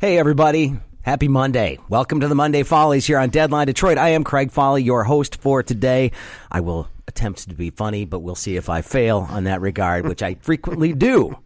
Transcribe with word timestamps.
Hey, 0.00 0.16
everybody. 0.16 0.78
Happy 1.02 1.26
Monday. 1.26 1.80
Welcome 1.88 2.20
to 2.20 2.28
the 2.28 2.34
Monday 2.36 2.62
Follies 2.62 3.04
here 3.04 3.18
on 3.18 3.30
Deadline 3.30 3.66
Detroit. 3.66 3.98
I 3.98 4.10
am 4.10 4.22
Craig 4.22 4.52
Fahle, 4.52 4.78
your 4.78 5.02
host 5.02 5.40
for 5.40 5.64
today. 5.64 6.12
I 6.52 6.60
will 6.60 6.88
attempt 7.08 7.48
to 7.48 7.54
be 7.56 7.70
funny, 7.70 8.04
but 8.04 8.20
we'll 8.20 8.36
see 8.36 8.54
if 8.54 8.68
I 8.68 8.80
fail 8.80 9.26
on 9.28 9.42
that 9.44 9.60
regard, 9.60 10.06
which 10.06 10.22
I 10.22 10.34
frequently 10.36 10.92
do. 10.92 11.36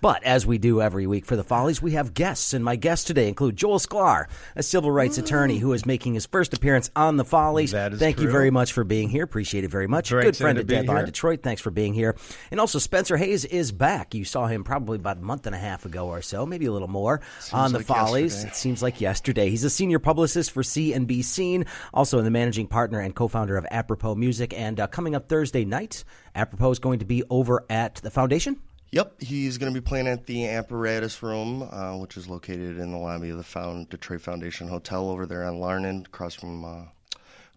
But 0.00 0.24
as 0.24 0.46
we 0.46 0.58
do 0.58 0.82
every 0.82 1.06
week 1.06 1.24
for 1.24 1.36
the 1.36 1.44
Follies, 1.44 1.80
we 1.80 1.92
have 1.92 2.14
guests, 2.14 2.52
and 2.52 2.64
my 2.64 2.76
guests 2.76 3.04
today 3.04 3.28
include 3.28 3.56
Joel 3.56 3.78
Sklar, 3.78 4.26
a 4.54 4.62
civil 4.62 4.90
rights 4.90 5.18
attorney 5.18 5.58
who 5.58 5.72
is 5.72 5.86
making 5.86 6.14
his 6.14 6.26
first 6.26 6.52
appearance 6.52 6.90
on 6.94 7.16
the 7.16 7.24
Follies. 7.24 7.72
That 7.72 7.94
is 7.94 7.98
Thank 7.98 8.20
you 8.20 8.30
very 8.30 8.50
much 8.50 8.72
for 8.72 8.84
being 8.84 9.08
here. 9.08 9.24
Appreciate 9.24 9.64
it 9.64 9.70
very 9.70 9.86
much. 9.86 10.10
Great 10.10 10.24
Good 10.24 10.36
friend 10.36 10.58
of 10.58 10.66
Deadline 10.66 10.98
here. 10.98 11.06
Detroit. 11.06 11.42
Thanks 11.42 11.62
for 11.62 11.70
being 11.70 11.94
here. 11.94 12.16
And 12.50 12.60
also, 12.60 12.78
Spencer 12.78 13.16
Hayes 13.16 13.44
is 13.44 13.72
back. 13.72 14.14
You 14.14 14.24
saw 14.24 14.46
him 14.46 14.64
probably 14.64 14.96
about 14.96 15.16
a 15.18 15.22
month 15.22 15.46
and 15.46 15.54
a 15.54 15.58
half 15.58 15.86
ago 15.86 16.08
or 16.08 16.22
so, 16.22 16.44
maybe 16.44 16.66
a 16.66 16.72
little 16.72 16.88
more, 16.88 17.20
on 17.52 17.72
the 17.72 17.78
like 17.78 17.86
Follies. 17.86 18.34
yesterday. 18.34 18.50
It 18.50 18.56
seems 18.56 18.82
like 18.82 19.00
yesterday. 19.00 19.50
He's 19.50 19.64
a 19.64 19.70
senior 19.70 19.98
publicist 19.98 20.50
for 20.50 20.62
C&B 20.62 21.22
Scene, 21.22 21.64
also 21.94 22.20
the 22.20 22.30
managing 22.30 22.66
partner 22.66 23.00
and 23.00 23.14
co-founder 23.14 23.56
of 23.56 23.66
Apropos 23.70 24.14
Music. 24.14 24.52
And 24.52 24.78
uh, 24.78 24.86
coming 24.88 25.14
up 25.14 25.28
Thursday 25.28 25.64
night, 25.64 26.04
Apropos 26.34 26.72
is 26.72 26.78
going 26.78 26.98
to 26.98 27.06
be 27.06 27.22
over 27.30 27.64
at 27.70 27.96
the 27.96 28.10
Foundation. 28.10 28.60
Yep, 28.92 29.20
he's 29.20 29.58
going 29.58 29.72
to 29.72 29.78
be 29.78 29.84
playing 29.84 30.06
at 30.06 30.26
the 30.26 30.48
Apparatus 30.48 31.22
Room, 31.22 31.62
uh, 31.62 31.96
which 31.96 32.16
is 32.16 32.28
located 32.28 32.78
in 32.78 32.92
the 32.92 32.98
lobby 32.98 33.30
of 33.30 33.36
the 33.36 33.42
Found 33.42 33.88
Detroit 33.88 34.20
Foundation 34.20 34.68
Hotel 34.68 35.10
over 35.10 35.26
there 35.26 35.44
on 35.44 35.58
Larned, 35.58 36.06
across 36.06 36.34
from 36.34 36.64
uh, 36.64 36.82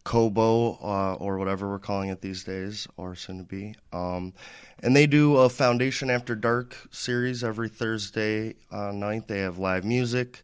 Cobo 0.04 0.74
uh, 0.82 1.14
or 1.16 1.38
whatever 1.38 1.70
we're 1.70 1.80
calling 1.80 2.10
it 2.10 2.22
these 2.22 2.44
days, 2.44 2.88
or 2.98 3.16
soon 3.16 3.38
to 3.38 3.44
be. 3.44 3.76
Um, 3.94 4.34
and 4.82 4.96
they 4.96 5.06
do 5.06 5.38
a 5.38 5.50
Foundation 5.50 6.10
After 6.10 6.36
Dark 6.36 6.76
series 6.90 7.44
every 7.44 7.70
Thursday 7.70 8.56
uh, 8.72 8.92
night. 8.92 9.28
They 9.28 9.40
have 9.40 9.60
live 9.60 9.86
music, 9.86 10.42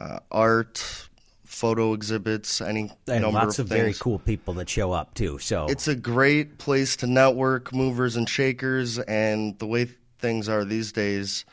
uh, 0.00 0.20
art, 0.30 1.08
photo 1.44 1.92
exhibits, 1.92 2.62
any 2.62 2.90
And 3.06 3.22
number 3.22 3.38
lots 3.38 3.58
of, 3.58 3.68
very 3.68 3.92
cool 3.92 4.18
people 4.18 4.54
that 4.54 4.68
show 4.70 4.92
up 4.92 5.12
too. 5.12 5.38
So 5.38 5.66
It's 5.68 5.88
a 5.88 5.94
great 5.94 6.56
place 6.56 6.96
to 6.96 7.06
network, 7.06 7.74
movers 7.74 8.16
and 8.16 8.26
shakers, 8.26 8.98
and 8.98 9.58
the 9.58 9.66
way 9.66 9.88
things 10.22 10.48
are 10.48 10.64
these 10.64 10.92
days, 10.92 11.44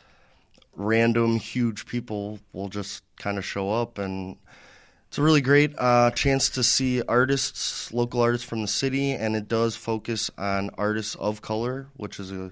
random 0.76 1.38
huge 1.38 1.86
people 1.86 2.40
will 2.54 2.70
just 2.70 3.04
kind 3.18 3.38
of 3.38 3.44
show 3.44 3.70
up, 3.70 3.98
and 3.98 4.38
it's 5.10 5.18
a 5.18 5.24
really 5.24 5.42
great 5.42 5.74
uh, 5.78 6.12
chance 6.12 6.52
to 6.52 6.64
see 6.64 7.02
artists, 7.02 7.92
local 7.92 8.22
artists 8.22 8.48
from 8.48 8.62
the 8.62 8.68
city, 8.68 9.12
and 9.12 9.36
it 9.36 9.48
does 9.48 9.76
focus 9.76 10.30
on 10.38 10.70
artists 10.78 11.16
of 11.16 11.42
color, 11.42 11.88
which 11.98 12.20
is 12.20 12.32
a, 12.32 12.52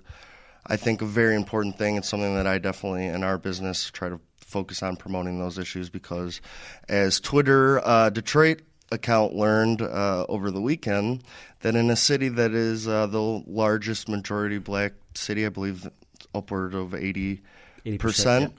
I 0.66 0.76
think, 0.76 1.04
a 1.04 1.06
very 1.06 1.36
important 1.36 1.78
thing. 1.78 1.98
It's 1.98 2.10
something 2.10 2.36
that 2.36 2.48
I 2.48 2.58
definitely 2.58 3.06
in 3.06 3.24
our 3.24 3.38
business 3.38 3.92
try 3.92 4.10
to 4.10 4.20
focus 4.40 4.82
on 4.82 4.96
promoting 4.96 5.38
those 5.38 5.60
issues 5.60 5.92
because, 5.92 6.42
as 6.90 7.20
Twitter 7.20 7.80
uh, 7.86 8.10
Detroit 8.10 8.62
account 8.92 9.36
learned 9.36 9.84
uh, 9.84 10.26
over 10.28 10.50
the 10.50 10.62
weekend, 10.62 11.24
that 11.60 11.76
in 11.76 11.92
a 11.92 11.96
city 11.96 12.30
that 12.30 12.54
is 12.54 12.88
uh, 12.88 13.06
the 13.06 13.22
largest 13.22 14.10
majority 14.10 14.58
black 14.58 14.94
city, 15.14 15.46
I 15.46 15.50
believe 15.50 15.88
upward 16.34 16.74
of 16.74 16.94
eighty 16.94 17.42
80%, 17.86 18.00
percent. 18.00 18.54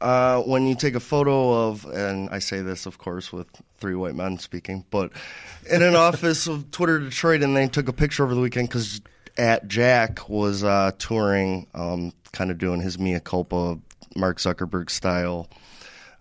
Uh, 0.00 0.40
when 0.42 0.66
you 0.66 0.74
take 0.74 0.94
a 0.94 1.00
photo 1.00 1.68
of, 1.68 1.84
and 1.84 2.30
I 2.30 2.38
say 2.38 2.62
this, 2.62 2.86
of 2.86 2.96
course, 2.96 3.30
with 3.32 3.46
three 3.78 3.94
white 3.94 4.14
men 4.14 4.38
speaking, 4.38 4.84
but 4.90 5.12
in 5.70 5.82
an 5.82 5.94
office 6.08 6.46
of 6.46 6.70
Twitter 6.70 6.98
Detroit, 6.98 7.42
and 7.42 7.54
they 7.54 7.68
took 7.68 7.86
a 7.88 7.92
picture 7.92 8.24
over 8.24 8.34
the 8.34 8.40
weekend 8.40 8.68
because 8.68 9.02
at 9.36 9.68
Jack 9.68 10.28
was 10.30 10.64
uh, 10.64 10.92
touring, 10.98 11.66
um, 11.74 12.12
kind 12.32 12.50
of 12.50 12.56
doing 12.56 12.80
his 12.80 12.98
mea 12.98 13.20
culpa, 13.20 13.78
Mark 14.16 14.38
Zuckerberg 14.38 14.88
style. 14.88 15.48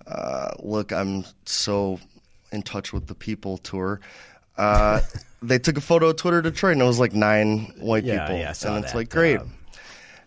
Uh, 0.06 0.52
look, 0.60 0.92
I'm 0.92 1.24
so 1.46 2.00
in 2.52 2.64
touch 2.64 2.92
with 2.92 3.08
the 3.08 3.16
people 3.16 3.58
tour. 3.60 4.02
Uh, 4.58 5.00
they 5.42 5.58
took 5.60 5.78
a 5.78 5.82
photo 5.82 6.10
of 6.10 6.18
Twitter 6.18 6.42
Detroit, 6.42 6.74
and 6.74 6.82
it 6.82 6.86
was 6.86 7.00
like 7.00 7.14
nine 7.14 7.74
white 7.80 8.04
Yeah, 8.04 8.22
people, 8.26 8.36
yeah, 8.40 8.48
and 8.66 8.84
it's 8.84 8.92
that. 8.92 8.96
like 8.96 9.10
great. 9.10 9.40
Uh, 9.40 9.46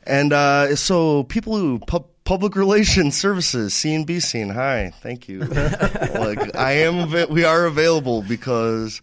And 0.05 0.33
uh, 0.33 0.77
so, 0.77 1.25
people 1.25 1.57
who 1.57 1.79
pub- 1.79 2.09
public 2.25 2.57
relations 2.57 3.17
services, 3.17 3.75
C 3.75 3.95
and 3.95 4.07
B 4.07 4.21
scene. 4.21 4.51
Hi, 4.51 4.93
thank 5.01 5.29
you. 5.29 5.41
like 5.45 6.57
I 6.57 6.73
am, 6.73 7.01
ava- 7.01 7.27
we 7.31 7.45
are 7.45 7.67
available 7.67 8.23
because 8.23 9.01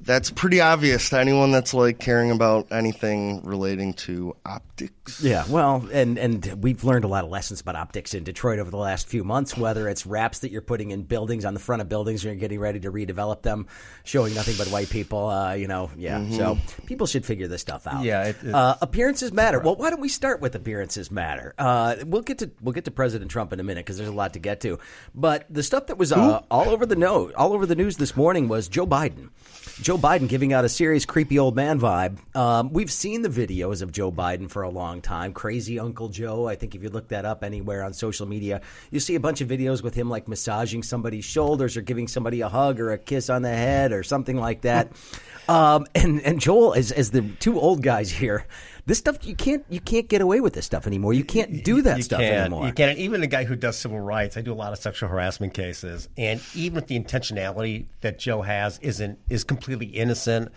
that's 0.00 0.30
pretty 0.30 0.60
obvious 0.60 1.10
to 1.10 1.18
anyone 1.20 1.50
that's 1.52 1.74
like 1.74 1.98
caring 1.98 2.30
about 2.30 2.68
anything 2.70 3.42
relating 3.44 3.92
to 3.94 4.34
optics. 4.46 5.22
Yeah, 5.22 5.44
well, 5.48 5.86
and 5.92 6.18
and 6.18 6.62
we've 6.62 6.82
learned 6.82 7.04
a 7.04 7.08
lot 7.08 7.24
of 7.24 7.30
lessons 7.30 7.60
about 7.60 7.76
optics 7.76 8.14
in 8.14 8.24
Detroit 8.24 8.58
over 8.58 8.70
the 8.70 8.76
last 8.78 9.06
few 9.08 9.22
months. 9.22 9.56
Whether 9.56 9.88
it's 9.88 10.06
wraps 10.06 10.38
that 10.40 10.50
you're 10.50 10.62
putting 10.62 10.90
in 10.92 11.02
buildings 11.02 11.44
on 11.44 11.52
the 11.54 11.60
front 11.60 11.82
of 11.82 11.88
buildings, 11.88 12.24
and 12.24 12.32
you're 12.32 12.40
getting 12.40 12.58
ready 12.58 12.80
to 12.80 12.90
redevelop 12.90 13.42
them, 13.42 13.66
showing 14.04 14.34
nothing 14.34 14.54
but 14.56 14.68
white 14.68 14.88
people. 14.90 15.28
Uh, 15.28 15.52
you 15.54 15.68
know, 15.68 15.90
yeah. 15.96 16.26
So 16.30 16.58
people 16.86 17.06
should 17.06 17.24
figure 17.26 17.46
this 17.46 17.60
stuff 17.60 17.86
out. 17.86 18.02
Yeah, 18.02 18.24
it- 18.28 18.36
it- 18.42 18.54
uh, 18.54 18.76
appearances 18.80 19.32
matter. 19.32 19.60
Well, 19.60 19.76
why 19.76 19.90
don't 19.90 20.00
we 20.00 20.08
start 20.08 20.40
with 20.40 20.54
appearances 20.54 21.10
matter? 21.10 21.54
Uh, 21.58 21.96
we'll 22.06 22.22
get 22.22 22.38
to 22.38 22.50
we'll 22.62 22.72
get 22.74 22.84
to 22.86 22.90
President 22.90 23.30
Trump 23.30 23.52
in 23.52 23.60
a 23.60 23.64
minute 23.64 23.84
because 23.84 23.98
there's 23.98 24.08
a 24.08 24.12
lot 24.12 24.32
to 24.32 24.38
get 24.38 24.60
to. 24.62 24.78
But 25.14 25.44
the 25.50 25.62
stuff 25.62 25.86
that 25.88 25.98
was 25.98 26.12
uh, 26.12 26.40
all 26.50 26.70
over 26.70 26.86
the 26.86 26.96
no, 26.96 27.30
all 27.32 27.52
over 27.52 27.66
the 27.66 27.76
news 27.76 27.96
this 27.98 28.16
morning 28.16 28.48
was 28.48 28.68
Joe 28.68 28.86
Biden. 28.86 29.28
Joe 29.80 29.98
Biden 29.98 30.28
giving 30.28 30.52
out 30.52 30.64
a 30.64 30.68
serious 30.68 31.04
creepy 31.04 31.38
old 31.38 31.54
man 31.54 31.78
vibe. 31.78 32.18
Um, 32.34 32.72
we've 32.72 32.90
seen 32.90 33.22
the 33.22 33.28
videos 33.28 33.82
of 33.82 33.92
Joe 33.92 34.10
Biden 34.10 34.50
for 34.50 34.62
a 34.62 34.70
long 34.70 35.00
time. 35.02 35.32
Crazy 35.32 35.78
Uncle 35.78 36.08
Joe. 36.08 36.46
I 36.48 36.56
think 36.56 36.74
if 36.74 36.82
you 36.82 36.88
look 36.88 37.08
that 37.08 37.24
up 37.24 37.44
anywhere 37.44 37.84
on 37.84 37.92
social 37.92 38.26
media, 38.26 38.62
you 38.90 39.00
see 39.00 39.14
a 39.14 39.20
bunch 39.20 39.40
of 39.40 39.48
videos 39.48 39.82
with 39.82 39.94
him 39.94 40.08
like 40.08 40.28
massaging 40.28 40.82
somebody's 40.82 41.24
shoulders 41.24 41.76
or 41.76 41.82
giving 41.82 42.08
somebody 42.08 42.40
a 42.40 42.48
hug 42.48 42.80
or 42.80 42.92
a 42.92 42.98
kiss 42.98 43.28
on 43.28 43.42
the 43.42 43.50
head 43.50 43.92
or 43.92 44.02
something 44.02 44.36
like 44.36 44.62
that. 44.62 44.92
Um, 45.48 45.86
and 45.94 46.20
and 46.22 46.40
Joel, 46.40 46.74
as 46.74 46.90
as 46.90 47.12
the 47.12 47.22
two 47.38 47.60
old 47.60 47.80
guys 47.80 48.10
here, 48.10 48.46
this 48.86 48.98
stuff 48.98 49.26
you 49.26 49.34
can't 49.34 49.64
you 49.68 49.80
can't 49.80 50.08
get 50.08 50.20
away 50.20 50.40
with 50.40 50.54
this 50.54 50.64
stuff 50.64 50.86
anymore. 50.86 51.12
You 51.12 51.24
can't 51.24 51.64
do 51.64 51.82
that 51.82 51.96
you 51.96 52.02
stuff 52.04 52.20
can't, 52.20 52.34
anymore. 52.34 52.66
You 52.66 52.72
can't. 52.72 52.96
Even 52.98 53.20
the 53.20 53.26
guy 53.26 53.44
who 53.44 53.56
does 53.56 53.76
civil 53.76 53.98
rights, 53.98 54.36
I 54.36 54.42
do 54.42 54.52
a 54.52 54.54
lot 54.54 54.72
of 54.72 54.78
sexual 54.78 55.08
harassment 55.08 55.54
cases, 55.54 56.08
and 56.16 56.40
even 56.54 56.76
with 56.76 56.86
the 56.86 56.98
intentionality 56.98 57.86
that 58.00 58.20
Joe 58.20 58.42
has, 58.42 58.78
isn't 58.78 59.18
is 59.28 59.42
completely 59.42 59.86
innocent. 59.86 60.52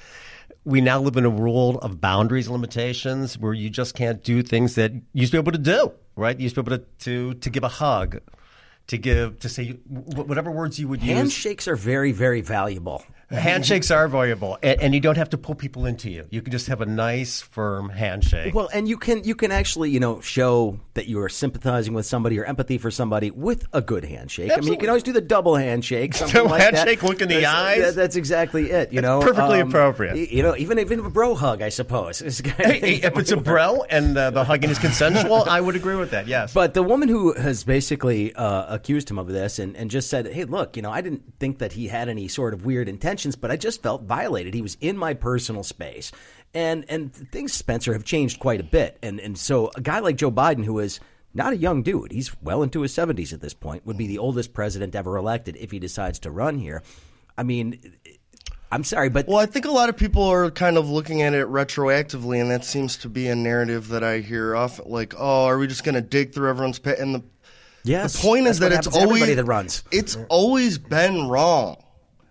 We 0.64 0.80
now 0.82 1.02
live 1.02 1.18
in 1.18 1.26
a 1.26 1.30
world 1.30 1.78
of 1.82 2.00
boundaries 2.00 2.48
limitations 2.48 3.38
where 3.38 3.54
you 3.54 3.70
just 3.70 3.96
can't 3.96 4.24
do 4.24 4.44
things 4.44 4.76
that 4.76 4.94
you 4.94 5.02
used 5.14 5.32
to 5.32 5.38
be 5.38 5.42
able 5.42 5.54
to 5.54 5.58
do. 5.58 5.92
Right? 6.16 6.38
You 6.38 6.44
used 6.44 6.56
to 6.56 6.64
be 6.64 6.72
able 6.72 6.84
to 6.84 7.06
to, 7.06 7.34
to 7.34 7.50
give 7.50 7.64
a 7.64 7.70
hug, 7.70 8.20
to 8.88 8.98
give 9.00 9.40
to 9.40 9.50
say 9.50 9.72
whatever 9.88 10.52
words 10.52 10.80
you 10.80 10.88
would 10.88 11.02
use. 11.02 11.18
Handshakes 11.18 11.68
are 11.68 11.76
very 11.76 12.12
very 12.12 12.42
valuable. 12.42 13.04
Handshakes 13.40 13.92
are 13.92 14.08
valuable, 14.08 14.58
and, 14.64 14.82
and 14.82 14.94
you 14.94 15.00
don't 15.00 15.18
have 15.18 15.30
to 15.32 15.38
pull 15.38 15.56
people 15.56 15.86
into 15.86 16.10
you. 16.10 16.26
You 16.32 16.42
can 16.42 16.52
just 16.52 16.68
have 16.68 16.82
a 16.82 16.86
nice, 16.86 17.42
firm 17.42 17.90
handshake. 17.90 18.54
Well, 18.56 18.70
and 18.74 18.88
you 18.88 18.98
can 18.98 19.24
you 19.24 19.36
can 19.36 19.52
actually 19.52 19.92
you 19.92 20.00
know 20.00 20.20
show 20.22 20.80
that 20.96 21.08
you 21.08 21.20
are 21.22 21.30
sympathizing 21.30 21.94
with 21.94 22.06
somebody 22.06 22.40
or 22.40 22.46
empathy 22.46 22.78
for 22.78 22.90
somebody 22.92 23.30
with 23.32 23.68
a 23.72 23.82
good 23.82 24.04
handshake. 24.04 24.52
I 24.52 24.58
mean, 24.60 24.74
you 24.74 24.78
can 24.78 24.90
always 24.90 25.04
do 25.04 25.14
the 25.14 25.22
double 25.22 25.56
handshake, 25.56 26.14
something 26.16 26.34
Double 26.34 26.50
like 26.50 26.62
that. 26.62 26.74
handshake, 26.74 27.04
look 27.04 27.22
in 27.22 27.28
the 27.30 27.36
That's- 27.36 27.54
eyes. 27.54 27.80
that- 27.82 27.96
that's 27.96 28.16
exactly 28.16 28.72
it. 28.72 28.92
You 28.92 29.02
know, 29.02 29.20
perfectly 29.22 29.62
Um, 29.62 29.68
appropriate. 29.70 30.32
You 30.32 30.42
know, 30.44 30.56
even 30.58 30.80
even 30.80 31.00
a 31.02 31.10
bro 31.10 31.36
hug, 31.36 31.62
I 31.62 31.70
suppose. 31.70 32.22
is 32.22 32.40
Hey, 32.40 32.96
if 33.04 33.18
it's 33.18 33.32
a 33.32 33.38
bro 33.38 33.84
and 33.90 34.18
uh, 34.18 34.32
the 34.32 34.44
hugging 34.44 34.70
is 34.70 34.80
consensual, 34.80 35.44
I 35.48 35.62
would 35.62 35.76
agree 35.76 35.96
with 35.96 36.12
that. 36.12 36.28
Yes. 36.28 36.54
But 36.54 36.74
the 36.74 36.84
woman 36.84 37.08
who 37.10 37.34
has 37.34 37.64
basically 37.64 38.34
uh, 38.36 38.74
accused 38.74 39.10
him 39.12 39.20
of 39.20 39.28
this 39.28 39.60
and, 39.60 39.76
and 39.76 39.92
just 39.92 40.10
said, 40.10 40.28
hey, 40.28 40.46
look, 40.46 40.76
you 40.76 40.82
know, 40.82 40.92
I 40.92 41.02
didn't 41.02 41.24
think 41.40 41.60
that 41.60 41.74
he 41.74 41.88
had 41.88 42.10
any 42.10 42.28
sort 42.28 42.54
of 42.54 42.66
weird 42.66 42.88
but 43.36 43.52
I 43.52 43.56
just 43.56 43.82
felt 43.82 44.04
violated. 44.04 44.54
He 44.54 44.62
was 44.62 44.78
in 44.82 44.98
my 44.98 45.14
personal 45.14 45.64
space. 45.64 46.12
And 46.54 46.86
and 46.90 47.14
things, 47.14 47.54
Spencer, 47.54 47.94
have 47.94 48.04
changed 48.04 48.40
quite 48.40 48.60
a 48.60 48.64
bit. 48.64 48.98
And, 49.04 49.20
and 49.20 49.38
so 49.38 49.72
a 49.76 49.82
guy 49.82 50.00
like 50.00 50.16
Joe 50.16 50.32
Biden, 50.32 50.66
who 50.66 50.80
is 50.80 51.00
not 51.34 51.54
a 51.54 51.58
young 51.58 51.84
dude, 51.84 52.12
he's 52.12 52.36
well 52.42 52.64
into 52.64 52.82
his 52.82 52.94
70s 52.94 53.34
at 53.34 53.42
this 53.42 53.54
point, 53.54 53.86
would 53.86 53.98
be 53.98 54.08
the 54.08 54.18
oldest 54.18 54.54
president 54.54 54.96
ever 54.96 55.16
elected 55.16 55.56
if 55.58 55.72
he 55.72 55.80
decides 55.80 56.20
to 56.20 56.32
run 56.32 56.58
here. 56.58 56.82
I 57.38 57.44
mean, 57.44 57.80
I'm 58.72 58.84
sorry, 58.84 59.10
but 59.10 59.28
Well, 59.28 59.38
I 59.38 59.46
think 59.46 59.66
a 59.66 59.72
lot 59.72 59.90
of 59.90 59.98
people 59.98 60.24
are 60.24 60.52
kind 60.52 60.78
of 60.78 60.90
looking 60.90 61.22
at 61.22 61.34
it 61.34 61.48
retroactively, 61.48 62.40
and 62.40 62.52
that 62.52 62.64
seems 62.64 62.98
to 62.98 63.10
be 63.10 63.28
a 63.28 63.36
narrative 63.36 63.90
that 63.90 64.04
I 64.04 64.20
hear 64.20 64.56
often. 64.56 64.90
Like, 64.90 65.16
oh, 65.18 65.46
are 65.46 65.58
we 65.58 65.68
just 65.68 65.84
going 65.84 65.96
to 65.96 66.02
dig 66.02 66.34
through 66.34 66.50
everyone's 66.50 66.80
pit? 66.80 67.00
And 67.00 67.16
the 67.16 67.24
yes, 67.84 68.14
the 68.14 68.28
point 68.28 68.48
is 68.48 68.60
that 68.60 68.72
it's 68.72 68.88
always 68.88 69.36
that 69.36 69.44
runs. 69.46 69.84
It's 69.92 70.18
always 70.30 70.78
been 70.78 71.28
wrong. 71.28 71.78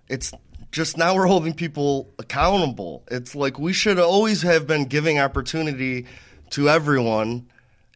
It's 0.08 0.32
just 0.70 0.96
now 0.96 1.14
we're 1.14 1.26
holding 1.26 1.54
people 1.54 2.12
accountable. 2.18 3.04
It's 3.10 3.34
like 3.34 3.58
we 3.58 3.72
should 3.72 3.98
always 3.98 4.42
have 4.42 4.66
been 4.66 4.84
giving 4.84 5.18
opportunity 5.18 6.06
to 6.50 6.68
everyone. 6.68 7.48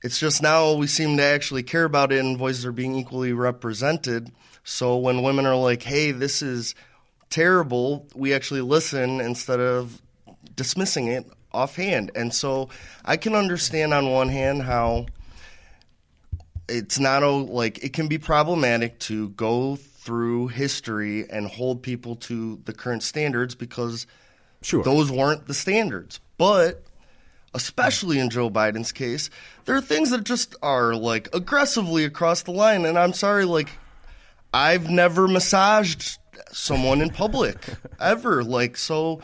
It's 0.03 0.19
just 0.19 0.43
now 0.43 0.73
we 0.75 0.87
seem 0.87 1.17
to 1.19 1.23
actually 1.23 1.63
care 1.63 1.85
about 1.85 2.13
it, 2.13 2.19
and 2.19 2.39
voices 2.39 2.67
are 2.67 2.73
being 2.73 2.97
equally 2.97 3.33
represented. 3.33 4.33
So 4.65 4.97
when 4.97 5.23
women 5.23 5.47
are 5.47 5.57
like, 5.57 5.83
"Hey, 5.83 6.13
this 6.13 6.43
is 6.43 6.75
terrible," 7.31 8.09
we 8.15 8.35
actually 8.35 8.63
listen 8.63 9.21
instead 9.21 9.61
of 9.61 10.01
dismissing 10.57 11.07
it 11.07 11.27
offhand. 11.53 12.11
And 12.15 12.33
so 12.35 12.69
I 13.05 13.17
can 13.17 13.35
understand 13.35 13.93
on 13.95 14.11
one 14.11 14.29
hand 14.29 14.63
how 14.63 15.07
it's 16.69 16.99
not 16.99 17.23
like 17.23 17.85
it 17.85 17.93
can 17.93 18.09
be 18.09 18.19
problematic 18.19 18.99
to 19.01 19.31
go 19.31 19.77
through 20.05 20.49
history 20.49 21.29
and 21.31 21.47
hold 21.47 21.81
people 21.83 22.17
to 22.17 22.61
the 22.65 22.73
current 22.73 23.03
standards 23.05 23.55
because 23.55 24.07
Sure. 24.61 24.83
those 24.83 25.11
weren't 25.13 25.47
the 25.47 25.55
standards. 25.55 26.19
But 26.39 26.83
especially 27.55 28.19
in 28.19 28.29
Joe 28.31 28.51
Biden's 28.51 28.91
case, 28.91 29.31
there 29.65 29.77
are 29.77 29.81
things 29.81 30.11
that 30.11 30.25
just 30.25 30.57
are 30.63 30.95
like 30.97 31.29
aggressively 31.33 32.05
across 32.05 32.43
the 32.43 32.51
line. 32.51 32.85
And 32.85 32.99
I'm 32.99 33.13
sorry, 33.13 33.45
like 33.45 33.69
I've 34.53 34.91
never 34.91 35.29
massaged 35.29 36.19
someone 36.51 37.01
in 37.01 37.11
public 37.11 37.59
ever. 38.01 38.43
Like 38.43 38.77
so. 38.77 39.21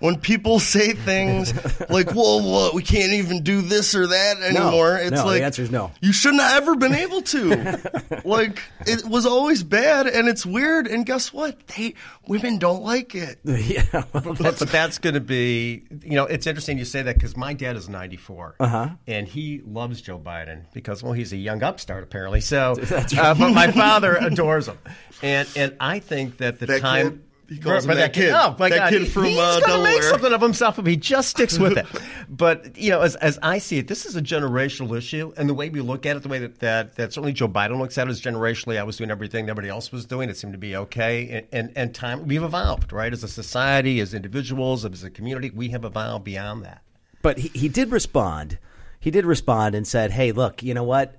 When 0.00 0.18
people 0.18 0.58
say 0.60 0.92
things 0.92 1.52
like, 1.90 2.14
"Well, 2.14 2.42
what? 2.42 2.74
We 2.74 2.82
can't 2.82 3.12
even 3.12 3.42
do 3.42 3.60
this 3.62 3.94
or 3.94 4.06
that 4.08 4.38
anymore," 4.42 4.96
it's 4.96 5.12
No, 5.12 5.30
the 5.30 5.44
answer 5.44 5.62
is 5.62 5.70
no. 5.70 5.92
You 6.00 6.12
shouldn't 6.12 6.42
have 6.42 6.62
ever 6.62 6.74
been 6.76 6.94
able 6.94 7.22
to. 7.22 7.80
like 8.24 8.62
it 8.86 9.04
was 9.06 9.26
always 9.26 9.62
bad, 9.62 10.06
and 10.06 10.28
it's 10.28 10.44
weird. 10.44 10.86
And 10.86 11.06
guess 11.06 11.32
what? 11.32 11.66
They 11.68 11.94
women 12.26 12.58
don't 12.58 12.82
like 12.82 13.14
it. 13.14 13.40
yeah, 13.44 13.84
well, 13.92 14.34
But, 14.38 14.58
but 14.58 14.68
that's 14.68 14.98
going 14.98 15.14
to 15.14 15.20
be, 15.20 15.82
you 16.02 16.14
know, 16.14 16.24
it's 16.24 16.46
interesting 16.46 16.78
you 16.78 16.84
say 16.84 17.02
that 17.02 17.16
because 17.16 17.36
my 17.36 17.54
dad 17.54 17.76
is 17.76 17.88
94. 17.88 18.54
Uh-huh. 18.60 18.88
And 19.06 19.26
he 19.26 19.60
loves 19.66 20.00
Joe 20.00 20.18
Biden 20.18 20.64
because, 20.72 21.02
well, 21.02 21.12
he's 21.12 21.32
a 21.32 21.36
young 21.36 21.62
upstart, 21.62 22.04
apparently. 22.04 22.40
So, 22.40 22.76
uh, 22.90 23.34
but 23.34 23.52
my 23.52 23.70
father 23.72 24.14
adores 24.16 24.66
him. 24.68 24.78
And 25.22 25.48
and 25.56 25.76
I 25.80 25.98
think 25.98 26.38
that 26.38 26.58
the 26.58 26.66
That 26.66 26.80
time. 26.80 27.10
kid? 27.10 27.22
He 27.50 27.58
calls 27.58 27.84
him 27.84 27.88
But 27.88 27.96
that 27.96 28.12
kid. 28.12 28.30
Oh, 28.32 28.54
my 28.60 28.68
That 28.68 28.78
God. 28.78 28.90
kid 28.90 29.08
from, 29.08 29.24
he's 29.24 29.36
uh, 29.36 29.58
gonna 29.66 29.82
make 29.82 29.94
Delaware. 29.94 30.02
something 30.10 30.32
of 30.32 30.40
himself 30.40 30.78
if 30.78 30.86
he 30.86 30.96
just 30.96 31.30
sticks 31.30 31.58
with 31.58 31.76
it. 31.76 31.84
but, 32.28 32.78
you 32.78 32.90
know, 32.90 33.00
as, 33.00 33.16
as 33.16 33.40
I 33.42 33.58
see 33.58 33.78
it, 33.78 33.88
this 33.88 34.06
is 34.06 34.14
a 34.14 34.22
generational 34.22 34.96
issue. 34.96 35.32
And 35.36 35.48
the 35.48 35.54
way 35.54 35.68
we 35.68 35.80
look 35.80 36.06
at 36.06 36.16
it, 36.16 36.22
the 36.22 36.28
way 36.28 36.38
that, 36.38 36.60
that, 36.60 36.94
that 36.94 37.12
certainly 37.12 37.32
Joe 37.32 37.48
Biden 37.48 37.78
looks 37.80 37.98
at 37.98 38.06
it 38.06 38.10
is 38.12 38.22
generationally, 38.22 38.78
I 38.78 38.84
was 38.84 38.96
doing 38.96 39.10
everything 39.10 39.50
everybody 39.50 39.68
else 39.68 39.90
was 39.90 40.06
doing. 40.06 40.30
It 40.30 40.36
seemed 40.36 40.52
to 40.52 40.58
be 40.60 40.76
okay. 40.76 41.28
And, 41.28 41.46
and, 41.50 41.72
and 41.76 41.92
time, 41.94 42.28
we've 42.28 42.44
evolved, 42.44 42.92
right? 42.92 43.12
As 43.12 43.24
a 43.24 43.28
society, 43.28 43.98
as 43.98 44.14
individuals, 44.14 44.84
as 44.84 45.02
a 45.02 45.10
community, 45.10 45.50
we 45.50 45.70
have 45.70 45.84
evolved 45.84 46.24
beyond 46.24 46.64
that. 46.64 46.82
But 47.20 47.38
he, 47.38 47.48
he 47.48 47.68
did 47.68 47.90
respond. 47.90 48.58
He 49.00 49.10
did 49.10 49.26
respond 49.26 49.74
and 49.74 49.86
said, 49.86 50.12
"Hey, 50.12 50.30
look, 50.30 50.62
you 50.62 50.72
know 50.72 50.84
what? 50.84 51.16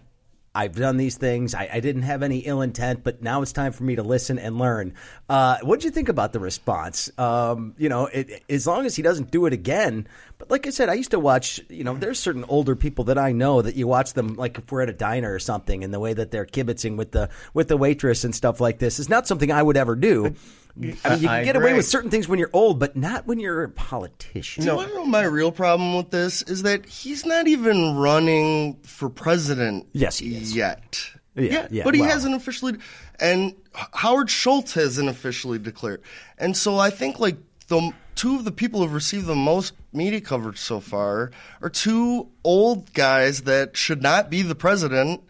I've 0.54 0.76
done 0.76 0.98
these 0.98 1.18
things. 1.18 1.56
I, 1.56 1.70
I 1.74 1.80
didn't 1.80 2.02
have 2.02 2.24
any 2.24 2.40
ill 2.40 2.62
intent, 2.62 3.04
but 3.04 3.22
now 3.22 3.42
it's 3.42 3.54
time 3.54 3.72
for 3.72 3.84
me 3.84 3.96
to 3.96 4.04
listen 4.04 4.38
and 4.38 4.58
learn." 4.58 4.94
Uh, 5.30 5.58
what 5.62 5.80
do 5.80 5.86
you 5.86 5.92
think 5.92 6.10
about 6.10 6.34
the 6.34 6.40
response? 6.40 7.10
Um, 7.18 7.74
you 7.78 7.90
know, 7.90 8.08
it, 8.08 8.44
as 8.50 8.68
long 8.68 8.86
as 8.86 8.96
he 8.96 9.02
doesn't 9.02 9.32
do 9.32 9.46
it 9.46 9.54
again. 9.54 10.08
But 10.38 10.50
like 10.50 10.66
I 10.66 10.72
said, 10.72 10.90
I 10.90 10.96
used 10.96 11.12
to 11.12 11.20
watch. 11.20 11.62
You 11.70 11.84
know, 11.84 11.96
there's 11.96 12.20
certain 12.20 12.44
older 12.50 12.76
people 12.76 13.06
that 13.06 13.18
I 13.18 13.32
know 13.32 13.62
that 13.62 13.76
you 13.76 13.88
watch 13.88 14.14
them 14.14 14.36
like 14.36 14.58
if 14.58 14.72
we're 14.72 14.82
at 14.82 14.90
a 14.90 14.94
diner 14.94 15.34
or 15.34 15.40
something, 15.40 15.84
and 15.84 15.94
the 15.94 16.00
way 16.00 16.14
that 16.14 16.32
they're 16.32 16.46
kibitzing 16.46 16.98
with 16.98 17.12
the 17.12 17.30
with 17.54 17.68
the 17.68 17.78
waitress 17.78 18.24
and 18.24 18.36
stuff 18.36 18.60
like 18.60 18.80
this 18.80 19.00
is 19.00 19.08
not 19.08 19.28
something 19.28 19.52
I 19.52 19.62
would 19.62 19.78
ever 19.78 19.96
do. 19.96 20.36
I 20.76 20.80
mean, 20.80 20.92
you 20.94 20.98
I 21.06 21.18
can 21.18 21.44
get 21.46 21.56
away 21.56 21.74
with 21.74 21.86
certain 21.86 22.10
things 22.10 22.28
when 22.28 22.40
you're 22.40 22.50
old, 22.54 22.80
but 22.80 22.96
not 22.96 23.28
when 23.28 23.40
you're 23.40 23.64
a 23.64 23.70
politician. 23.70 24.66
No. 24.66 24.74
You 24.74 24.78
want 24.78 24.94
know 24.94 25.06
my 25.06 25.24
real 25.24 25.52
problem 25.52 25.96
with 25.96 26.12
this 26.12 26.42
is 26.44 26.64
that 26.64 26.86
he's 26.86 27.26
not 27.26 27.48
even 27.48 27.96
running 27.98 28.78
for 28.84 29.10
president 29.10 29.88
Yes, 29.94 30.20
he 30.20 30.36
is. 30.36 30.56
yet. 30.56 31.04
Yeah, 31.36 31.68
yeah, 31.72 31.84
but 31.86 31.94
he 31.96 32.02
well. 32.02 32.10
hasn't 32.10 32.36
officially, 32.36 32.74
and 33.20 33.56
Howard 33.94 34.30
Schultz 34.30 34.74
hasn't 34.74 35.08
officially 35.08 35.60
declared. 35.60 36.02
And 36.38 36.58
so 36.58 36.78
I 36.78 36.90
think 36.90 37.20
like 37.20 37.38
the 37.68 37.94
two 38.16 38.36
of 38.36 38.44
the 38.44 38.52
people 38.52 38.82
who've 38.82 38.94
received 38.94 39.28
the 39.28 39.36
most 39.36 39.74
media 39.94 40.20
coverage 40.20 40.58
so 40.60 40.82
far 40.82 41.32
are 41.62 41.70
two 41.70 42.30
old 42.44 42.94
guys 42.94 43.44
that 43.44 43.78
should 43.78 44.02
not 44.02 44.30
be 44.30 44.42
the 44.42 44.56
president. 44.56 45.22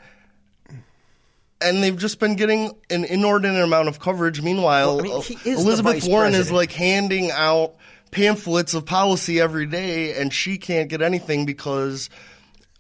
And 1.62 1.84
they've 1.84 1.98
just 1.98 2.20
been 2.20 2.36
getting 2.36 2.76
an 2.90 3.04
inordinate 3.06 3.64
amount 3.64 3.88
of 3.88 4.00
coverage. 4.00 4.42
Meanwhile, 4.42 4.98
Well, 4.98 5.00
I 5.00 5.04
mean, 5.04 5.22
he 5.22 5.34
is 5.36 5.44
the 5.44 5.52
Elizabeth 5.64 5.94
vice 5.94 6.08
Warren 6.08 6.34
is 6.34 6.52
like 6.52 6.72
handing 6.72 7.32
out 7.32 7.76
pamphlets 8.12 8.74
of 8.74 8.86
policy 8.86 9.40
every 9.40 9.66
day, 9.66 10.20
and 10.20 10.34
she 10.34 10.58
can't 10.58 10.90
get 10.90 11.02
anything 11.02 11.46
because 11.46 12.10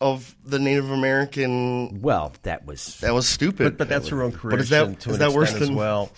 of 0.01 0.35
the 0.43 0.59
Native 0.59 0.89
American. 0.89 2.01
Well, 2.01 2.33
that 2.41 2.65
was 2.65 2.99
That 3.01 3.13
was 3.13 3.29
stupid. 3.29 3.63
But, 3.63 3.77
but 3.77 3.89
that's 3.89 4.07
her 4.09 4.23
own 4.23 4.31
creation 4.31 4.57
But 4.57 4.63
is 4.63 4.69
that, 4.69 4.99
to 5.01 5.09
is 5.09 5.15
an 5.15 5.19
that 5.19 5.25
extent 5.27 5.35
worse 5.35 5.53
as 5.53 5.67
than 5.67 5.75
well. 5.75 6.11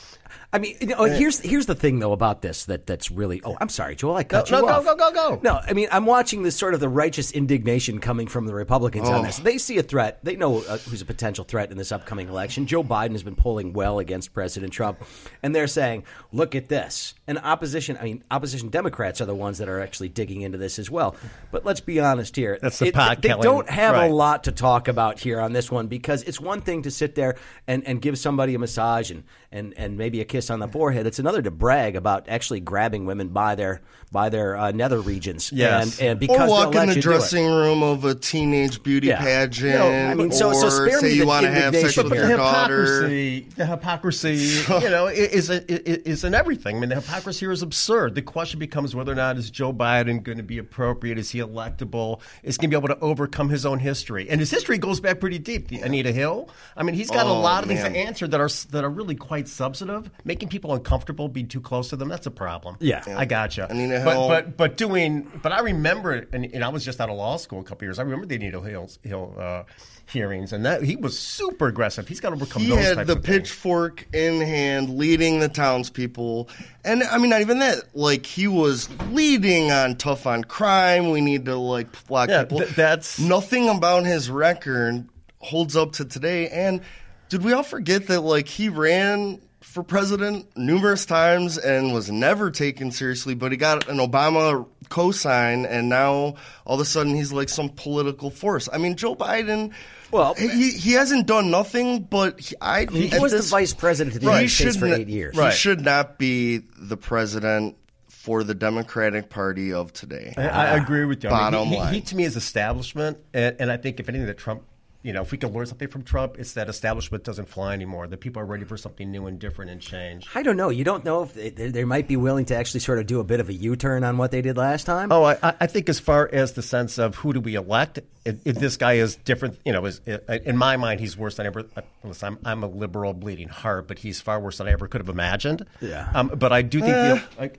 I 0.54 0.60
mean, 0.60 0.78
you 0.80 0.88
know, 0.88 1.04
here's 1.06 1.40
here's 1.40 1.66
the 1.66 1.74
thing 1.74 1.98
though 1.98 2.12
about 2.12 2.44
this 2.44 2.66
that 2.66 2.86
that's 2.86 3.10
really. 3.10 3.42
Oh, 3.44 3.58
I'm 3.60 3.70
sorry, 3.70 3.96
Joel. 3.96 4.16
I 4.18 4.24
cut 4.24 4.52
No, 4.52 4.60
you 4.60 4.66
no, 4.68 4.72
off. 4.72 4.86
go, 4.86 4.96
go, 4.96 5.12
go, 5.12 5.30
go. 5.36 5.40
No, 5.44 5.60
I 5.68 5.74
mean, 5.74 5.88
I'm 5.92 6.06
watching 6.06 6.44
this 6.44 6.56
sort 6.56 6.76
of 6.76 6.80
the 6.80 6.88
righteous 6.88 7.32
indignation 7.32 8.00
coming 8.00 8.28
from 8.28 8.46
the 8.46 8.54
Republicans 8.54 9.10
Oh. 9.10 9.14
on 9.14 9.24
this. 9.24 9.40
They 9.40 9.58
see 9.58 9.80
a 9.80 9.84
threat. 9.84 10.20
They 10.24 10.36
know 10.36 10.60
uh, 10.60 10.78
who's 10.78 11.02
a 11.02 11.06
potential 11.06 11.44
threat 11.44 11.72
in 11.72 11.78
this 11.78 11.92
upcoming 11.92 12.30
election. 12.30 12.68
Joe 12.68 12.84
Biden 12.84 13.14
has 13.14 13.24
been 13.24 13.36
polling 13.36 13.74
well 13.74 13.98
against 13.98 14.32
President 14.34 14.72
Trump, 14.72 15.02
and 15.42 15.56
they're 15.56 15.66
saying, 15.66 16.04
"Look 16.32 16.54
at 16.54 16.70
this." 16.70 17.16
And 17.26 17.40
opposition, 17.40 17.98
I 18.00 18.04
mean, 18.04 18.24
opposition 18.30 18.70
Democrats 18.70 19.22
are 19.22 19.26
the 19.26 19.34
ones 19.34 19.58
that 19.58 19.68
are 19.70 19.80
actually 19.80 20.10
digging 20.10 20.42
into 20.42 20.60
this 20.60 20.78
as 20.78 20.92
well. 20.92 21.16
But 21.52 21.66
let's 21.66 21.80
be 21.80 22.00
honest 22.00 22.36
here. 22.36 22.60
That's 22.62 22.78
the 22.78 22.92
pot 22.92 23.22
They 23.24 23.30
don't 23.30 23.68
have 23.70 23.94
right. 23.96 24.12
a 24.12 24.14
lot 24.14 24.44
to 24.44 24.52
talk 24.52 24.88
about 24.88 25.20
here 25.20 25.40
on 25.40 25.54
this 25.54 25.72
one 25.72 25.88
because 25.88 26.22
it's 26.24 26.40
one 26.40 26.62
thing 26.62 26.84
to 26.84 26.92
sit 26.92 27.16
there 27.16 27.38
and, 27.68 27.86
and 27.88 28.02
give 28.02 28.20
somebody 28.20 28.54
a 28.54 28.60
massage 28.60 29.10
and, 29.10 29.24
and, 29.52 29.74
and 29.78 29.98
maybe 29.98 30.22
a 30.22 30.26
kiss 30.26 30.43
on 30.50 30.60
the 30.60 30.68
forehead. 30.68 31.06
It's 31.08 31.20
another 31.20 31.42
to 31.42 31.52
brag 31.52 31.96
about 31.96 32.28
actually 32.30 32.60
grabbing 32.60 33.06
women 33.06 33.30
by 33.30 33.56
their 33.56 33.82
by 34.12 34.30
their 34.30 34.56
uh, 34.56 34.72
nether 34.72 35.00
regions. 35.02 35.52
Yes. 35.52 36.00
and, 36.00 36.10
and 36.10 36.20
because 36.20 36.48
or 36.48 36.52
walk 36.52 36.76
in 36.76 36.88
the 36.90 36.96
you 36.96 37.02
do 37.02 37.10
it. 37.10 37.14
dressing 37.14 37.48
room 37.48 37.82
of 37.82 38.06
a 38.06 38.14
teenage 38.14 38.84
beauty 38.84 39.08
Yeah. 39.08 39.20
pageant, 39.20 39.74
No, 39.74 39.88
I 39.90 40.14
mean, 40.14 40.32
so- 40.32 40.54
so 40.54 40.70
spare 40.70 41.00
say 41.00 41.08
me 41.08 41.14
you 41.16 41.22
the 41.22 41.26
want 41.28 41.46
to 41.46 41.52
have 41.52 41.74
sex 41.74 41.98
indignation 41.98 42.04
with 42.04 42.14
here. 42.14 42.22
the 42.22 42.28
your 42.28 42.38
daughter. 42.38 42.84
hypocrisy, 42.84 43.48
the 43.56 43.66
hypocrisy, 43.66 44.36
you 44.84 44.90
know, 44.92 45.08
is 45.08 45.50
is 45.50 45.60
is 45.68 46.24
in 46.24 46.34
everything. 46.36 46.78
I 46.78 46.80
mean, 46.80 46.90
the 46.90 46.96
hypocrisy 47.02 47.40
here 47.40 47.52
is 47.52 47.62
absurd. 47.64 48.14
The 48.16 48.22
question 48.22 48.60
becomes 48.60 48.94
whether 48.96 49.12
or 49.12 49.16
not 49.16 49.38
is 49.38 49.50
Joe 49.50 49.74
Biden 49.74 50.22
going 50.22 50.38
to 50.38 50.44
be 50.44 50.60
appropriate? 50.60 51.18
Is 51.18 51.32
he 51.32 51.40
electable? 51.40 52.20
Is 52.44 52.56
he 52.56 52.60
going 52.68 52.72
to 52.72 52.80
be 52.80 52.86
able 52.86 52.96
to 52.96 53.02
overcome 53.04 53.50
his 53.50 53.66
own 53.66 53.80
history? 53.80 54.30
And 54.30 54.40
his 54.40 54.52
history 54.52 54.78
goes 54.78 55.00
back 55.00 55.20
pretty 55.20 55.40
deep. 55.40 55.70
The 55.70 55.80
Anita 55.82 56.12
Hill. 56.12 56.50
I 56.78 56.84
mean, 56.84 56.94
he's 56.96 57.10
got 57.10 57.26
a 57.26 57.30
Oh, 57.30 57.40
lot 57.42 57.64
of 57.64 57.70
things 57.70 57.82
to 57.82 57.90
answer 57.90 58.28
that 58.28 58.40
are 58.40 58.50
that 58.72 58.84
are 58.84 58.90
really 58.90 59.16
quite 59.16 59.48
substantive. 59.48 60.12
Making 60.34 60.50
people 60.50 60.74
uncomfortable, 60.74 61.28
being 61.30 61.48
too 61.48 61.62
close 61.62 61.90
to 61.90 61.96
them, 61.96 62.10
that's 62.10 62.26
a 62.26 62.32
problem. 62.32 62.76
Yeah. 62.80 63.04
I 63.08 63.26
gotcha. 63.26 63.68
Anita 63.70 64.02
but 64.04 64.14
Hill- 64.14 64.28
but 64.28 64.58
but 64.58 64.78
doing. 64.78 65.32
But 65.44 65.52
I 65.52 65.60
remember, 65.60 66.28
and, 66.34 66.46
and 66.46 66.64
I 66.64 66.70
was 66.70 66.84
just 66.84 67.00
out 67.00 67.10
of 67.10 67.18
law 67.18 67.38
school 67.38 67.60
a 67.60 67.64
couple 67.64 67.86
years. 67.86 68.00
I 68.00 68.02
remember 68.02 68.26
the 68.26 68.34
Anita 68.38 68.60
Hill, 68.60 68.90
Hill 69.04 69.36
uh, 69.38 69.64
hearings, 70.08 70.52
and 70.52 70.66
that 70.66 70.82
he 70.82 70.96
was 70.96 71.20
super 71.20 71.68
aggressive. 71.68 72.08
He's 72.08 72.20
got 72.20 72.30
to 72.30 72.36
overcome 72.36 72.64
He 72.64 72.70
those 72.70 72.80
had 72.84 73.06
the 73.06 73.16
pitchfork 73.16 74.08
in 74.12 74.42
hand, 74.42 74.98
leading 74.98 75.40
the 75.40 75.50
townspeople, 75.50 76.50
and 76.84 77.04
I 77.04 77.20
mean, 77.20 77.30
not 77.30 77.42
even 77.42 77.60
that. 77.60 77.96
Like 77.96 78.26
he 78.26 78.48
was 78.48 78.90
leading 79.12 79.72
on 79.72 79.98
tough 79.98 80.26
on 80.26 80.44
crime. 80.46 81.12
We 81.12 81.22
need 81.22 81.46
to 81.46 81.58
like 81.58 82.08
block 82.08 82.30
Yeah, 82.30 82.42
people. 82.46 82.58
th- 82.62 82.72
that's- 82.76 83.20
nothing 83.20 83.70
about 83.70 84.08
his 84.08 84.32
record 84.32 85.08
holds 85.38 85.76
up 85.76 85.92
to 85.92 86.06
today. 86.06 86.50
And 86.50 86.82
did 87.30 87.44
we 87.44 87.54
all 87.54 87.62
forget 87.62 88.08
that 88.08 88.22
like 88.22 88.48
he 88.48 88.70
ran 88.70 89.40
for 89.64 89.82
president 89.84 90.46
numerous 90.58 91.06
times 91.06 91.58
and 91.58 91.94
was 91.94 92.12
never 92.12 92.52
taken 92.52 92.92
seriously? 92.92 93.34
But 93.34 93.52
he 93.52 93.58
got 93.58 93.88
an 93.90 93.98
Obama 93.98 94.68
cosign, 94.90 95.66
and 95.68 95.90
now 95.90 96.36
all 96.66 96.76
of 96.76 96.80
a 96.80 96.86
sudden 96.86 97.16
he's 97.16 97.32
like 97.34 97.50
some 97.50 97.70
political 97.70 98.30
force. 98.30 98.70
I 98.72 98.78
mean, 98.78 98.96
Joe 98.96 99.16
Biden. 99.16 99.74
Well- 100.12 100.36
he, 100.36 100.72
he 100.72 100.92
hasn't 100.92 101.26
done 101.26 101.50
nothing, 101.50 102.04
but 102.04 102.40
he, 102.40 102.56
I 102.62 102.86
He 102.92 103.12
at 103.12 103.20
was 103.22 103.32
the 103.32 103.42
vice 103.42 103.74
president 103.74 104.16
of 104.16 104.22
the 104.22 104.28
Right. 104.28 104.34
United 104.42 104.50
States 104.54 104.76
for 104.78 104.86
eight 104.86 105.00
not- 105.00 105.08
years. 105.08 105.40
He 105.40 105.52
should 105.52 105.82
not 105.82 106.20
be 106.20 106.60
the 106.78 106.98
president 106.98 107.76
for 108.10 108.44
the 108.44 108.54
Democratic 108.54 109.30
Party 109.30 109.74
of 109.74 109.92
today. 109.92 110.34
I, 110.38 110.44
I 110.48 110.66
agree 110.78 111.04
with 111.06 111.24
you. 111.24 111.30
I 111.30 111.34
mean, 111.34 111.40
Bottom 111.52 111.68
he, 111.70 111.74
he- 111.74 111.80
line. 111.80 111.94
he 111.96 112.02
to 112.02 112.16
me 112.16 112.24
is 112.26 112.36
establishment, 112.36 113.18
and, 113.34 113.56
and 113.60 113.72
I 113.72 113.78
think 113.78 114.00
if 114.00 114.08
anything 114.08 114.28
that 114.28 114.38
Trump, 114.38 114.64
you 115.04 115.12
know, 115.12 115.22
if 115.22 115.32
we 115.32 115.38
can 115.38 115.52
learn 115.52 115.66
something 115.66 115.90
from 115.90 116.04
Trump, 116.04 116.38
it's 116.40 116.54
that 116.54 116.70
establishment 116.70 117.26
doesn't 117.26 117.50
fly 117.50 117.74
anymore. 117.74 118.08
That 118.08 118.22
people 118.22 118.42
are 118.42 118.46
ready 118.46 118.64
for 118.64 118.78
something 118.78 119.12
new 119.12 119.28
and 119.28 119.38
different 119.38 119.70
and 119.70 119.82
change. 119.82 120.28
I 120.34 120.44
don't 120.44 120.56
know. 120.56 120.70
You 120.70 120.86
don't 120.86 121.04
know 121.04 121.24
if 121.24 121.34
they, 121.34 121.50
they 121.50 121.84
might 121.84 122.08
be 122.08 122.16
willing 122.16 122.46
to 122.46 122.56
actually 122.56 122.80
sort 122.80 123.00
of 123.00 123.06
do 123.06 123.20
a 123.20 123.24
bit 123.24 123.42
of 123.42 123.50
a 123.50 123.54
U-turn 123.54 124.06
on 124.06 124.18
what 124.18 124.32
they 124.32 124.42
did 124.42 124.56
last 124.56 124.86
time. 124.86 125.12
Oh, 125.12 125.26
I, 125.26 125.38
I 125.44 125.68
think 125.68 125.90
as 125.90 126.00
far 126.00 126.30
as 126.32 126.54
the 126.54 126.62
sense 126.62 126.98
of 126.98 127.16
who 127.16 127.34
do 127.34 127.42
we 127.42 127.56
elect, 127.56 128.00
if, 128.26 128.38
if 128.46 128.56
this 128.56 128.78
guy 128.78 128.94
is 128.94 129.18
different, 129.18 129.60
you 129.66 129.74
know, 129.74 129.86
is, 129.86 130.00
in 130.46 130.56
my 130.56 130.78
mind, 130.78 131.00
he's 131.00 131.18
worse 131.18 131.36
than 131.36 131.46
I 131.46 131.48
ever. 131.48 131.66
Listen, 132.04 132.28
I'm, 132.28 132.40
I'm 132.46 132.64
a 132.64 132.68
liberal 132.68 133.14
bleeding 133.14 133.50
heart, 133.50 133.88
but 133.88 134.00
he's 134.00 134.22
far 134.22 134.40
worse 134.40 134.60
than 134.60 134.68
I 134.68 134.72
ever 134.72 134.88
could 134.88 135.02
have 135.02 135.10
imagined. 135.10 135.66
Yeah. 135.82 136.10
Um, 136.14 136.30
but 136.30 136.54
I 136.54 136.62
do 136.62 136.80
think, 136.80 136.94
the, 136.94 137.22
I, 137.38 137.52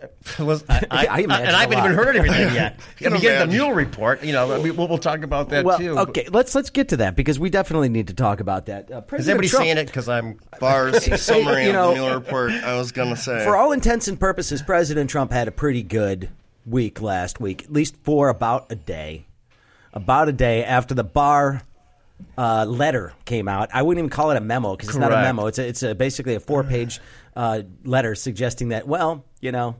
I, 0.91 1.07
I 1.07 1.07
I, 1.07 1.21
and 1.21 1.33
I 1.33 1.61
haven't 1.61 1.79
lot. 1.79 1.85
even 1.85 1.97
heard 1.97 2.17
anything 2.17 2.55
yet. 2.55 2.81
I 3.01 3.09
mean, 3.11 3.21
get 3.21 3.39
the 3.39 3.45
imagine. 3.45 3.49
Mueller 3.51 3.75
report. 3.75 4.25
You 4.25 4.33
know, 4.33 4.55
I 4.55 4.63
mean, 4.63 4.77
we'll, 4.77 4.89
we'll 4.89 4.99
talk 4.99 5.23
about 5.23 5.51
that 5.51 5.65
well, 5.65 5.79
too. 5.79 5.99
okay. 5.99 6.29
Let's 6.31 6.55
let's 6.55 6.71
get 6.71 6.89
to 6.91 6.97
that 6.99 7.15
because 7.15 7.39
we 7.39 7.51
definitely 7.51 7.91
need 7.91 8.09
to 8.09 8.15
talk 8.15 8.41
about 8.41 8.67
that. 8.67 8.91
Uh, 8.91 8.99
Is 8.99 9.05
President 9.07 9.31
everybody 9.35 9.49
Trump, 9.49 9.65
seeing 9.65 9.79
it? 9.79 9.87
Because 9.87 10.09
I'm. 10.09 10.41
Barr's 10.61 11.21
summary 11.23 11.67
You 11.67 11.77
of 11.77 11.89
the 11.91 11.95
Mueller 11.95 12.19
report. 12.19 12.53
I 12.53 12.77
was 12.79 12.93
gonna 12.93 13.17
say. 13.17 13.45
For 13.45 13.57
all 13.57 13.73
intents 13.73 14.09
and 14.09 14.19
purposes, 14.19 14.63
President 14.63 15.11
Trump 15.11 15.31
had 15.31 15.47
a 15.47 15.53
pretty 15.53 15.83
good 15.83 16.31
week 16.65 17.03
last 17.03 17.41
week, 17.41 17.65
at 17.65 17.73
least 17.73 17.97
for 18.03 18.31
about 18.31 18.73
a 18.73 18.77
day. 18.77 19.27
About 19.95 20.29
a 20.29 20.33
day 20.33 20.65
after 20.65 20.93
the 20.95 21.05
Barr 21.05 21.63
uh, 22.37 22.65
letter 22.67 23.13
came 23.25 23.47
out. 23.49 23.71
I 23.73 23.83
wouldn't 23.83 24.01
even 24.01 24.11
call 24.11 24.33
it 24.33 24.37
a 24.37 24.41
memo 24.41 24.73
because 24.75 24.89
it's 24.91 24.99
not 24.99 25.13
a 25.13 25.15
Correct. 25.15 25.25
memo. 25.25 25.47
It's 25.47 25.59
a, 25.59 25.67
it's 25.69 25.83
a, 25.85 25.95
basically 25.95 26.35
a 26.35 26.41
four 26.41 26.65
page 26.65 27.01
uh, 27.37 27.63
letter 27.85 28.15
suggesting 28.17 28.71
that 28.71 28.89
well, 28.89 29.25
you 29.41 29.53
know. 29.53 29.77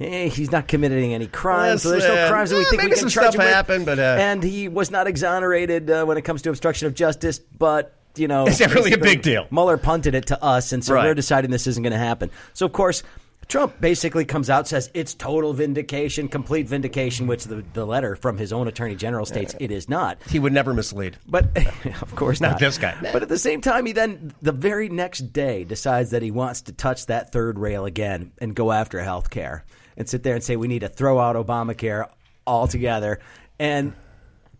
eh, 0.00 0.28
he's 0.28 0.52
not 0.52 0.68
committing 0.68 1.14
any 1.14 1.26
crimes, 1.28 1.82
so 1.82 1.90
there's 1.90 2.04
no 2.04 2.10
Listen, 2.12 2.28
crimes 2.28 2.50
that 2.50 2.56
we 2.56 2.62
eh, 2.62 2.68
think 2.70 2.82
we 2.82 2.88
can 2.90 2.98
some 2.98 3.08
charge 3.08 3.24
stuff 3.28 3.34
him 3.36 3.46
with. 3.46 3.54
happened, 3.54 3.86
but, 3.86 3.98
uh, 3.98 4.16
and 4.20 4.42
he 4.42 4.68
was 4.68 4.90
not 4.90 5.06
exonerated 5.06 5.90
uh, 5.90 6.04
when 6.04 6.18
it 6.18 6.22
comes 6.22 6.42
to 6.42 6.50
obstruction 6.50 6.86
of 6.86 6.94
justice. 6.94 7.38
But 7.38 7.94
you 8.16 8.28
know, 8.28 8.46
Is 8.46 8.58
that 8.58 8.74
really 8.74 8.92
a 8.92 8.98
basically, 8.98 9.14
big 9.16 9.22
deal? 9.22 9.46
Mueller 9.50 9.78
punted 9.78 10.14
it 10.14 10.26
to 10.26 10.42
us, 10.44 10.72
and 10.72 10.84
so 10.84 10.92
Right. 10.94 11.04
we're 11.06 11.14
deciding 11.14 11.50
this 11.50 11.66
isn't 11.66 11.82
going 11.82 11.92
to 11.94 11.98
happen. 11.98 12.30
So 12.52 12.66
of 12.66 12.72
course. 12.74 13.02
Trump 13.52 13.78
basically 13.82 14.24
comes 14.24 14.48
out 14.48 14.66
says 14.66 14.90
it's 14.94 15.12
total 15.12 15.52
vindication, 15.52 16.26
complete 16.26 16.66
vindication, 16.66 17.26
which 17.26 17.44
the, 17.44 17.62
the 17.74 17.84
letter 17.84 18.16
from 18.16 18.38
his 18.38 18.50
own 18.50 18.66
attorney 18.66 18.96
general 18.96 19.26
states 19.26 19.52
uh, 19.52 19.58
it 19.60 19.70
is 19.70 19.90
not. 19.90 20.16
He 20.26 20.38
would 20.38 20.54
never 20.54 20.72
mislead. 20.72 21.18
But 21.28 21.54
of 22.00 22.16
course 22.16 22.40
Not 22.40 22.52
not. 22.52 22.60
this 22.60 22.78
guy. 22.78 22.96
But 23.12 23.20
at 23.20 23.28
the 23.28 23.36
same 23.36 23.60
time, 23.60 23.84
he 23.84 23.92
then 23.92 24.32
the 24.40 24.52
very 24.52 24.88
next 24.88 25.34
day 25.34 25.64
decides 25.64 26.12
that 26.12 26.22
he 26.22 26.30
wants 26.30 26.62
to 26.62 26.72
touch 26.72 27.04
that 27.06 27.30
third 27.30 27.58
rail 27.58 27.84
again 27.84 28.32
and 28.38 28.54
go 28.54 28.72
after 28.72 29.02
health 29.02 29.28
care 29.28 29.66
and 29.98 30.08
sit 30.08 30.22
there 30.22 30.34
and 30.34 30.42
say 30.42 30.56
we 30.56 30.66
need 30.66 30.80
to 30.80 30.88
throw 30.88 31.18
out 31.18 31.36
Obamacare 31.36 32.08
altogether 32.46 33.20
and 33.58 33.92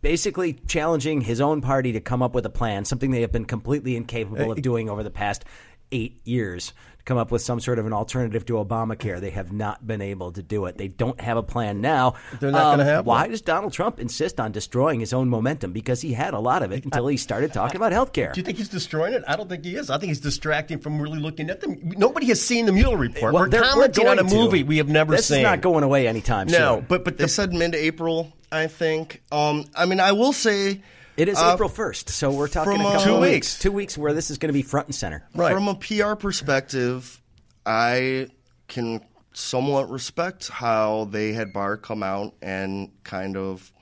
basically 0.02 0.52
challenging 0.66 1.22
his 1.22 1.40
own 1.40 1.62
party 1.62 1.92
to 1.92 2.00
come 2.00 2.22
up 2.22 2.34
with 2.34 2.44
a 2.44 2.50
plan, 2.50 2.84
something 2.84 3.10
they 3.10 3.22
have 3.22 3.32
been 3.32 3.46
completely 3.46 3.96
incapable 3.96 4.52
of 4.52 4.58
uh, 4.58 4.60
doing 4.60 4.90
over 4.90 5.02
the 5.02 5.10
past 5.10 5.44
eight 5.92 6.20
years. 6.26 6.72
To 6.98 7.04
come 7.04 7.18
up 7.18 7.32
with 7.32 7.42
some 7.42 7.58
sort 7.58 7.80
of 7.80 7.86
an 7.86 7.92
alternative 7.92 8.46
to 8.46 8.52
Obamacare, 8.54 9.20
they 9.20 9.30
have 9.30 9.50
not 9.52 9.84
been 9.84 10.00
able 10.00 10.30
to 10.30 10.40
do 10.42 10.66
it. 10.66 10.78
They 10.78 10.86
don't 10.86 11.20
have 11.20 11.36
a 11.36 11.42
plan 11.42 11.80
now. 11.80 12.14
They're 12.38 12.52
not 12.52 12.70
gonna 12.76 12.84
have 12.84 13.06
Why 13.06 13.22
one. 13.22 13.30
does 13.30 13.42
Donald 13.42 13.72
Trump 13.72 13.98
insist 13.98 14.38
on 14.38 14.52
destroying 14.52 15.00
his 15.00 15.12
own 15.12 15.28
momentum? 15.28 15.72
Because 15.72 16.00
he 16.00 16.12
had 16.12 16.32
a 16.32 16.38
lot 16.38 16.62
of 16.62 16.70
it 16.70 16.84
until 16.84 17.08
he 17.08 17.16
started 17.16 17.52
talking 17.52 17.74
about 17.76 17.90
health 17.90 18.12
care. 18.12 18.30
Do 18.32 18.38
you 18.40 18.44
think 18.44 18.56
he's 18.58 18.68
destroying 18.68 19.14
it? 19.14 19.24
I 19.26 19.34
don't 19.34 19.48
think 19.48 19.64
he 19.64 19.74
is. 19.74 19.90
I 19.90 19.98
think 19.98 20.10
he's 20.10 20.20
distracting 20.20 20.78
from 20.78 21.02
really 21.02 21.18
looking 21.18 21.50
at 21.50 21.60
them. 21.60 21.76
Nobody 21.96 22.26
has 22.26 22.40
seen 22.40 22.66
the 22.66 22.72
Mueller 22.72 22.96
report. 22.96 23.34
Well, 23.34 23.42
we're 23.44 23.48
they're- 23.48 23.62
commenting 23.62 24.06
on 24.06 24.18
a 24.20 24.22
going 24.22 24.28
to. 24.30 24.36
movie 24.36 24.62
we 24.62 24.76
have 24.76 24.88
never 24.88 25.16
this 25.16 25.26
seen. 25.26 25.38
is 25.38 25.42
not 25.42 25.60
going 25.60 25.82
away 25.82 26.06
anytime 26.06 26.46
No, 26.46 26.76
soon. 26.76 26.86
but 26.88 27.04
but 27.04 27.16
They 27.18 27.24
the, 27.24 27.28
said 27.28 27.52
mid-April, 27.52 28.32
I 28.52 28.68
think. 28.68 29.22
Um, 29.32 29.64
I 29.74 29.86
mean, 29.86 29.98
I 29.98 30.12
will 30.12 30.32
say 30.32 30.82
It 31.16 31.28
is 31.28 31.38
uh, 31.38 31.52
April 31.54 31.68
1st, 31.68 32.08
so 32.08 32.30
we're 32.30 32.48
talking 32.48 32.72
from, 32.72 32.80
a 32.80 32.84
couple 32.84 33.04
Two 33.04 33.14
of 33.14 33.20
weeks. 33.20 33.58
Two 33.58 33.72
weeks 33.72 33.98
where 33.98 34.14
this 34.14 34.30
is 34.30 34.38
going 34.38 34.48
to 34.48 34.54
be 34.54 34.62
front 34.62 34.88
and 34.88 34.94
center. 34.94 35.26
Right. 35.34 35.52
From 35.52 35.68
a 35.68 35.74
PR 35.74 36.14
perspective, 36.14 37.20
I 37.66 38.28
can 38.68 39.02
somewhat 39.34 39.90
respect 39.90 40.48
how 40.48 41.08
they 41.10 41.32
had 41.32 41.52
Barr 41.52 41.76
come 41.76 42.02
out 42.02 42.34
and 42.40 42.90
kind 43.04 43.36
of 43.36 43.72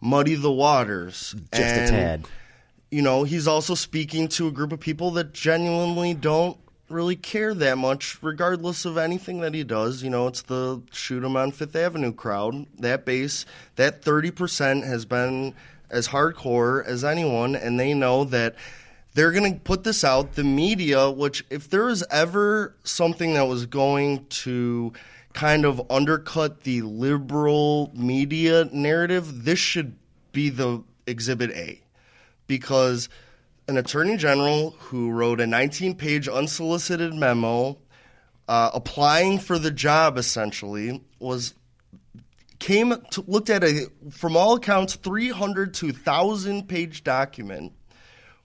muddy 0.00 0.34
the 0.34 0.52
waters. 0.52 1.34
Just 1.52 1.76
a 1.76 1.88
tad. 1.88 2.28
You 2.90 3.02
know, 3.02 3.24
he's 3.24 3.48
also 3.48 3.74
speaking 3.74 4.28
to 4.28 4.46
a 4.46 4.52
group 4.52 4.72
of 4.72 4.80
people 4.80 5.12
that 5.12 5.32
genuinely 5.32 6.14
don't 6.14 6.58
really 6.88 7.16
care 7.16 7.52
that 7.52 7.78
much, 7.78 8.22
regardless 8.22 8.84
of 8.84 8.96
anything 8.96 9.40
that 9.40 9.54
he 9.54 9.64
does. 9.64 10.02
You 10.02 10.10
know, 10.10 10.28
it's 10.28 10.42
the 10.42 10.82
shoot 10.92 11.24
him 11.24 11.36
on 11.36 11.52
Fifth 11.52 11.74
Avenue 11.74 12.12
crowd. 12.12 12.66
That 12.78 13.04
base, 13.04 13.44
that 13.76 14.02
30% 14.02 14.86
has 14.86 15.04
been 15.04 15.54
as 15.90 16.08
hardcore 16.08 16.84
as 16.84 17.04
anyone, 17.04 17.54
and 17.54 17.78
they 17.78 17.94
know 17.94 18.24
that 18.24 18.54
they're 19.14 19.32
going 19.32 19.54
to 19.54 19.60
put 19.60 19.84
this 19.84 20.04
out. 20.04 20.34
The 20.34 20.44
media, 20.44 21.10
which, 21.10 21.44
if 21.50 21.70
there 21.70 21.84
was 21.84 22.04
ever 22.10 22.76
something 22.84 23.34
that 23.34 23.46
was 23.46 23.66
going 23.66 24.26
to 24.26 24.92
kind 25.32 25.64
of 25.64 25.82
undercut 25.90 26.62
the 26.62 26.82
liberal 26.82 27.90
media 27.94 28.68
narrative, 28.72 29.44
this 29.44 29.58
should 29.58 29.96
be 30.32 30.50
the 30.50 30.82
exhibit 31.06 31.50
A 31.50 31.82
because 32.46 33.08
an 33.68 33.76
attorney 33.76 34.16
general 34.16 34.70
who 34.78 35.10
wrote 35.10 35.40
a 35.40 35.46
19 35.46 35.96
page 35.96 36.28
unsolicited 36.28 37.12
memo 37.14 37.78
uh, 38.48 38.70
applying 38.74 39.38
for 39.38 39.58
the 39.58 39.70
job 39.70 40.16
essentially 40.16 41.02
was 41.18 41.54
came 42.66 42.92
to, 43.12 43.22
looked 43.28 43.48
at 43.48 43.62
a 43.62 43.88
from 44.10 44.36
all 44.36 44.56
accounts 44.56 44.96
300 44.96 45.72
to 45.72 45.86
1000 45.86 46.68
page 46.68 47.04
document 47.04 47.72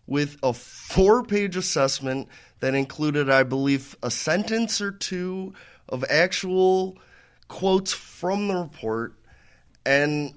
with 0.06 0.38
a 0.44 0.54
four 0.54 1.24
page 1.24 1.56
assessment 1.56 2.28
that 2.60 2.76
included 2.76 3.32
i 3.32 3.42
believe 3.42 3.98
a 4.04 4.12
sentence 4.12 4.80
or 4.80 4.92
two 4.92 5.56
of 5.90 6.06
actual 6.08 7.00
quotes 7.48 7.94
from 7.94 8.48
the 8.48 8.56
report 8.56 9.16
and 9.88 10.36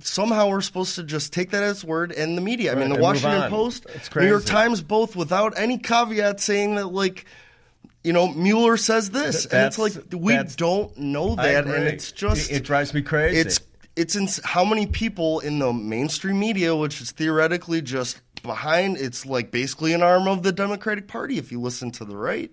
somehow 0.00 0.48
we're 0.48 0.62
supposed 0.62 0.94
to 0.94 1.02
just 1.02 1.34
take 1.34 1.50
that 1.50 1.62
as 1.62 1.84
word 1.84 2.10
and 2.10 2.36
the 2.36 2.40
media. 2.40 2.72
I 2.72 2.74
mean, 2.74 2.88
the 2.88 2.98
Washington. 2.98 3.48
Post, 3.50 3.86
New 4.16 4.26
York. 4.26 4.44
Times, 4.44 4.82
both 4.82 5.14
without 5.14 5.56
any 5.56 5.78
caveat 5.78 6.40
saying 6.40 6.74
that, 6.74 6.88
like, 6.88 7.24
you 8.04 8.12
know, 8.12 8.28
Mueller 8.28 8.76
says 8.76 9.10
this, 9.10 9.42
Th- 9.44 9.52
and 9.54 9.66
it's 9.66 9.78
like 9.78 9.92
we 10.12 10.34
don't 10.56 10.96
know 10.98 11.34
that, 11.36 11.66
and 11.66 11.84
it's 11.84 12.12
just 12.12 12.50
It- 12.50 12.56
it 12.56 12.64
drives 12.64 12.92
me 12.94 13.02
crazy. 13.02 13.38
It's 13.38 13.60
it's 13.94 14.40
how 14.44 14.64
many 14.64 14.86
people 14.86 15.40
in 15.40 15.58
the 15.58 15.72
mainstream 15.72 16.38
media, 16.38 16.74
which 16.74 17.00
is 17.02 17.10
theoretically 17.10 17.82
just 17.82 18.20
behind, 18.42 18.96
it's 18.96 19.26
like 19.26 19.50
basically 19.50 19.92
an 19.92 20.02
arm 20.02 20.26
of 20.26 20.42
the 20.42 20.50
Democratic 20.50 21.06
Party. 21.08 21.36
If 21.38 21.52
you 21.52 21.60
listen 21.60 21.90
to 21.92 22.04
the 22.06 22.16
right, 22.16 22.50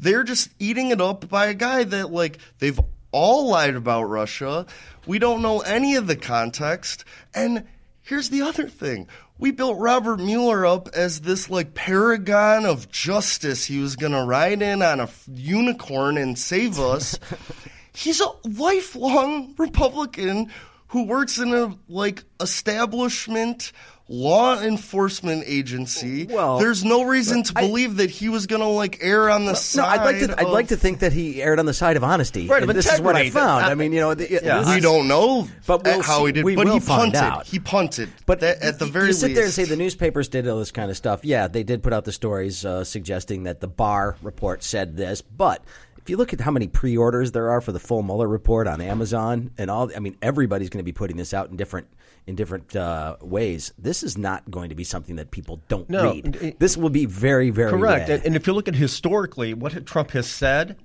they're 0.00 0.24
just 0.24 0.50
eating 0.58 0.90
it 0.90 1.00
up 1.00 1.28
by 1.28 1.46
a 1.46 1.54
guy 1.54 1.84
that 1.84 2.10
like 2.12 2.38
they've 2.58 2.78
all 3.12 3.48
lied 3.48 3.74
about 3.76 4.02
Russia. 4.04 4.66
We 5.06 5.18
don't 5.18 5.40
know 5.42 5.60
any 5.60 5.94
of 5.94 6.06
the 6.08 6.16
context. 6.16 7.04
And 7.34 7.64
here's 8.02 8.28
the 8.30 8.42
other 8.42 8.68
thing. 8.68 9.06
We 9.40 9.52
built 9.52 9.78
Robert 9.78 10.18
Mueller 10.18 10.66
up 10.66 10.88
as 10.94 11.20
this 11.20 11.48
like 11.48 11.74
paragon 11.74 12.66
of 12.66 12.90
justice. 12.90 13.64
He 13.64 13.78
was 13.78 13.94
going 13.94 14.12
to 14.12 14.24
ride 14.24 14.62
in 14.62 14.82
on 14.82 14.98
a 14.98 15.04
f- 15.04 15.24
unicorn 15.32 16.18
and 16.18 16.36
save 16.36 16.80
us. 16.80 17.16
He's 17.94 18.20
a 18.20 18.28
lifelong 18.44 19.54
Republican 19.56 20.50
who 20.88 21.04
works 21.04 21.38
in 21.38 21.52
a 21.54 21.76
like 21.88 22.24
establishment 22.40 23.72
law 24.10 24.58
enforcement 24.58 25.44
agency. 25.46 26.24
Well, 26.24 26.58
there's 26.58 26.82
no 26.82 27.02
reason 27.04 27.42
to 27.42 27.52
I- 27.56 27.60
believe 27.66 27.96
that 27.96 28.08
he 28.08 28.30
was 28.30 28.46
going 28.46 28.62
to 28.62 28.68
like 28.68 28.98
err 29.02 29.28
on 29.28 29.44
the 29.44 29.52
No, 29.52 29.58
side. 29.58 29.98
I'd 30.00 30.04
like 30.04 30.18
to. 30.26 30.40
I'd 30.40 30.48
like 30.48 30.68
to 30.68 30.76
think 30.78 31.00
that 31.00 31.12
he 31.12 31.42
erred 31.42 31.58
on 31.58 31.66
the 31.66 31.74
side 31.74 31.98
of 31.98 32.04
honesty. 32.04 32.46
Right, 32.48 32.62
And 32.62 32.70
of 32.70 32.74
this 32.76 32.90
is 32.90 33.02
what 33.02 33.16
I 33.16 33.28
found. 33.28 33.66
Uh, 33.66 33.68
I 33.68 33.74
mean, 33.74 33.92
you 33.92 34.00
know, 34.00 34.14
the, 34.14 34.30
yeah. 34.30 34.60
this- 34.60 34.74
we 34.76 34.80
don't 34.80 35.08
know 35.08 35.46
But 35.66 35.84
we'll 35.84 36.00
how 36.00 36.20
see- 36.20 36.26
he 36.26 36.32
did, 36.32 36.44
we 36.46 36.56
but 36.56 36.64
will 36.66 36.74
he 36.74 36.80
find 36.80 37.12
punted. 37.12 37.20
out. 37.32 37.46
He 37.46 37.58
punted. 37.58 38.08
But 38.24 38.40
that, 38.40 38.62
at 38.62 38.78
the 38.78 38.86
you- 38.86 38.92
very 38.92 39.06
you 39.08 39.12
sit 39.12 39.26
least, 39.26 39.34
there 39.36 39.44
and 39.44 39.52
say 39.52 39.64
the 39.64 39.76
newspapers 39.76 40.28
did 40.28 40.48
all 40.48 40.58
this 40.58 40.70
kind 40.72 40.90
of 40.90 40.96
stuff. 40.96 41.22
Yeah, 41.22 41.46
they 41.48 41.62
did 41.62 41.82
put 41.82 41.92
out 41.92 42.06
the 42.06 42.12
stories 42.12 42.64
uh, 42.64 42.84
suggesting 42.84 43.42
that 43.42 43.60
the 43.60 43.68
Barr 43.68 44.16
report 44.22 44.62
said 44.64 44.96
this, 44.96 45.20
but. 45.20 45.62
If 46.08 46.12
you 46.12 46.16
look 46.16 46.32
at 46.32 46.40
how 46.40 46.50
many 46.50 46.68
pre-orders 46.68 47.32
there 47.32 47.50
are 47.50 47.60
for 47.60 47.70
the 47.70 47.78
full 47.78 48.02
Mueller 48.02 48.26
report 48.26 48.66
on 48.66 48.80
Amazon 48.80 49.50
and 49.58 49.70
all, 49.70 49.90
I 49.94 49.98
mean, 49.98 50.16
everybody's 50.22 50.70
going 50.70 50.78
to 50.78 50.82
be 50.82 50.90
putting 50.90 51.18
this 51.18 51.34
out 51.34 51.50
in 51.50 51.58
different 51.58 51.86
in 52.26 52.34
different 52.34 52.74
uh, 52.74 53.16
ways. 53.20 53.74
This 53.76 54.02
is 54.02 54.16
not 54.16 54.50
going 54.50 54.70
to 54.70 54.74
be 54.74 54.84
something 54.84 55.16
that 55.16 55.30
people 55.30 55.60
don't 55.68 55.86
No, 55.90 56.14
read. 56.14 56.36
it- 56.36 56.58
this 56.58 56.78
will 56.78 56.88
be 56.88 57.04
very, 57.04 57.50
very 57.50 57.72
Correct. 57.72 58.08
And, 58.08 58.24
and 58.24 58.36
if 58.36 58.46
you 58.46 58.54
look 58.54 58.68
at 58.68 58.74
historically, 58.74 59.52
what 59.52 59.84
Trump 59.84 60.12
has 60.12 60.26
said 60.26 60.78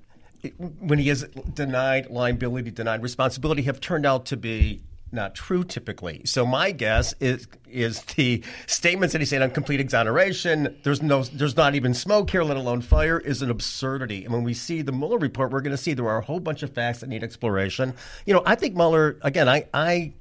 when 0.58 1.00
he 1.00 1.08
has 1.08 1.24
denied 1.54 2.10
liability, 2.10 2.72
denied 2.72 3.02
responsibility, 3.02 3.62
have 3.62 3.80
turned 3.80 4.06
out 4.06 4.26
to 4.26 4.36
be 4.36 4.82
not 5.14 5.36
true 5.36 5.64
typically. 5.64 6.22
So 6.26 6.46
my 6.46 6.72
guess 6.72 7.14
is 7.20 7.48
is 7.70 8.02
the 8.04 8.44
statements 8.68 9.14
that 9.14 9.20
he 9.20 9.26
said 9.26 9.42
on 9.42 9.52
complete 9.52 9.80
exoneration, 9.80 10.76
there's 10.84 11.02
no 11.02 11.24
there's 11.24 11.56
not 11.56 11.76
even 11.76 11.94
smoke 11.94 12.30
here, 12.30 12.44
let 12.44 12.58
alone 12.58 12.82
fire, 12.82 13.20
is 13.20 13.42
an 13.42 13.50
absurdity. 13.50 14.26
And 14.26 14.34
when 14.34 14.44
we 14.44 14.54
see 14.54 14.82
the 14.82 14.92
Mueller 14.92 15.18
report, 15.18 15.52
we're 15.52 15.62
going 15.62 15.76
to 15.76 15.82
see 15.82 15.94
there 15.94 16.08
are 16.08 16.20
a 16.20 16.26
whole 16.26 16.40
bunch 16.40 16.64
of 16.64 16.74
facts 16.74 17.00
that 17.00 17.08
need 17.08 17.24
exploration. 17.24 17.94
You 18.26 18.34
know, 18.34 18.44
I 18.46 18.56
think 18.56 18.76
Mueller 18.76 19.18
again, 19.22 19.48
I 19.48 19.68
I 19.74 20.14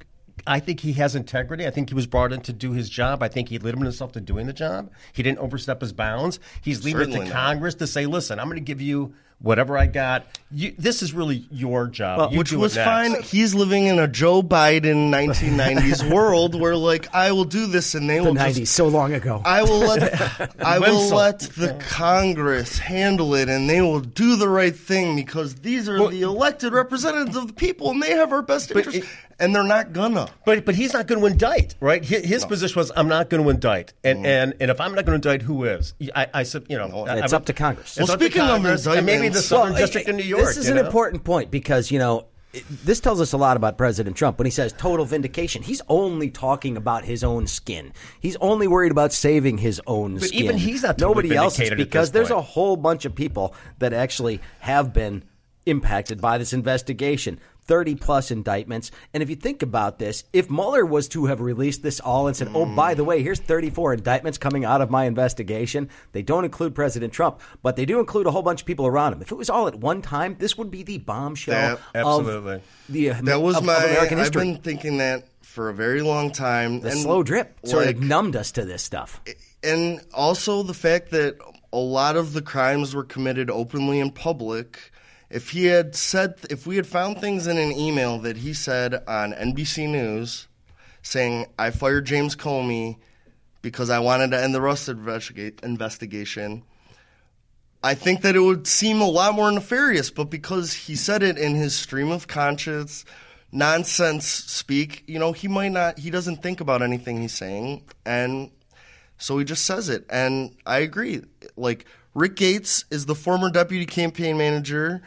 I 0.47 0.61
think 0.61 0.81
he 0.81 0.95
has 0.95 1.15
integrity. 1.15 1.67
I 1.67 1.71
think 1.71 1.89
he 1.89 1.95
was 1.95 2.07
brought 2.07 2.33
in 2.33 2.41
to 2.43 2.53
do 2.53 2.73
his 2.73 2.89
job. 2.89 3.23
I 3.23 3.29
think 3.29 3.49
he 3.49 3.59
limited 3.59 3.85
himself 3.85 4.13
to 4.13 4.21
doing 4.21 4.47
the 4.47 4.53
job. 4.53 4.91
He 5.13 5.23
didn't 5.23 5.39
overstep 5.39 5.81
his 5.81 5.93
bounds. 5.93 6.41
He's 6.63 6.85
leaving 6.85 7.11
it 7.11 7.13
to 7.13 7.25
not. 7.25 7.33
Congress 7.33 7.75
to 7.77 7.87
say, 7.87 8.07
"Listen, 8.07 8.39
I'm 8.39 8.47
going 8.47 8.57
to 8.57 8.61
give 8.61 8.81
you 8.81 9.15
whatever 9.43 9.77
I 9.77 9.87
got. 9.87 10.27
You, 10.55 10.75
this 10.79 11.03
is 11.03 11.13
really 11.15 11.47
your 11.51 11.87
job, 11.89 12.33
You 12.33 12.39
which 12.39 12.51
do 12.51 12.57
it 12.57 12.59
was 12.61 12.77
next." 12.77 12.87
fine. 13.15 13.23
He's 13.23 13.55
living 13.55 13.87
in 13.87 13.99
a 13.99 14.07
Joe 14.07 14.43
Biden 14.43 15.11
1990s 15.11 16.11
world 16.15 16.59
where, 16.61 16.77
like, 16.77 17.13
I 17.15 17.33
will 17.33 17.45
do 17.45 17.67
this, 17.67 17.95
and 17.95 18.09
they 18.09 18.19
the 18.19 18.25
will 18.25 18.35
'90s, 18.35 18.55
just 18.57 18.75
so 18.75 18.89
long 18.89 19.15
ago. 19.15 19.41
I 19.45 19.63
will 19.63 19.79
let 19.81 20.55
I 20.61 20.79
will 20.79 21.09
let 21.09 21.41
the 21.41 21.75
Congress 21.81 22.79
handle 22.79 23.35
it, 23.35 23.49
and 23.49 23.69
they 23.69 23.81
will 23.81 24.01
do 24.01 24.37
the 24.37 24.49
right 24.49 24.75
thing 24.77 25.17
because 25.17 25.55
these 25.57 25.89
are 25.89 26.09
the 26.11 26.23
elected 26.23 26.73
representatives 26.75 27.37
of 27.37 27.47
the 27.47 27.53
people, 27.55 27.91
and 27.91 28.03
they 28.03 28.11
have 28.13 28.33
our 28.33 28.43
best 28.43 28.71
interest. 28.71 28.99
it- 28.99 29.05
and 29.39 29.53
they're 29.53 29.65
not 29.65 29.93
gonna. 29.93 30.29
But 30.45 30.65
but 30.65 30.77
he's 30.77 30.93
not 30.93 31.09
going 31.09 31.21
to 31.21 31.27
indict, 31.27 31.75
right? 31.81 32.05
His, 32.05 32.25
his 32.25 32.45
position 32.45 32.79
was, 32.79 32.93
"I'm 32.95 33.09
not 33.09 33.29
going 33.29 33.43
to 33.43 33.49
indict," 33.49 33.93
and 34.05 34.21
mm. 34.25 34.27
and 34.27 34.55
and 34.61 34.71
if 34.71 34.81
I'm 34.81 34.95
not 34.95 35.05
going 35.05 35.21
to 35.21 35.29
indict, 35.29 35.43
who 35.43 35.65
is? 35.65 35.95
I, 36.15 36.29
I 36.33 36.43
sup- 36.45 36.71
you 36.71 36.79
know, 36.79 37.07
I- 37.07 37.19
It's 37.25 37.33
I- 37.33 37.37
up 37.39 37.47
to 37.47 37.53
Congress. 37.53 37.97
It's 37.99 38.07
Well, 38.07 38.13
up 38.13 38.21
to 38.21 38.25
speaking 38.27 38.43
of 38.43 38.49
Congress, 38.49 38.87
and 38.87 39.05
maybe 39.05 39.29
the 39.33 39.43
Southern 39.43 39.73
Well, 39.73 39.83
District 39.83 40.09
in 40.09 40.17
New 40.17 40.25
York. 40.25 40.45
This 40.45 40.57
is 40.57 40.69
an 40.69 40.77
know? 40.77 40.85
important 40.85 41.25
point 41.25 41.51
because 41.51 41.91
you 41.91 41.99
know 41.99 42.27
this 42.85 43.01
tells 43.01 43.21
us 43.21 43.33
a 43.33 43.39
lot 43.39 43.57
about 43.57 43.79
President 43.79 44.17
Trump 44.17 44.39
when 44.39 44.45
he 44.47 44.51
says 44.51 44.75
total 44.75 45.05
vindication. 45.05 45.63
He's 45.63 45.81
only 45.89 46.31
talking 46.31 46.77
about 46.77 47.05
his 47.05 47.25
own 47.25 47.47
skin. 47.47 47.93
He's 48.21 48.37
only 48.37 48.69
worried 48.69 48.93
about 48.93 49.13
saving 49.13 49.59
his 49.59 49.81
own 49.87 50.15
But 50.15 50.25
skin. 50.25 50.45
even 50.45 50.59
he's 50.59 50.83
not 50.83 50.99
totally 50.99 51.29
Nobody 51.29 51.37
else 51.37 51.59
is 51.59 51.71
because 51.71 52.13
there's 52.13 52.31
a 52.31 52.43
whole 52.43 52.77
bunch 52.77 53.05
of 53.05 53.15
people 53.15 53.55
that 53.79 53.93
actually 53.93 54.41
have 54.61 54.93
been 54.93 55.25
impacted 55.65 56.21
by 56.21 56.39
this 56.39 56.53
investigation. 56.53 57.41
30 57.65 57.95
plus 57.97 58.31
indictments. 58.31 58.91
And 59.15 59.23
if 59.23 59.31
you 59.31 59.37
think 59.37 59.63
about 59.63 59.99
this, 59.99 60.25
if 60.33 60.51
Mueller 60.51 60.85
was 60.85 61.09
to 61.09 61.27
have 61.27 61.41
released 61.41 61.83
this 61.83 62.01
all 62.01 62.27
and 62.27 62.37
said, 62.37 62.49
oh, 62.55 62.67
by 62.67 62.95
the 62.95 63.05
way, 63.05 63.23
here's 63.23 63.39
34 63.39 63.95
indictments 63.95 64.39
coming 64.39 64.65
out 64.65 64.81
of 64.83 64.91
my 64.91 65.05
investigation, 65.05 65.89
they 66.13 66.23
don't 66.23 66.45
include 66.45 66.75
President 66.75 67.13
Trump, 67.13 67.41
but 67.63 67.77
they 67.77 67.85
do 67.85 68.01
include 68.01 68.27
a 68.27 68.31
whole 68.31 68.43
bunch 68.43 68.61
of 68.63 68.67
people 68.67 68.87
around 68.87 69.13
him. 69.13 69.23
If 69.23 69.31
it 69.33 69.37
was 69.37 69.49
all 69.51 69.69
at 69.69 69.77
one 69.77 70.03
time, 70.03 70.37
this 70.39 70.59
would 70.59 70.71
be 70.71 70.83
the 70.83 70.99
bombshell 70.99 71.79
That- 71.95 72.05
of 72.05 72.27
Absolutely. 72.29 72.63
the 72.89 73.11
uh, 73.11 73.21
That 73.23 73.41
was 73.41 73.57
of, 73.57 73.65
my. 73.65 73.77
of 73.77 73.85
American 73.91 74.19
I've 74.19 74.33
been 74.33 74.59
thinking 74.59 74.99
that 74.99 75.29
for 75.43 75.69
a 75.69 75.75
very 75.75 76.03
long 76.03 76.33
time. 76.33 76.81
the 76.81 76.91
and 76.91 76.99
slow 76.99 77.23
drip 77.23 77.59
sort 77.67 77.87
like, 77.87 77.97
of 77.97 78.03
numbed 78.03 78.37
us 78.37 78.53
to 78.53 78.65
this 78.65 78.83
stuff. 78.83 79.21
and 79.63 80.01
also 80.15 80.63
the 80.63 80.75
fact 80.75 81.11
that 81.11 81.37
a 81.73 81.79
lot 81.79 82.17
of 82.17 82.33
the 82.33 82.43
crimes 82.43 82.95
were 82.95 83.05
committed 83.05 83.51
openly 83.51 84.01
in 84.01 84.11
public. 84.11 84.91
If 85.33 85.51
he 85.51 85.65
had 85.65 85.97
said, 85.97 86.35
if 86.51 86.67
we 86.67 86.77
had 86.77 86.87
found 86.87 87.19
things 87.19 87.47
in 87.47 87.57
an 87.57 87.73
email 87.73 88.19
that 88.19 88.37
he 88.37 88.53
said 88.53 89.03
on 89.09 89.33
NBC 89.33 89.89
News, 89.89 90.47
saying 91.01 91.47
I 91.59 91.71
fired 91.71 92.05
James 92.05 92.37
Comey 92.37 92.99
because 93.63 93.89
I 93.89 93.99
wanted 93.99 94.33
to 94.33 94.43
end 94.43 94.55
the 94.55 94.61
Russia 94.61 94.93
investigation, 95.63 96.65
I 97.83 97.95
think 97.95 98.21
that 98.21 98.37
it 98.37 98.41
would 98.41 98.67
seem 98.67 99.01
a 99.01 99.09
lot 99.09 99.35
more 99.35 99.51
nefarious. 99.51 100.11
But 100.11 100.25
because 100.25 100.75
he 100.75 100.97
said 100.97 101.23
it 101.23 101.39
in 101.39 101.55
his 101.55 101.75
stream 101.75 102.11
of 102.11 102.29
conscience, 102.29 103.07
nonsense 103.51 104.27
speak, 104.27 105.03
you 105.07 105.19
know, 105.19 105.33
he 105.33 105.49
might 105.49 105.73
not, 105.73 105.99
he 105.99 106.11
doesn't 106.11 106.43
think 106.43 106.61
about 106.61 106.83
anything 106.83 107.23
he's 107.23 107.35
saying, 107.35 107.85
and 108.05 108.51
so 109.17 109.39
he 109.39 109.47
just 109.47 109.65
says 109.65 109.89
it. 109.89 110.05
And 110.11 110.57
I 110.67 110.81
agree. 110.81 111.23
Like 111.57 111.87
Rick 112.15 112.37
Gates 112.37 112.85
is 112.91 113.07
the 113.07 113.15
former 113.15 113.51
deputy 113.51 113.87
campaign 113.87 114.37
manager. 114.37 115.03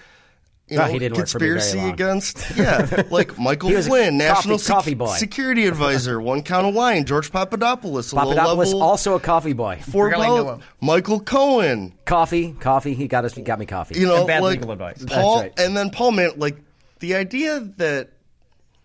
You 0.68 0.78
No, 0.78 0.86
know, 0.88 0.92
he 0.94 0.98
didn't 1.00 1.18
work 1.20 1.28
for 1.28 1.38
me 1.38 1.46
very 1.46 1.60
conspiracy 1.60 1.78
long. 1.78 1.94
against 1.94 2.44
yeah, 2.58 3.04
like 3.12 3.38
Michael 3.38 3.70
He 3.70 3.76
was 3.76 3.86
a 3.86 3.90
Flynn, 3.90 4.18
national 4.18 4.58
coffee- 4.58 4.68
coffee 4.72 4.94
boy. 4.96 5.16
security 5.16 5.68
advisor, 5.68 6.20
one 6.20 6.42
count 6.42 6.66
of 6.66 6.74
wine, 6.74 7.06
George 7.06 7.32
Papadopoulos, 7.32 8.12
a 8.12 8.16
Papadopoulos, 8.16 8.68
level 8.74 8.82
also 8.82 9.14
a 9.14 9.20
coffee 9.20 9.54
boy. 9.54 9.80
four 9.88 10.10
Really 10.10 10.26
know. 10.28 10.60
Michael 10.82 11.20
Cohen, 11.20 11.94
Coffee, 12.06 12.54
coffee. 12.60 12.96
He 12.96 13.08
got 13.08 13.26
us. 13.26 13.36
He 13.36 13.44
got 13.44 13.60
me 13.60 13.68
coffee. 13.68 14.00
you 14.00 14.08
know, 14.08 14.18
And 14.18 14.28
bad 14.28 14.42
like 14.42 14.58
legal 14.60 14.72
advice. 14.72 15.06
Paul, 15.06 15.42
That's 15.42 15.58
right. 15.58 15.66
and 15.68 15.78
then 15.78 15.92
Paul 15.92 16.12
Man, 16.14 16.32
like 16.38 16.58
the 17.00 17.14
idea 17.14 17.60
that 17.78 18.10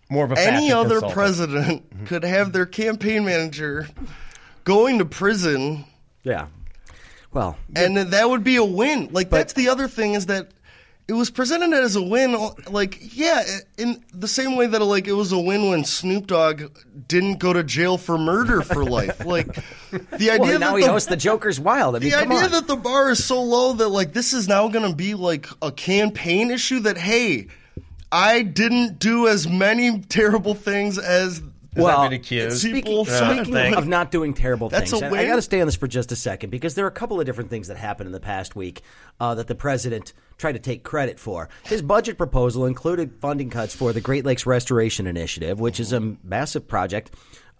More 0.07 0.25
of 0.25 0.31
a 0.33 0.39
any 0.39 0.71
other 0.71 0.99
consultant. 1.01 1.13
president 1.13 1.89
mm-hmm. 1.89 2.05
could 2.05 2.23
have 2.23 2.53
their 2.53 2.67
campaign 2.67 3.25
manager 3.25 3.87
going 4.65 4.99
to 4.99 5.05
prison 5.05 5.85
yeah. 6.23 6.45
Well, 7.33 7.57
and 7.75 7.97
that 7.97 8.29
would 8.29 8.43
be 8.43 8.57
a 8.57 8.63
win. 8.63 9.09
Like 9.11 9.31
that's 9.31 9.53
the 9.53 9.69
other 9.69 9.87
thing 9.87 10.13
is 10.13 10.27
that 10.27 10.51
it 11.11 11.15
was 11.15 11.29
presented 11.29 11.73
as 11.73 11.97
a 11.97 12.01
win. 12.01 12.37
Like 12.69 12.97
yeah, 13.13 13.43
in 13.77 14.01
the 14.13 14.29
same 14.29 14.55
way 14.55 14.65
that 14.65 14.81
like 14.81 15.09
it 15.09 15.11
was 15.11 15.33
a 15.33 15.39
win 15.39 15.69
when 15.69 15.83
Snoop 15.83 16.25
Dogg 16.25 16.71
didn't 17.05 17.37
go 17.37 17.51
to 17.51 17.65
jail 17.65 17.97
for 17.97 18.17
murder 18.17 18.61
for 18.61 18.85
life. 18.85 19.25
Like 19.31 19.47
the 19.91 20.31
idea 20.31 20.39
well 20.39 20.59
now 20.59 20.71
that 20.71 20.79
he 20.79 20.85
the, 20.85 20.91
hosts 20.91 21.09
the 21.09 21.17
Joker's 21.17 21.59
Wild. 21.59 21.95
I 21.95 21.99
mean, 21.99 22.09
the 22.09 22.17
idea 22.17 22.45
on. 22.45 22.51
that 22.51 22.67
the 22.67 22.75
bar 22.75 23.09
is 23.09 23.23
so 23.23 23.41
low 23.41 23.73
that 23.73 23.89
like 23.89 24.13
this 24.13 24.33
is 24.33 24.47
now 24.47 24.67
going 24.67 24.89
to 24.89 24.95
be 24.95 25.15
like 25.15 25.47
a 25.61 25.71
campaign 25.71 26.49
issue 26.49 26.79
that 26.81 26.97
hey, 26.97 27.47
I 28.11 28.41
didn't 28.41 28.99
do 28.99 29.27
as 29.27 29.47
many 29.47 29.99
terrible 30.01 30.53
things 30.53 30.97
as 30.97 31.41
well, 31.75 32.03
been 32.03 32.13
accused? 32.13 32.63
people 32.63 33.05
speaking, 33.05 33.27
speaking 33.27 33.53
think. 33.53 33.77
of 33.77 33.87
not 33.87 34.11
doing 34.11 34.33
terrible 34.33 34.69
That's 34.69 34.91
things, 34.91 35.01
a 35.01 35.05
and 35.05 35.15
I 35.15 35.19
win. 35.19 35.27
got 35.27 35.35
to 35.37 35.41
stay 35.41 35.61
on 35.61 35.67
this 35.67 35.75
for 35.75 35.87
just 35.87 36.11
a 36.11 36.15
second 36.15 36.49
because 36.49 36.75
there 36.75 36.85
are 36.85 36.89
a 36.89 36.91
couple 36.91 37.19
of 37.19 37.25
different 37.25 37.49
things 37.49 37.67
that 37.67 37.77
happened 37.77 38.07
in 38.07 38.11
the 38.13 38.19
past 38.19 38.55
week 38.55 38.81
uh, 39.19 39.35
that 39.35 39.47
the 39.47 39.55
president 39.55 40.13
tried 40.37 40.53
to 40.53 40.59
take 40.59 40.83
credit 40.83 41.19
for. 41.19 41.49
His 41.63 41.81
budget 41.81 42.17
proposal 42.17 42.65
included 42.65 43.13
funding 43.21 43.49
cuts 43.49 43.75
for 43.75 43.93
the 43.93 44.01
Great 44.01 44.25
Lakes 44.25 44.45
Restoration 44.45 45.07
Initiative, 45.07 45.59
which 45.59 45.79
is 45.79 45.93
a 45.93 45.99
massive 46.23 46.67
project. 46.67 47.11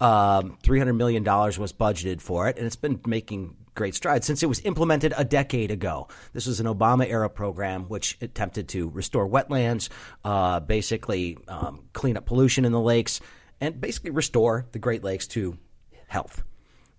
Um, 0.02 0.58
$300 0.64 0.96
million 0.98 1.24
was 1.24 1.72
budgeted 1.74 2.22
for 2.22 2.48
it, 2.50 2.58
and 2.58 2.66
it's 2.66 2.76
been 2.76 3.00
making 3.06 3.56
great 3.76 3.96
strides 3.96 4.26
since 4.28 4.44
it 4.44 4.48
was 4.48 4.60
implemented 4.62 5.14
a 5.16 5.24
decade 5.24 5.72
ago. 5.72 6.08
This 6.34 6.46
was 6.48 6.60
an 6.60 6.66
Obama 6.66 7.08
era 7.08 7.30
program 7.30 7.84
which 7.86 8.18
attempted 8.20 8.68
to 8.70 8.90
restore 8.90 9.28
wetlands, 9.30 9.90
uh, 10.26 10.60
basically 10.60 11.38
um, 11.48 11.84
clean 11.94 12.18
up 12.18 12.26
pollution 12.26 12.66
in 12.66 12.72
the 12.72 12.82
lakes, 12.82 13.22
and 13.62 13.80
basically 13.80 14.10
restore 14.10 14.66
the 14.74 14.80
Great 14.80 15.04
Lakes 15.04 15.28
to 15.28 15.58
health. 16.08 16.44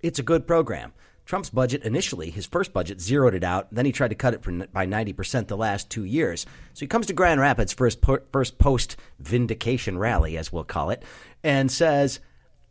It's 0.01 0.19
a 0.19 0.23
good 0.23 0.47
program. 0.47 0.93
Trump's 1.25 1.51
budget 1.51 1.85
initially, 1.85 2.31
his 2.31 2.47
first 2.47 2.73
budget, 2.73 3.01
zeroed 3.01 3.35
it 3.35 3.45
out. 3.45 3.69
Then 3.71 3.87
he 3.87 3.93
tried 3.93 4.09
to 4.09 4.17
cut 4.17 4.35
it 4.35 4.73
by 4.73 4.87
90% 4.87 5.47
the 5.47 5.57
last 5.57 5.89
two 5.91 6.05
years. 6.05 6.47
So 6.75 6.81
he 6.81 6.89
comes 6.89 7.07
to 7.07 7.13
Grand 7.13 7.41
Rapids 7.41 7.73
for 7.73 7.85
his 7.85 7.97
po- 7.97 8.21
first 8.33 8.59
post 8.59 8.97
vindication 9.21 9.99
rally, 9.99 10.37
as 10.37 10.53
we'll 10.53 10.65
call 10.65 10.91
it, 10.91 11.03
and 11.45 11.71
says, 11.71 12.21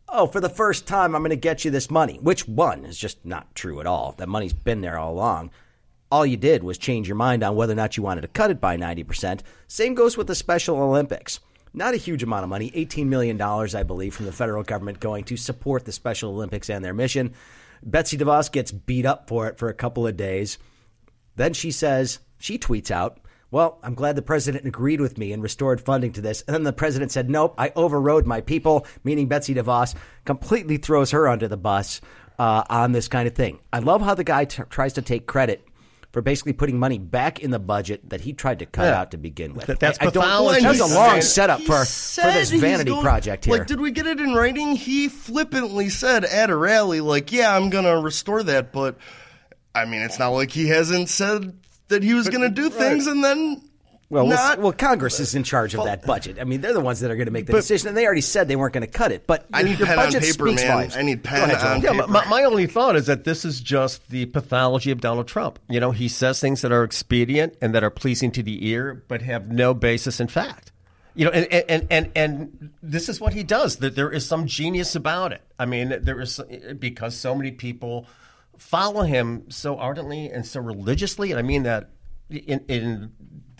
Oh, 0.08 0.26
for 0.26 0.40
the 0.40 0.50
first 0.50 0.86
time, 0.86 1.14
I'm 1.14 1.22
going 1.22 1.30
to 1.30 1.36
get 1.36 1.64
you 1.64 1.70
this 1.70 1.90
money, 1.90 2.18
which 2.20 2.46
one 2.46 2.84
is 2.84 2.98
just 2.98 3.24
not 3.24 3.54
true 3.54 3.80
at 3.80 3.86
all. 3.86 4.14
That 4.18 4.28
money's 4.28 4.52
been 4.52 4.82
there 4.82 4.98
all 4.98 5.12
along. 5.14 5.50
All 6.10 6.26
you 6.26 6.36
did 6.36 6.62
was 6.62 6.76
change 6.76 7.08
your 7.08 7.16
mind 7.16 7.42
on 7.42 7.56
whether 7.56 7.72
or 7.72 7.76
not 7.76 7.96
you 7.96 8.02
wanted 8.02 8.20
to 8.20 8.28
cut 8.28 8.50
it 8.50 8.60
by 8.60 8.76
90%. 8.76 9.40
Same 9.68 9.94
goes 9.94 10.18
with 10.18 10.26
the 10.26 10.34
Special 10.34 10.76
Olympics. 10.76 11.40
Not 11.74 11.94
a 11.94 11.98
huge 11.98 12.22
amount 12.22 12.44
of 12.44 12.50
money, 12.50 12.70
$18 12.70 13.06
million, 13.06 13.40
I 13.40 13.82
believe, 13.82 14.14
from 14.14 14.26
the 14.26 14.32
federal 14.32 14.62
government 14.62 15.00
going 15.00 15.24
to 15.24 15.36
support 15.36 15.84
the 15.84 15.92
Special 15.92 16.30
Olympics 16.30 16.68
and 16.68 16.84
their 16.84 16.92
mission. 16.92 17.32
Betsy 17.82 18.18
DeVos 18.18 18.52
gets 18.52 18.72
beat 18.72 19.06
up 19.06 19.28
for 19.28 19.48
it 19.48 19.58
for 19.58 19.68
a 19.68 19.74
couple 19.74 20.06
of 20.06 20.16
days. 20.16 20.58
Then 21.36 21.54
she 21.54 21.70
says, 21.70 22.18
she 22.38 22.58
tweets 22.58 22.90
out, 22.90 23.20
Well, 23.50 23.78
I'm 23.82 23.94
glad 23.94 24.16
the 24.16 24.22
president 24.22 24.66
agreed 24.66 25.00
with 25.00 25.16
me 25.16 25.32
and 25.32 25.42
restored 25.42 25.80
funding 25.80 26.12
to 26.12 26.20
this. 26.20 26.42
And 26.42 26.54
then 26.54 26.62
the 26.62 26.72
president 26.74 27.10
said, 27.10 27.30
Nope, 27.30 27.54
I 27.56 27.72
overrode 27.74 28.26
my 28.26 28.42
people, 28.42 28.86
meaning 29.02 29.28
Betsy 29.28 29.54
DeVos, 29.54 29.94
completely 30.26 30.76
throws 30.76 31.10
her 31.12 31.26
under 31.26 31.48
the 31.48 31.56
bus 31.56 32.02
uh, 32.38 32.64
on 32.68 32.92
this 32.92 33.08
kind 33.08 33.26
of 33.26 33.34
thing. 33.34 33.60
I 33.72 33.78
love 33.78 34.02
how 34.02 34.14
the 34.14 34.24
guy 34.24 34.44
t- 34.44 34.62
tries 34.68 34.92
to 34.94 35.02
take 35.02 35.26
credit 35.26 35.66
for 36.12 36.20
basically 36.22 36.52
putting 36.52 36.78
money 36.78 36.98
back 36.98 37.40
in 37.40 37.50
the 37.50 37.58
budget 37.58 38.10
that 38.10 38.20
he 38.20 38.32
tried 38.34 38.58
to 38.58 38.66
cut 38.66 38.84
Yeah. 38.84 39.00
out 39.00 39.10
to 39.12 39.16
begin 39.16 39.54
with. 39.54 39.66
That- 39.66 39.80
that's 39.80 39.98
I, 39.98 40.02
I 40.06 40.10
don't, 40.10 40.22
pathology. 40.22 40.62
That's 40.62 40.80
a 40.80 40.86
long 40.94 41.20
said- 41.22 41.24
setup 41.24 41.60
for, 41.62 41.84
for 41.86 42.32
this 42.32 42.50
vanity 42.50 42.90
going- 42.90 43.02
project 43.02 43.46
here. 43.46 43.56
Like, 43.56 43.66
did 43.66 43.80
we 43.80 43.90
get 43.90 44.06
it 44.06 44.20
in 44.20 44.34
writing? 44.34 44.76
He 44.76 45.08
flippantly 45.08 45.88
said 45.88 46.24
at 46.26 46.50
a 46.50 46.56
rally, 46.56 47.00
like, 47.00 47.32
"Yeah, 47.32 47.56
I'm 47.56 47.70
going 47.70 47.84
to 47.84 47.98
restore 47.98 48.42
that," 48.42 48.72
but 48.72 48.96
I 49.74 49.86
mean, 49.86 50.02
it's 50.02 50.18
not 50.18 50.28
like 50.28 50.50
he 50.50 50.68
hasn't 50.68 51.08
said 51.08 51.56
that 51.88 52.02
he 52.02 52.12
was 52.14 52.28
going 52.28 52.42
to 52.42 52.50
do 52.50 52.68
things 52.68 53.06
and 53.06 53.24
then 53.24 53.62
Well, 54.12 54.26
not. 54.26 54.58
well, 54.58 54.72
Congress 54.72 55.20
is 55.20 55.34
in 55.34 55.42
charge 55.42 55.74
of 55.74 55.84
that 55.84 56.04
budget. 56.04 56.38
I 56.38 56.44
mean, 56.44 56.60
they're 56.60 56.74
the 56.74 56.80
ones 56.80 57.00
that 57.00 57.10
are 57.10 57.16
going 57.16 57.28
to 57.28 57.32
make 57.32 57.46
the 57.46 57.54
decision, 57.54 57.88
and 57.88 57.96
they 57.96 58.04
already 58.04 58.20
said 58.20 58.46
they 58.46 58.56
weren't 58.56 58.74
going 58.74 58.86
to 58.86 58.92
cut 58.92 59.10
it. 59.10 59.26
But 59.26 59.46
I 59.54 59.62
need 59.62 59.78
your 59.78 59.88
budget 59.88 60.20
paper, 60.20 60.48
speaks 60.48 60.62
man. 60.62 60.70
volumes. 60.70 60.96
I 60.98 61.00
need 61.02 61.24
pen 61.24 61.48
ahead, 61.48 61.66
on 61.66 61.80
Yeah, 61.80 61.92
paper. 61.92 62.06
my, 62.08 62.28
my 62.28 62.44
only 62.44 62.66
thought 62.66 62.94
is 62.94 63.06
that 63.06 63.24
this 63.24 63.46
is 63.46 63.62
just 63.62 64.06
the 64.10 64.26
pathology 64.26 64.90
of 64.90 65.00
Donald 65.00 65.28
Trump. 65.28 65.58
You 65.70 65.80
know, 65.80 65.92
he 65.92 66.08
says 66.08 66.40
things 66.40 66.60
that 66.60 66.72
are 66.72 66.84
expedient 66.84 67.56
and 67.62 67.74
that 67.74 67.82
are 67.82 67.88
pleasing 67.88 68.30
to 68.32 68.42
the 68.42 68.68
ear, 68.68 69.02
but 69.08 69.22
have 69.22 69.50
no 69.50 69.72
basis 69.72 70.20
in 70.20 70.28
fact. 70.28 70.72
You 71.14 71.24
know, 71.24 71.30
and 71.30 71.46
and 71.70 71.86
and, 71.90 72.12
and 72.14 72.70
this 72.82 73.08
is 73.08 73.18
what 73.18 73.32
he 73.32 73.42
does. 73.42 73.76
That 73.76 73.96
there 73.96 74.10
is 74.10 74.26
some 74.26 74.46
genius 74.46 74.94
about 74.94 75.32
it. 75.32 75.40
I 75.58 75.64
mean, 75.64 75.88
there 76.02 76.20
is 76.20 76.38
because 76.78 77.16
so 77.16 77.34
many 77.34 77.50
people 77.50 78.06
follow 78.58 79.04
him 79.04 79.50
so 79.50 79.78
ardently 79.78 80.26
and 80.28 80.46
so 80.46 80.60
religiously, 80.60 81.30
and 81.30 81.38
I 81.38 81.42
mean 81.42 81.62
that 81.62 81.88
in 82.28 82.64
in 82.68 83.12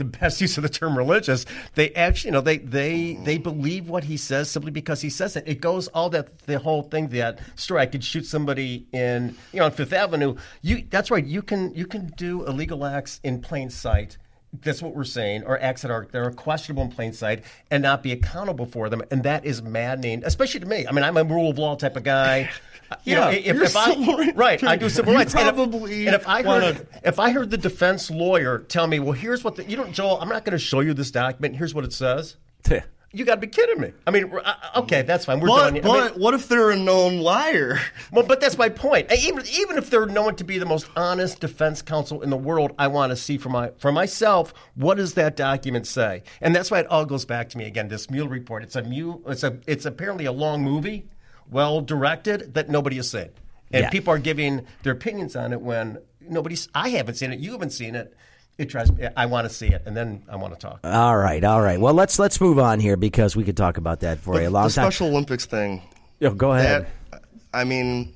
the 0.03 0.19
best 0.19 0.41
use 0.41 0.57
of 0.57 0.62
the 0.62 0.69
term 0.69 0.97
religious, 0.97 1.47
they 1.75 1.93
actually, 1.93 2.29
you 2.29 2.33
know, 2.33 2.41
they 2.41 2.59
they 2.59 3.15
they 3.25 3.37
mm-hmm. 3.37 3.43
believe 3.43 3.88
what 3.88 4.05
he 4.05 4.17
says 4.17 4.51
simply 4.51 4.71
because 4.71 5.01
he 5.01 5.11
says 5.11 5.37
it. 5.37 5.45
It 5.47 5.61
goes 5.61 5.88
all 5.88 6.11
that 6.11 6.38
the 6.41 6.59
whole 6.59 6.83
thing 6.83 7.09
that 7.09 7.41
story. 7.57 7.83
I 7.83 7.87
could 7.87 8.05
shoot 8.05 8.27
somebody 8.27 8.87
in, 8.93 9.37
you 9.53 9.61
know, 9.61 9.67
on 9.67 9.73
Fifth 9.73 9.93
Avenue. 9.93 10.37
You 10.62 10.87
that's 10.91 11.11
right. 11.11 11.25
You 11.25 11.43
can 11.43 11.75
you 11.75 11.87
can 11.87 12.07
do 12.17 12.45
illegal 12.47 12.85
acts 12.85 13.21
in 13.23 13.41
plain 13.41 13.71
sight. 13.71 14.19
That's 14.61 14.83
what 14.83 14.95
we're 14.95 15.05
saying, 15.05 15.45
or 15.45 15.59
acts 15.61 15.81
that 15.83 15.91
are 15.91 16.07
that 16.12 16.19
are 16.19 16.31
questionable 16.31 16.83
in 16.83 16.91
plain 16.91 17.12
sight, 17.15 17.43
and 17.71 17.83
not 17.83 18.03
be 18.03 18.12
accountable 18.12 18.67
for 18.67 18.91
them, 18.91 19.03
and 19.11 19.23
that 19.23 19.47
is 19.47 19.62
maddening, 19.62 20.23
especially 20.25 20.61
to 20.61 20.67
me. 20.67 20.87
I 20.87 20.93
mean, 20.93 21.05
I'm 21.05 21.17
a 21.17 21.25
rule 21.25 21.49
of 21.51 21.59
law 21.59 21.75
type 21.77 21.97
of 21.97 22.03
guy. 22.05 22.51
You 23.05 23.15
know, 23.15 23.31
Yeah, 23.31 23.37
if, 23.37 23.47
you're 23.57 23.65
if 23.65 23.75
I 23.75 23.95
civil 23.95 24.17
rights 24.35 24.37
right, 24.37 24.62
I 24.65 24.77
do 24.77 24.91
civil 24.91 25.15
rights. 25.15 25.35
And 25.35 25.49
if- 25.49 25.55
probably 25.55 26.07
and 26.07 26.15
if 26.15 26.29
I 26.29 26.43
wanna- 26.43 26.75
heard 26.75 26.87
if 27.03 27.19
I 27.19 27.31
heard 27.31 27.49
the 27.51 27.57
defense 27.57 28.11
lawyer 28.11 28.59
tell 28.59 28.87
me, 28.87 28.99
well, 28.99 29.12
here's 29.12 29.43
what 29.43 29.57
the, 29.57 29.65
you 29.65 29.77
don't, 29.77 29.95
Joel, 29.95 30.21
I'm 30.21 30.29
not 30.29 30.45
going 30.45 30.53
to 30.53 30.59
show 30.62 30.81
you 30.81 30.93
this 30.93 31.11
document. 31.11 31.57
Here's 31.57 31.75
what 31.75 31.87
it 31.87 31.95
says. 31.95 32.37
You 33.14 33.25
got 33.27 33.35
to 33.35 33.40
be 33.42 33.46
kidding 33.46 33.79
me. 33.81 33.92
I 34.07 34.11
mean, 34.11 34.33
okay, 34.77 35.03
that's 35.03 35.27
fine. 35.27 35.38
We're 35.40 35.48
But, 35.48 35.75
done. 35.75 35.77
I 35.77 35.81
but 35.81 36.12
mean, 36.14 36.22
what 36.22 36.33
if 36.33 36.48
they're 36.48 36.70
a 36.70 36.77
known 36.77 37.18
liar? 37.18 37.79
well, 38.12 38.25
but 38.25 38.40
that's 38.40 38.57
my 38.57 38.70
point. 38.70 39.12
Even 39.12 39.44
even 39.53 39.77
if 39.77 39.90
they're 39.90 40.07
known 40.07 40.35
to 40.37 40.44
be 40.44 40.57
the 40.59 40.64
most 40.66 40.88
honest 40.96 41.38
defense 41.40 41.83
counsel 41.83 42.22
in 42.22 42.31
the 42.31 42.37
world, 42.38 42.72
I 42.79 42.87
want 42.87 43.11
to 43.11 43.16
see 43.16 43.37
for 43.37 43.51
my 43.51 43.70
for 43.79 43.92
myself 43.92 44.55
what 44.75 44.96
does 44.96 45.14
that 45.14 45.37
document 45.37 45.87
say, 45.87 46.22
and 46.40 46.57
that's 46.57 46.70
why 46.70 46.81
it 46.81 46.87
all 46.87 47.05
goes 47.05 47.25
back 47.27 47.51
to 47.51 47.59
me 47.59 47.66
again. 47.66 47.88
This 47.88 48.09
Mueller 48.11 48.31
report. 48.31 48.62
It's 48.62 48.77
a 48.77 48.83
mu. 48.83 49.18
It's 49.27 49.42
a. 49.42 49.59
It's 49.66 49.85
apparently 49.85 50.25
a 50.25 50.33
long 50.33 50.62
movie, 50.62 51.07
well 51.51 51.83
directed 51.83 52.55
that 52.55 52.70
nobody 52.70 52.96
has 52.96 53.11
seen, 53.11 53.29
and 53.72 53.83
Yeah. 53.85 53.90
people 53.90 54.14
are 54.14 54.18
giving 54.18 54.66
their 54.85 54.94
opinions 54.94 55.37
on 55.37 55.53
it 55.53 55.61
when 55.61 55.98
nobody's. 56.20 56.68
I 56.75 56.88
haven't 56.90 57.16
seen 57.16 57.31
it. 57.33 57.40
You 57.40 57.53
haven't 57.53 57.70
seen 57.72 57.94
it. 57.94 58.16
It 58.59 58.69
drives 58.69 58.93
me. 58.93 59.09
I 59.17 59.27
want 59.27 59.49
to 59.49 59.55
see 59.55 59.69
it, 59.69 59.83
and 59.87 59.97
then 59.97 60.23
I 60.29 60.37
want 60.37 60.53
to 60.55 60.59
talk. 60.61 60.81
All 60.85 61.17
right, 61.17 61.43
all 61.43 61.61
right. 61.62 61.81
Well, 61.81 61.95
let's 61.95 62.19
let's 62.19 62.41
move 62.41 62.59
on 62.59 62.81
here 62.81 62.97
because 62.97 63.35
we 63.35 63.45
could 63.45 63.57
talk 63.57 63.79
about 63.79 64.01
that 64.01 64.19
for 64.19 64.38
a 64.41 64.49
long 64.49 64.69
the 64.69 64.73
time. 64.75 64.85
Special 64.85 65.09
Olympics 65.09 65.47
thing. 65.47 65.83
Yo, 66.21 66.35
go 66.35 66.53
ahead. 66.53 66.87
That, 67.11 67.23
I 67.55 67.65
mean, 67.65 68.15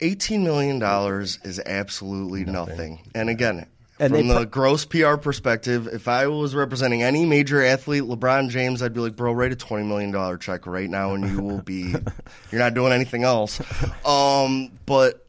eighteen 0.00 0.44
million 0.44 0.78
dollars 0.78 1.38
is 1.44 1.60
absolutely 1.64 2.44
nothing. 2.44 3.00
And 3.14 3.30
again, 3.30 3.66
And 4.00 4.14
from 4.14 4.28
the 4.28 4.34
put- 4.38 4.50
gross 4.50 4.84
PR 4.84 5.16
perspective, 5.16 5.86
if 5.86 6.08
I 6.08 6.26
was 6.26 6.54
representing 6.54 7.02
any 7.02 7.24
major 7.24 7.64
athlete, 7.64 8.02
LeBron 8.02 8.50
James, 8.50 8.82
I'd 8.82 8.94
be 8.94 9.00
like, 9.00 9.16
bro, 9.16 9.32
write 9.32 9.52
a 9.52 9.56
twenty 9.56 9.86
million 9.86 10.10
dollar 10.10 10.36
check 10.38 10.66
right 10.66 10.90
now, 10.90 11.14
and 11.14 11.28
you 11.30 11.40
will 11.40 11.62
be. 11.62 11.94
you're 12.50 12.58
not 12.60 12.74
doing 12.74 12.92
anything 12.92 13.22
else. 13.24 13.60
Um, 14.04 14.72
but. 14.86 15.24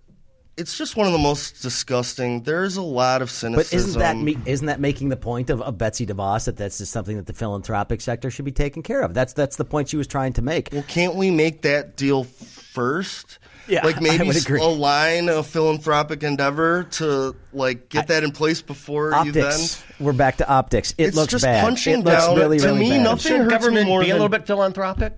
It's 0.59 0.77
just 0.77 0.95
one 0.97 1.07
of 1.07 1.13
the 1.13 1.19
most 1.19 1.61
disgusting. 1.61 2.43
There's 2.43 2.75
a 2.77 2.81
lot 2.81 3.21
of 3.21 3.29
But 3.29 3.33
cynicism. 3.33 3.77
isn't 3.79 3.99
that 3.99 4.17
me, 4.17 4.37
isn't 4.45 4.67
that 4.67 4.79
making 4.79 5.09
the 5.09 5.17
point 5.17 5.49
of, 5.49 5.61
of 5.61 5.77
Betsy 5.77 6.05
DeVos 6.05 6.45
that 6.45 6.57
that's 6.57 6.77
just 6.79 6.91
something 6.91 7.15
that 7.17 7.25
the 7.27 7.33
philanthropic 7.33 8.01
sector 8.01 8.29
should 8.29 8.45
be 8.45 8.51
taking 8.51 8.83
care 8.83 9.01
of? 9.01 9.13
That's 9.13 9.33
that's 9.33 9.55
the 9.55 9.65
point 9.65 9.89
she 9.89 9.97
was 9.97 10.07
trying 10.07 10.33
to 10.33 10.41
make. 10.41 10.69
Well, 10.71 10.83
can't 10.87 11.15
we 11.15 11.31
make 11.31 11.61
that 11.63 11.95
deal 11.95 12.25
first? 12.25 13.39
Yeah, 13.67 13.85
like 13.85 13.97
I 13.99 13.99
maybe 14.01 14.27
would 14.27 14.35
agree. 14.37 14.59
align 14.59 15.29
a 15.29 15.43
philanthropic 15.43 16.23
endeavor 16.23 16.83
to 16.91 17.35
like 17.53 17.89
get 17.89 18.07
that 18.07 18.23
in 18.23 18.31
place 18.31 18.61
before 18.61 19.13
you 19.23 19.31
then. 19.31 19.59
We're 19.99 20.13
back 20.13 20.37
to 20.37 20.49
optics. 20.49 20.93
It 20.97 21.07
It's 21.09 21.15
looks 21.15 21.31
just 21.31 21.43
bad. 21.45 21.63
punching 21.63 21.99
it 21.99 22.05
looks 22.05 22.25
down. 22.25 22.35
really, 22.37 22.57
To 22.59 22.65
really 22.67 22.79
me, 22.79 22.89
bad. 22.91 23.03
nothing 23.03 23.19
Shouldn't 23.31 23.43
hurts 23.51 23.51
me 23.51 23.57
government 23.59 23.87
more 23.87 24.01
be 24.01 24.09
a 24.09 24.13
little 24.13 24.29
bit 24.29 24.47
philanthropic? 24.47 25.15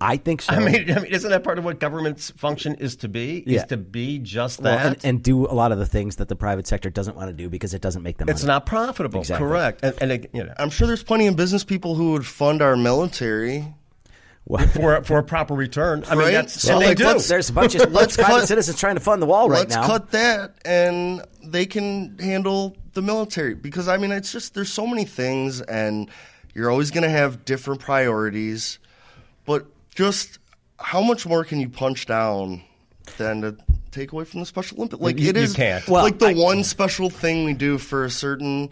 I 0.00 0.16
think 0.16 0.42
so. 0.42 0.54
I 0.54 0.58
mean, 0.58 0.90
I 0.90 1.00
mean, 1.00 1.12
isn't 1.12 1.30
that 1.30 1.44
part 1.44 1.58
of 1.58 1.64
what 1.64 1.78
government's 1.80 2.30
function 2.32 2.74
is 2.76 2.96
to 2.96 3.08
be? 3.08 3.44
Yeah. 3.46 3.60
Is 3.60 3.66
to 3.66 3.76
be 3.76 4.18
just 4.18 4.60
Well, 4.60 4.76
that? 4.76 4.86
and, 4.86 5.04
and 5.04 5.22
do 5.22 5.46
a 5.46 5.54
lot 5.54 5.72
of 5.72 5.78
the 5.78 5.86
things 5.86 6.16
that 6.16 6.28
the 6.28 6.36
private 6.36 6.66
sector 6.66 6.90
doesn't 6.90 7.16
want 7.16 7.28
to 7.28 7.32
do 7.32 7.48
because 7.48 7.74
it 7.74 7.80
doesn't 7.82 8.02
make 8.02 8.18
them. 8.18 8.28
it's 8.28 8.42
money. 8.42 8.48
not 8.54 8.66
profitable. 8.66 9.20
Exactly. 9.20 9.46
Correct. 9.46 9.80
And, 9.82 9.94
and 10.00 10.12
it- 10.12 10.30
you 10.34 10.44
know, 10.44 10.52
I'm 10.58 10.70
sure 10.70 10.86
there's 10.86 11.02
plenty 11.04 11.26
of 11.26 11.36
business 11.36 11.64
people 11.64 11.94
who 11.94 12.12
would 12.12 12.26
fund 12.26 12.60
our 12.62 12.76
military. 12.76 13.66
Well, 14.46 14.66
for 14.68 15.02
for 15.04 15.16
a 15.16 15.22
proper 15.22 15.54
return. 15.54 16.04
I 16.06 16.10
mean, 16.14 16.18
Right? 16.24 16.32
that's 16.32 16.60
So, 16.60 16.74
and 16.74 16.82
they 16.82 16.94
do. 16.94 17.04
there's 17.18 17.48
a 17.48 17.52
bunch 17.54 17.74
of 17.76 17.90
Let's 17.92 18.14
private 18.16 18.40
cut- 18.40 18.48
citizens 18.48 18.78
trying 18.78 18.96
to 18.96 19.00
fund 19.00 19.22
the 19.22 19.26
wall 19.26 19.48
right 19.48 19.60
Let's 19.60 19.74
now. 19.74 19.86
cut 19.86 20.10
that, 20.10 20.56
and 20.66 21.24
they 21.42 21.64
can 21.64 22.18
handle 22.18 22.76
the 22.92 23.00
military 23.00 23.54
because 23.54 23.88
I 23.88 23.96
mean, 23.96 24.12
it's 24.12 24.32
just 24.32 24.52
there's 24.52 24.70
so 24.70 24.86
many 24.86 25.06
things, 25.06 25.62
and 25.62 26.10
you're 26.54 26.70
always 26.70 26.90
going 26.90 27.04
to 27.04 27.08
have 27.08 27.46
different 27.46 27.80
priorities. 27.80 28.78
But 29.46 29.66
just 29.94 30.38
how 30.78 31.00
much 31.02 31.26
more 31.26 31.44
can 31.44 31.60
you 31.60 31.68
punch 31.68 32.06
down 32.06 32.62
than 33.16 33.42
to 33.42 33.56
take 33.90 34.12
away 34.12 34.24
from 34.24 34.40
the 34.40 34.46
Special 34.46 34.78
Olympics? 34.78 35.00
Like 35.02 35.18
You- 35.18 35.30
it 35.30 35.36
you 35.36 35.54
can't. 35.54 35.86
Well, 35.88 36.02
like 36.02 36.18
the 36.18 36.28
I- 36.28 36.34
one 36.34 36.64
special 36.64 37.10
thing 37.10 37.44
we 37.44 37.54
do 37.54 37.78
for 37.78 38.04
a 38.04 38.10
certain 38.10 38.70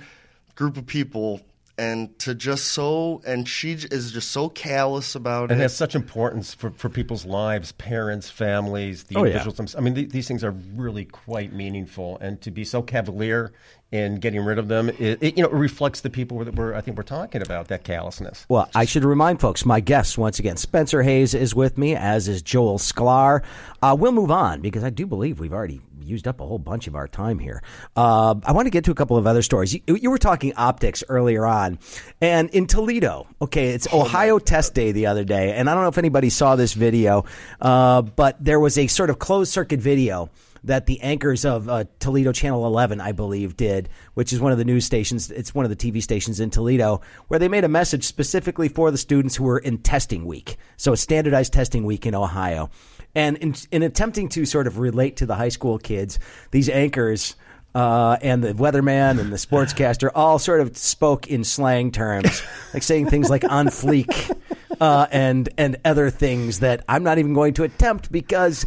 group 0.54 0.76
of 0.76 0.86
people. 0.86 1.40
And 1.78 2.16
to 2.20 2.34
just 2.34 2.66
so, 2.66 3.22
and 3.26 3.48
she 3.48 3.72
is 3.72 4.12
just 4.12 4.30
so 4.30 4.50
callous 4.50 5.14
about 5.14 5.44
and 5.44 5.52
it. 5.52 5.54
And 5.54 5.62
has 5.62 5.74
such 5.74 5.94
importance 5.94 6.52
for, 6.52 6.70
for 6.70 6.90
people's 6.90 7.24
lives, 7.24 7.72
parents, 7.72 8.28
families, 8.28 9.04
the 9.04 9.16
Oh, 9.16 9.20
individuals. 9.24 9.56
themselves. 9.56 9.80
I 9.80 9.84
mean, 9.84 9.94
th- 9.94 10.10
these 10.10 10.28
things 10.28 10.44
are 10.44 10.50
really 10.76 11.06
quite 11.06 11.52
meaningful, 11.54 12.18
and 12.20 12.40
to 12.42 12.50
be 12.50 12.64
so 12.64 12.82
cavalier 12.82 13.52
in 13.92 14.16
getting 14.16 14.42
rid 14.42 14.58
of 14.58 14.68
them, 14.68 14.88
it, 14.88 15.18
it, 15.22 15.36
you 15.36 15.42
know, 15.42 15.50
reflects 15.50 16.00
the 16.00 16.10
people 16.10 16.42
that 16.44 16.54
we're 16.54 16.74
I 16.74 16.80
think 16.80 16.96
we're 16.96 17.02
talking 17.02 17.42
about 17.42 17.68
that 17.68 17.84
callousness. 17.84 18.46
Well, 18.48 18.68
I 18.74 18.86
should 18.86 19.04
remind 19.04 19.40
folks, 19.40 19.64
my 19.66 19.80
guests, 19.80 20.16
once 20.16 20.38
again, 20.38 20.56
Spencer 20.56 21.02
Hayes 21.02 21.34
is 21.34 21.54
with 21.54 21.76
me, 21.76 21.94
as 21.94 22.26
is 22.26 22.42
Joel 22.42 22.78
Sklar. 22.78 23.42
Uh, 23.82 23.94
we'll 23.98 24.12
move 24.12 24.30
on 24.30 24.62
because 24.62 24.82
I 24.82 24.90
do 24.90 25.06
believe 25.06 25.38
we've 25.38 25.52
already 25.52 25.82
used 26.02 26.26
up 26.26 26.40
a 26.40 26.46
whole 26.46 26.58
bunch 26.58 26.86
of 26.86 26.96
our 26.96 27.06
time 27.06 27.38
here. 27.38 27.62
Uh, 27.94 28.34
I 28.44 28.52
want 28.52 28.66
to 28.66 28.70
get 28.70 28.84
to 28.84 28.90
a 28.90 28.94
couple 28.94 29.16
of 29.16 29.26
other 29.26 29.42
stories. 29.42 29.74
You, 29.74 29.80
you 29.86 30.10
were 30.10 30.18
talking 30.18 30.54
optics 30.56 31.04
earlier 31.08 31.44
on, 31.44 31.78
and 32.20 32.48
in 32.50 32.66
Toledo, 32.66 33.26
okay, 33.40 33.68
it's 33.68 33.92
Ohio 33.92 34.38
Test 34.38 34.74
Day 34.74 34.92
the 34.92 35.06
other 35.06 35.24
day, 35.24 35.52
and 35.52 35.68
I 35.68 35.74
don't 35.74 35.82
know 35.82 35.90
if 35.90 35.98
anybody 35.98 36.30
saw 36.30 36.56
this 36.56 36.72
video, 36.72 37.24
uh, 37.60 38.02
but 38.02 38.42
there 38.42 38.58
was 38.58 38.78
a 38.78 38.86
sort 38.86 39.10
of 39.10 39.18
closed 39.18 39.52
circuit 39.52 39.80
video 39.80 40.30
that 40.64 40.86
the 40.86 41.00
anchors 41.00 41.44
of 41.44 41.68
uh, 41.68 41.84
Toledo 41.98 42.32
Channel 42.32 42.66
11, 42.66 43.00
I 43.00 43.12
believe, 43.12 43.56
did, 43.56 43.88
which 44.14 44.32
is 44.32 44.40
one 44.40 44.52
of 44.52 44.58
the 44.58 44.64
news 44.64 44.84
stations. 44.84 45.30
It's 45.30 45.54
one 45.54 45.64
of 45.64 45.70
the 45.70 45.76
TV 45.76 46.02
stations 46.02 46.40
in 46.40 46.50
Toledo, 46.50 47.00
where 47.28 47.38
they 47.38 47.48
made 47.48 47.64
a 47.64 47.68
message 47.68 48.04
specifically 48.04 48.68
for 48.68 48.90
the 48.90 48.98
students 48.98 49.36
who 49.36 49.44
were 49.44 49.58
in 49.58 49.78
testing 49.78 50.24
week. 50.24 50.56
So, 50.76 50.92
a 50.92 50.96
standardized 50.96 51.52
testing 51.52 51.84
week 51.84 52.06
in 52.06 52.14
Ohio. 52.14 52.70
And 53.14 53.36
in, 53.38 53.54
in 53.70 53.82
attempting 53.82 54.28
to 54.30 54.46
sort 54.46 54.66
of 54.66 54.78
relate 54.78 55.16
to 55.16 55.26
the 55.26 55.34
high 55.34 55.50
school 55.50 55.78
kids, 55.78 56.18
these 56.50 56.68
anchors. 56.68 57.36
Uh, 57.74 58.18
and 58.20 58.44
the 58.44 58.52
weatherman 58.52 59.18
and 59.18 59.32
the 59.32 59.38
sportscaster 59.38 60.10
all 60.14 60.38
sort 60.38 60.60
of 60.60 60.76
spoke 60.76 61.28
in 61.28 61.42
slang 61.42 61.90
terms, 61.90 62.42
like 62.74 62.82
saying 62.82 63.08
things 63.08 63.30
like 63.30 63.50
"on 63.50 63.68
fleek" 63.68 64.30
uh, 64.78 65.06
and 65.10 65.48
and 65.56 65.78
other 65.82 66.10
things 66.10 66.60
that 66.60 66.84
I'm 66.86 67.02
not 67.02 67.16
even 67.16 67.32
going 67.32 67.54
to 67.54 67.62
attempt 67.62 68.12
because 68.12 68.66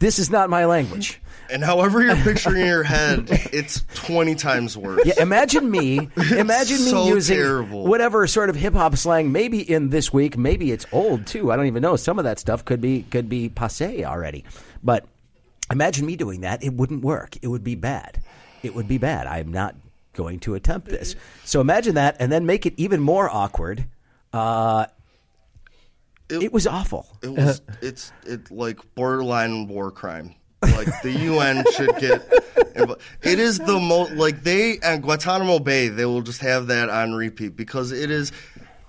this 0.00 0.18
is 0.18 0.30
not 0.30 0.50
my 0.50 0.64
language. 0.64 1.20
And 1.50 1.64
however 1.64 2.00
you're 2.00 2.16
picturing 2.16 2.60
in 2.62 2.66
your 2.66 2.82
head, 2.82 3.26
it's 3.52 3.84
20 3.94 4.34
times 4.36 4.76
worse. 4.76 5.02
Yeah, 5.04 5.14
imagine 5.20 5.68
me. 5.70 5.96
Imagine 6.16 6.84
me 6.84 6.90
so 6.90 7.06
using 7.08 7.36
terrible. 7.36 7.86
whatever 7.86 8.26
sort 8.28 8.50
of 8.50 8.56
hip 8.56 8.72
hop 8.72 8.96
slang. 8.96 9.32
Maybe 9.32 9.58
in 9.60 9.90
this 9.90 10.12
week, 10.12 10.38
maybe 10.38 10.70
it's 10.70 10.86
old 10.92 11.26
too. 11.26 11.50
I 11.50 11.56
don't 11.56 11.66
even 11.66 11.82
know. 11.82 11.96
Some 11.96 12.18
of 12.18 12.24
that 12.24 12.38
stuff 12.38 12.64
could 12.64 12.80
be 12.80 13.02
could 13.02 13.28
be 13.28 13.48
passe 13.48 14.04
already. 14.04 14.44
But 14.82 15.06
imagine 15.72 16.06
me 16.06 16.16
doing 16.16 16.42
that. 16.42 16.62
It 16.62 16.72
wouldn't 16.74 17.02
work. 17.02 17.36
It 17.42 17.48
would 17.48 17.64
be 17.64 17.74
bad. 17.74 18.20
It 18.62 18.74
would 18.74 18.86
be 18.86 18.98
bad. 18.98 19.26
I'm 19.26 19.50
not 19.50 19.74
going 20.12 20.38
to 20.40 20.54
attempt 20.54 20.88
this. 20.88 21.16
So 21.44 21.60
imagine 21.60 21.96
that, 21.96 22.16
and 22.20 22.30
then 22.30 22.46
make 22.46 22.64
it 22.64 22.74
even 22.76 23.00
more 23.00 23.28
awkward. 23.28 23.86
Uh, 24.32 24.86
it, 26.30 26.52
was 26.52 26.66
awful. 26.66 27.06
It 27.22 27.28
was 27.28 27.62
it's 27.82 28.12
it 28.26 28.50
like 28.50 28.78
borderline 28.94 29.68
war 29.68 29.90
crime. 29.90 30.34
Like 30.62 31.02
the 31.02 31.12
UN 31.12 31.64
should 31.76 31.96
get. 31.96 32.22
It 33.22 33.38
is 33.38 33.58
the 33.58 33.78
most 33.78 34.12
like 34.12 34.42
they 34.42 34.78
at 34.80 35.02
Guantanamo 35.02 35.58
Bay. 35.58 35.88
They 35.88 36.04
will 36.04 36.22
just 36.22 36.40
have 36.42 36.68
that 36.68 36.88
on 36.88 37.14
repeat 37.14 37.56
because 37.56 37.92
it 37.92 38.10
is 38.10 38.32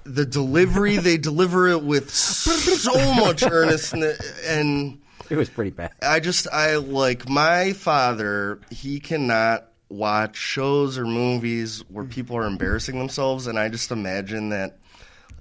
the 0.04 0.26
delivery. 0.26 0.98
they 0.98 1.18
deliver 1.18 1.70
it 1.70 1.84
with 1.84 2.10
so 2.10 3.14
much 3.16 3.44
earnestness 3.44 4.46
and. 4.46 5.00
It 5.30 5.38
was 5.38 5.50
pretty 5.50 5.72
bad. 5.72 5.94
I 6.02 6.20
just 6.20 6.48
I 6.52 6.76
like 6.76 7.30
my 7.30 7.72
father. 7.72 8.60
He 8.70 9.00
cannot 9.00 9.68
watch 9.88 10.36
shows 10.36 10.98
or 10.98 11.06
movies 11.06 11.84
where 11.90 12.06
people 12.06 12.36
are 12.36 12.46
embarrassing 12.46 12.98
themselves, 12.98 13.48
and 13.48 13.58
I 13.58 13.70
just 13.70 13.92
imagine 13.92 14.50
that 14.50 14.81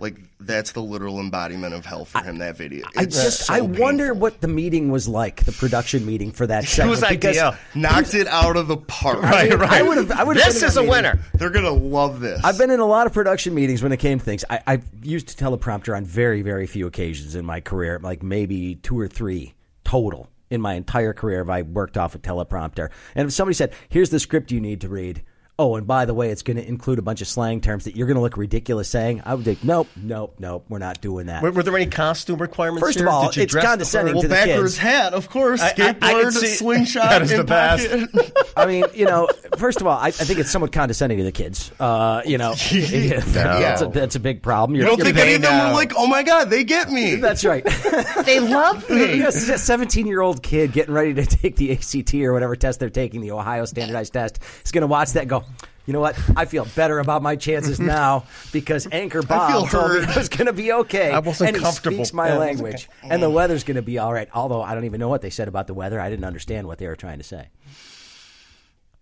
like 0.00 0.16
that's 0.40 0.72
the 0.72 0.80
literal 0.82 1.20
embodiment 1.20 1.74
of 1.74 1.84
hell 1.84 2.04
for 2.04 2.22
him. 2.22 2.38
That 2.38 2.56
video. 2.56 2.86
I 2.96 3.02
It's 3.02 3.22
just 3.22 3.46
so 3.46 3.54
I 3.54 3.60
wonder 3.60 4.06
painful. 4.06 4.20
what 4.20 4.40
the 4.40 4.48
meeting 4.48 4.90
was 4.90 5.06
like, 5.06 5.44
the 5.44 5.52
production 5.52 6.06
meeting 6.06 6.32
for 6.32 6.46
that 6.46 6.64
segment. 6.68 6.98
Whose 7.00 7.08
because 7.08 7.36
idea? 7.38 7.58
knocked 7.74 8.14
it 8.14 8.26
out 8.26 8.56
of 8.56 8.66
the 8.68 8.76
park. 8.78 9.22
I, 9.22 9.48
I 9.50 9.82
would 9.82 9.98
have. 9.98 10.10
I 10.12 10.24
would. 10.24 10.36
This 10.36 10.62
is 10.62 10.76
a 10.76 10.82
winner. 10.82 11.18
They're 11.34 11.50
gonna 11.50 11.70
love 11.70 12.20
this. 12.20 12.40
I've 12.42 12.58
been 12.58 12.70
in 12.70 12.80
a 12.80 12.86
lot 12.86 13.06
of 13.06 13.12
production 13.12 13.54
meetings 13.54 13.82
when 13.82 13.92
it 13.92 13.98
came 13.98 14.18
to 14.18 14.24
things. 14.24 14.44
I, 14.48 14.60
I've 14.66 14.84
used 15.02 15.30
a 15.30 15.44
teleprompter 15.44 15.96
on 15.96 16.04
very, 16.04 16.42
very 16.42 16.66
few 16.66 16.86
occasions 16.86 17.34
in 17.34 17.44
my 17.44 17.60
career, 17.60 17.98
like 18.02 18.22
maybe 18.22 18.76
two 18.76 18.98
or 18.98 19.08
three 19.08 19.54
total 19.84 20.28
in 20.48 20.60
my 20.60 20.74
entire 20.74 21.12
career. 21.12 21.38
Have 21.38 21.50
I 21.50 21.62
worked 21.62 21.96
off 21.96 22.14
a 22.14 22.18
teleprompter? 22.18 22.90
And 23.14 23.26
if 23.28 23.32
somebody 23.34 23.54
said, 23.54 23.72
"Here's 23.88 24.10
the 24.10 24.18
script 24.18 24.50
you 24.50 24.60
need 24.60 24.80
to 24.80 24.88
read," 24.88 25.22
oh, 25.60 25.76
and 25.76 25.86
by 25.86 26.06
the 26.06 26.14
way, 26.14 26.30
it's 26.30 26.42
going 26.42 26.56
to 26.56 26.66
include 26.66 26.98
a 26.98 27.02
bunch 27.02 27.20
of 27.20 27.28
slang 27.28 27.60
terms 27.60 27.84
that 27.84 27.94
you're 27.94 28.06
going 28.06 28.14
to 28.16 28.22
look 28.22 28.38
ridiculous 28.38 28.88
saying, 28.88 29.20
I 29.26 29.34
would 29.34 29.44
think, 29.44 29.62
nope, 29.62 29.88
nope, 29.94 30.34
nope, 30.38 30.64
we're 30.70 30.78
not 30.78 31.00
doing 31.02 31.26
that. 31.26 31.42
Were, 31.42 31.52
were 31.52 31.62
there 31.62 31.76
any 31.76 31.86
costume 31.90 32.40
requirements? 32.40 32.80
First 32.86 33.00
of 33.00 33.06
all, 33.06 33.26
Did 33.26 33.36
you 33.36 33.42
it's 33.42 33.52
dress 33.52 33.64
the 33.64 33.68
condescending 33.68 34.14
part? 34.14 34.22
to 34.22 34.28
the 34.28 34.34
backwards 34.34 34.62
kids. 34.74 34.78
hat, 34.78 35.12
of 35.12 35.28
course. 35.28 35.60
I- 35.60 35.66
I- 35.66 35.68
I 35.68 35.72
Skateboard, 35.92 36.22
can 36.22 36.32
see- 36.32 36.46
slingshot, 36.56 37.10
That 37.10 37.22
is 37.22 37.30
in 37.32 37.36
the 37.38 37.44
best. 37.44 37.90
pocket. 37.90 38.32
I 38.56 38.66
mean, 38.66 38.84
you 38.94 39.04
know, 39.04 39.28
first 39.58 39.80
of 39.82 39.86
all, 39.86 39.98
I, 39.98 40.06
I 40.06 40.10
think 40.12 40.38
it's 40.38 40.50
somewhat 40.50 40.72
condescending 40.72 41.18
to 41.18 41.24
the 41.24 41.32
kids. 41.32 41.70
Uh, 41.78 42.22
you 42.24 42.38
know, 42.38 42.54
that's, 42.54 43.82
a, 43.82 43.86
that's 43.92 44.16
a 44.16 44.20
big 44.20 44.42
problem. 44.42 44.74
You 44.76 44.82
You're, 44.82 44.90
don't 44.90 44.98
you're 44.98 45.06
think 45.06 45.18
any 45.18 45.34
of 45.34 45.42
them 45.42 45.52
now. 45.52 45.68
were 45.68 45.74
like, 45.74 45.92
"Oh 45.96 46.06
my 46.06 46.22
god, 46.22 46.50
they 46.50 46.64
get 46.64 46.90
me"? 46.90 47.16
That's 47.16 47.44
right. 47.44 47.64
They 48.24 48.40
love 48.40 48.88
me. 48.88 49.16
yes, 49.18 49.48
a 49.48 49.58
17 49.58 50.06
year 50.06 50.20
old 50.20 50.42
kid 50.42 50.72
getting 50.72 50.94
ready 50.94 51.14
to 51.14 51.26
take 51.26 51.56
the 51.56 51.72
ACT 51.72 52.14
or 52.14 52.32
whatever 52.32 52.56
test 52.56 52.80
they're 52.80 52.90
taking, 52.90 53.20
the 53.20 53.32
Ohio 53.32 53.64
standardized 53.64 54.12
test, 54.12 54.38
is 54.64 54.72
going 54.72 54.82
to 54.82 54.86
watch 54.86 55.12
that 55.12 55.20
and 55.22 55.30
go, 55.30 55.44
You 55.86 55.92
know 55.94 56.00
what? 56.00 56.16
I 56.36 56.44
feel 56.44 56.66
better 56.76 56.98
about 57.00 57.22
my 57.22 57.36
chances 57.36 57.80
now 57.80 58.24
because 58.52 58.86
Anchor 58.92 59.22
Bob 59.22 59.70
told 59.70 59.90
me 59.92 59.98
heard. 60.00 60.08
it 60.10 60.16
was 60.16 60.28
going 60.28 60.46
to 60.46 60.52
be 60.52 60.72
okay. 60.72 61.10
I 61.10 61.18
wasn't 61.18 61.48
and 61.48 61.56
he 61.56 61.62
comfortable. 61.62 61.96
speaks 62.04 62.12
my 62.12 62.28
Yeah, 62.28 62.34
I 62.34 62.38
wasn't 62.38 62.60
language, 62.62 62.88
and 63.02 63.22
the 63.22 63.30
weather's 63.30 63.64
going 63.64 63.76
to 63.76 63.82
be 63.82 63.98
all 63.98 64.12
right. 64.12 64.28
Although 64.34 64.62
I 64.62 64.74
don't 64.74 64.84
even 64.84 65.00
know 65.00 65.08
what 65.08 65.22
they 65.22 65.30
said 65.30 65.48
about 65.48 65.66
the 65.66 65.74
weather. 65.74 65.98
I 66.00 66.08
didn't 66.10 66.24
understand 66.26 66.66
what 66.66 66.78
they 66.78 66.86
were 66.86 66.96
trying 66.96 67.18
to 67.18 67.24
say. 67.24 67.48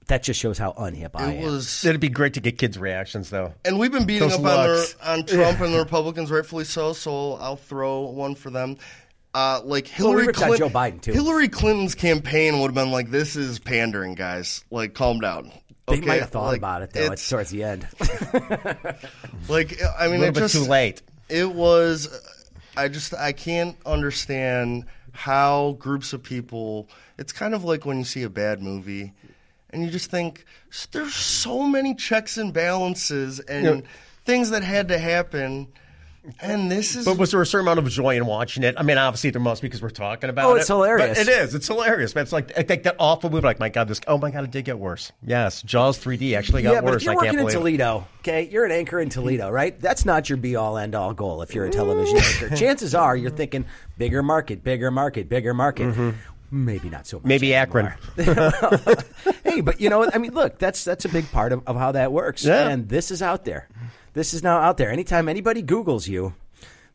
That 0.07 0.23
just 0.23 0.41
shows 0.41 0.57
how 0.57 0.73
unhip 0.73 1.11
I 1.15 1.33
It 1.33 1.37
am. 1.41 1.53
was, 1.53 1.85
It'd 1.85 2.01
be 2.01 2.09
great 2.09 2.33
to 2.35 2.41
get 2.41 2.57
kids' 2.57 2.79
reactions, 2.79 3.29
though. 3.29 3.53
and 3.67 3.79
we've 3.79 3.93
been 3.93 4.07
beating 4.07 4.27
Those 4.31 4.39
up 4.39 4.45
on, 4.47 4.67
their, 4.67 4.85
on 5.05 5.27
Trump 5.27 5.61
and 5.61 5.75
the 5.75 5.79
Republicans, 5.79 6.31
rightfully 6.31 6.65
so. 6.65 6.95
So 6.95 7.35
I'll 7.35 7.57
throw 7.57 8.01
one 8.03 8.35
for 8.35 8.49
them. 8.49 8.79
Uh, 9.35 9.61
like 9.63 9.87
Hillary 9.87 10.29
ripped 10.29 10.39
on 10.41 10.49
Clinton, 10.49 10.69
Joe 10.71 10.75
Biden, 10.75 11.01
too. 11.03 11.13
Hillary 11.13 11.49
Clinton's 11.49 11.95
campaign 11.95 12.59
would 12.61 12.69
have 12.69 12.75
been 12.75 12.91
like, 12.91 13.11
"This 13.11 13.37
is 13.37 13.59
pandering, 13.59 14.15
guys. 14.15 14.65
Like, 14.71 14.95
calm 14.95 15.21
down." 15.21 15.53
They 15.91 16.01
might 16.01 16.21
have 16.21 16.31
thought 16.31 16.49
Like, 16.49 16.59
about 16.59 16.83
it 16.83 16.93
though. 16.93 17.01
It's 17.13 17.23
It's 17.23 17.29
towards 17.29 17.51
the 17.51 17.65
end. 17.65 17.87
like 19.49 19.79
I 19.99 20.09
mean, 20.09 20.21
little 20.21 20.25
it 20.27 20.35
bit 20.35 20.41
just 20.41 20.55
too 20.55 20.65
late. 20.71 21.03
It 21.29 21.51
was. 21.53 22.09
I 22.77 22.89
just 22.89 23.15
I 23.15 23.33
can't 23.33 23.77
understand 23.87 24.87
how 25.13 25.73
groups 25.79 26.13
of 26.13 26.23
people. 26.23 26.89
It's 27.19 27.33
kind 27.33 27.55
of 27.55 27.65
like 27.65 27.85
when 27.85 27.99
you 27.99 28.05
see 28.05 28.23
a 28.23 28.31
bad 28.31 28.63
movie, 28.63 29.13
and 29.71 29.83
you 29.83 29.91
just 29.91 30.11
think 30.11 30.45
there's 30.93 31.15
so 31.15 31.63
many 31.65 31.95
checks 31.95 32.37
and 32.39 32.53
balances 32.53 33.41
and 33.41 33.65
Yeah. 33.65 33.81
things 34.25 34.51
that 34.51 34.63
had 34.63 34.89
to 34.89 34.99
happen, 34.99 35.67
and 36.41 36.71
this 36.71 36.97
is. 36.97 37.05
But 37.05 37.19
was 37.19 37.31
there 37.31 37.43
a 37.43 37.47
certain 37.47 37.67
amount 37.67 37.79
of 37.79 37.89
joy 37.89 38.17
in 38.17 38.27
watching 38.27 38.63
it? 38.63 38.75
I 38.79 38.83
mean, 38.83 38.99
obviously 38.99 39.31
there 39.31 39.41
must 39.41 39.63
because 39.63 39.83
we're 39.83 39.91
talking 39.91 40.31
about 40.31 40.51
Oh, 40.51 40.55
it. 40.55 40.61
it's 40.61 40.69
hilarious. 40.69 41.19
But 41.19 41.29
it 41.29 41.31
is. 41.31 41.55
It's 41.55 41.67
hilarious. 41.67 42.13
But 42.13 42.23
it's 42.23 42.33
like 42.33 42.57
I 42.59 42.63
think 42.63 42.83
that 42.85 42.97
awful 42.99 43.31
movie. 43.31 43.45
Like, 43.45 43.59
my 43.59 43.69
God, 43.69 43.89
this. 43.89 44.01
Oh 44.07 44.19
my 44.19 44.31
God, 44.31 44.45
it 44.45 44.51
did 44.51 44.65
get 44.65 44.79
worse. 44.79 45.13
Yes, 45.23 45.63
Jaws 45.63 45.99
3D 45.99 46.37
actually 46.37 46.63
got 46.63 46.73
yeah, 46.73 46.81
but 46.81 46.93
worse. 46.93 46.97
if 46.97 47.05
you're 47.05 47.13
I 47.13 47.17
working 47.17 47.31
can't 47.31 47.41
in 47.41 47.47
believe. 47.47 47.75
it. 47.75 47.79
Toledo, 47.79 48.07
okay, 48.21 48.49
you're 48.51 48.65
an 48.65 48.73
anchor 48.73 49.01
in 49.01 49.09
Toledo, 49.09 49.51
right? 49.51 49.79
That's 49.81 50.05
not 50.05 50.29
your 50.29 50.37
be 50.39 50.57
all 50.57 50.79
end 50.79 50.95
all 50.95 51.15
goal 51.15 51.43
if 51.43 51.55
you're 51.55 51.67
a 51.67 51.71
television 51.71 52.19
mm. 52.19 52.43
anchor. 52.43 52.57
Chances 52.57 52.95
are 52.95 53.17
you're 53.17 53.31
thinking 53.31 53.65
bigger 53.97 54.23
market, 54.23 54.63
bigger 54.63 54.91
market, 54.91 55.29
bigger 55.29 55.55
market. 55.55 55.89
Mm-hmm. 55.89 56.11
Maybe 56.51 56.89
not 56.89 57.07
so 57.07 57.19
much. 57.19 57.27
Maybe. 57.27 57.55
Akron. 57.55 57.93
hey, 59.45 59.61
but 59.61 59.81
you 59.81 59.91
know 59.91 59.99
what? 59.99 60.15
I 60.15 60.19
mean, 60.19 60.33
look, 60.33 60.59
that's 60.59 60.83
that's 60.83 61.05
a 61.05 61.09
big 61.09 61.31
part 61.31 61.53
of, 61.53 61.67
of 61.67 61.77
how 61.77 61.93
that 61.93 62.11
works. 62.11 62.45
Yeah. 62.45 62.69
And 62.69 62.89
this 62.89 63.11
is 63.11 63.21
out 63.21 63.45
there. 63.45 63.69
This 64.19 64.35
is 64.35 64.43
now 64.43 64.59
out 64.59 64.79
there. 64.79 64.91
Anytime 64.91 65.29
anybody 65.29 65.63
Googles 65.63 66.09
you, 66.09 66.35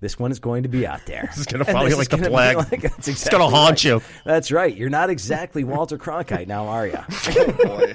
this 0.01 0.19
one 0.19 0.29
is 0.33 0.39
going 0.39 0.63
to 0.63 0.69
be 0.69 0.85
out 0.85 1.05
there. 1.05 1.23
This 1.31 1.37
is 1.37 1.45
gonna 1.45 1.63
follow 1.63 1.87
you 1.87 1.95
like 1.95 2.09
the 2.09 2.17
gonna 2.17 2.29
plague. 2.29 2.57
like- 2.57 2.81
that's 2.81 3.07
It's 3.07 3.29
gonna 3.29 3.47
haunt 3.47 3.69
right. 3.69 3.83
you. 3.85 4.01
That's 4.25 4.51
right. 4.51 4.75
You're 4.75 4.89
not 4.89 5.09
exactly 5.09 5.63
Walter 5.63 5.97
Cronkite 5.97 6.47
now, 6.47 6.67
are 6.67 6.85
you? 6.85 6.99
Oh, 7.25 7.51
boy. 7.63 7.93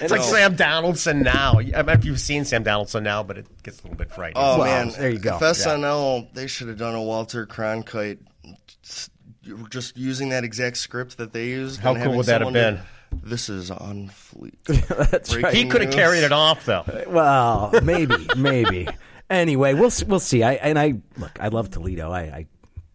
It's 0.00 0.12
like 0.12 0.22
Sam 0.22 0.54
Donaldson 0.54 1.22
now. 1.22 1.58
I 1.58 1.62
don't 1.64 1.86
know 1.86 1.92
if 1.94 2.04
you've 2.04 2.20
seen 2.20 2.44
Sam 2.44 2.62
Donaldson 2.62 3.02
now, 3.02 3.24
but 3.24 3.38
it 3.38 3.62
gets 3.64 3.80
a 3.80 3.82
little 3.82 3.96
bit 3.98 4.12
frightening. 4.12 4.36
Oh 4.36 4.58
Well, 4.60 4.84
man, 4.86 4.94
there 4.96 5.10
you 5.10 5.18
go. 5.18 5.34
If 5.34 5.42
SNL, 5.42 6.32
they 6.34 6.46
should 6.46 6.68
have 6.68 6.78
done 6.78 6.94
a 6.94 7.02
Walter 7.02 7.46
Cronkite, 7.46 8.18
just 9.70 9.96
using 9.96 10.28
that 10.28 10.44
exact 10.44 10.76
script 10.76 11.16
that 11.18 11.32
they 11.32 11.46
used. 11.48 11.80
How 11.80 11.94
cool 11.96 12.16
would 12.18 12.26
that 12.26 12.42
have 12.42 12.52
been? 12.52 12.76
do, 12.76 12.80
This 13.22 13.48
is 13.48 13.70
on 13.70 14.08
fleek. 14.08 14.64
That's 15.10 15.36
right. 15.36 15.54
he 15.54 15.66
could 15.66 15.82
have 15.82 15.92
carried 15.92 16.24
it 16.24 16.32
off 16.32 16.64
though. 16.64 16.84
Well, 17.06 17.72
maybe, 17.82 18.26
maybe. 18.36 18.88
Anyway, 19.30 19.74
we'll 19.74 19.92
we'll 20.06 20.20
see. 20.20 20.42
I 20.42 20.54
and 20.54 20.78
I 20.78 20.94
look. 21.16 21.38
I 21.40 21.48
love 21.48 21.70
Toledo. 21.70 22.10
I, 22.10 22.20
I 22.20 22.46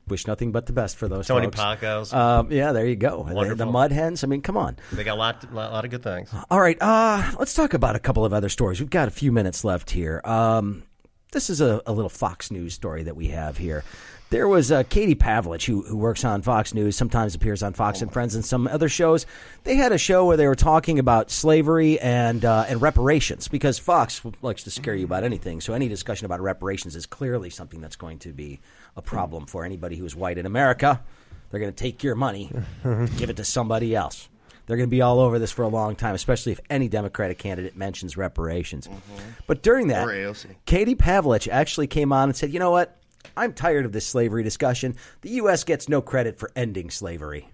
wish 0.07 0.27
nothing 0.27 0.51
but 0.51 0.65
the 0.65 0.73
best 0.73 0.97
for 0.97 1.07
those 1.07 1.27
Tony 1.27 1.45
folks. 1.45 1.59
Packo's. 1.59 2.13
Um, 2.13 2.51
yeah, 2.51 2.71
there 2.71 2.85
you 2.85 2.95
go. 2.95 3.23
The, 3.23 3.55
the 3.55 3.65
Mud 3.65 3.91
Hens. 3.91 4.23
I 4.23 4.27
mean, 4.27 4.41
come 4.41 4.57
on. 4.57 4.77
They 4.91 5.03
got 5.03 5.15
a 5.15 5.19
lot, 5.19 5.53
lot, 5.53 5.71
lot 5.71 5.85
of 5.85 5.91
good 5.91 6.03
things. 6.03 6.33
All 6.49 6.59
right, 6.59 6.77
uh, 6.81 7.31
let's 7.39 7.53
talk 7.53 7.73
about 7.73 7.95
a 7.95 7.99
couple 7.99 8.25
of 8.25 8.33
other 8.33 8.49
stories. 8.49 8.79
We've 8.79 8.89
got 8.89 9.07
a 9.07 9.11
few 9.11 9.31
minutes 9.31 9.63
left 9.63 9.91
here. 9.91 10.21
Um, 10.23 10.83
this 11.31 11.49
is 11.49 11.61
a, 11.61 11.81
a 11.85 11.93
little 11.93 12.09
Fox 12.09 12.49
News 12.51 12.73
story 12.73 13.03
that 13.03 13.15
we 13.15 13.27
have 13.27 13.57
here. 13.57 13.83
There 14.29 14.47
was 14.47 14.71
uh, 14.71 14.83
Katie 14.83 15.15
Pavlich, 15.15 15.65
who, 15.65 15.81
who 15.81 15.97
works 15.97 16.23
on 16.23 16.43
Fox 16.43 16.73
News, 16.73 16.95
sometimes 16.95 17.33
appears 17.33 17.63
on 17.63 17.73
Fox 17.73 18.01
and 18.03 18.13
Friends 18.13 18.35
and 18.35 18.45
some 18.45 18.67
other 18.67 18.87
shows. 18.87 19.25
They 19.63 19.75
had 19.75 19.91
a 19.91 19.97
show 19.97 20.25
where 20.25 20.37
they 20.37 20.45
were 20.45 20.55
talking 20.55 20.99
about 20.99 21.31
slavery 21.31 21.99
and 21.99 22.45
uh, 22.45 22.65
and 22.67 22.79
reparations 22.79 23.47
because 23.47 23.79
Fox 23.79 24.21
likes 24.43 24.63
to 24.65 24.71
scare 24.71 24.93
you 24.93 25.05
about 25.05 25.23
anything. 25.23 25.61
So 25.61 25.73
any 25.73 25.87
discussion 25.87 26.25
about 26.25 26.41
reparations 26.41 26.95
is 26.95 27.07
clearly 27.07 27.49
something 27.49 27.81
that's 27.81 27.95
going 27.95 28.19
to 28.19 28.29
be 28.29 28.59
a 28.95 29.01
problem 29.01 29.47
for 29.47 29.65
anybody 29.65 29.95
who 29.95 30.05
is 30.05 30.15
white 30.15 30.37
in 30.37 30.45
America. 30.45 31.01
They're 31.49 31.59
going 31.59 31.73
to 31.73 31.83
take 31.83 32.03
your 32.03 32.13
money, 32.13 32.51
give 33.17 33.31
it 33.31 33.37
to 33.37 33.43
somebody 33.43 33.95
else. 33.95 34.29
They're 34.67 34.77
going 34.77 34.87
to 34.87 34.91
be 34.91 35.01
all 35.01 35.19
over 35.19 35.39
this 35.39 35.51
for 35.51 35.63
a 35.63 35.67
long 35.67 35.95
time, 35.95 36.13
especially 36.13 36.51
if 36.51 36.59
any 36.69 36.87
Democratic 36.87 37.39
candidate 37.39 37.75
mentions 37.75 38.15
reparations. 38.15 38.87
But 39.47 39.63
during 39.63 39.87
that, 39.87 40.05
Katie 40.67 40.93
Pavlich 40.93 41.47
actually 41.51 41.87
came 41.87 42.13
on 42.13 42.29
and 42.29 42.37
said, 42.37 42.53
"You 42.53 42.59
know 42.59 42.69
what? 42.69 42.95
I'm 43.37 43.53
tired 43.53 43.85
of 43.85 43.91
this 43.91 44.05
slavery 44.05 44.43
discussion. 44.43 44.95
The 45.21 45.29
U.S. 45.31 45.63
gets 45.63 45.87
no 45.89 46.01
credit 46.01 46.39
for 46.39 46.51
ending 46.55 46.89
slavery. 46.89 47.49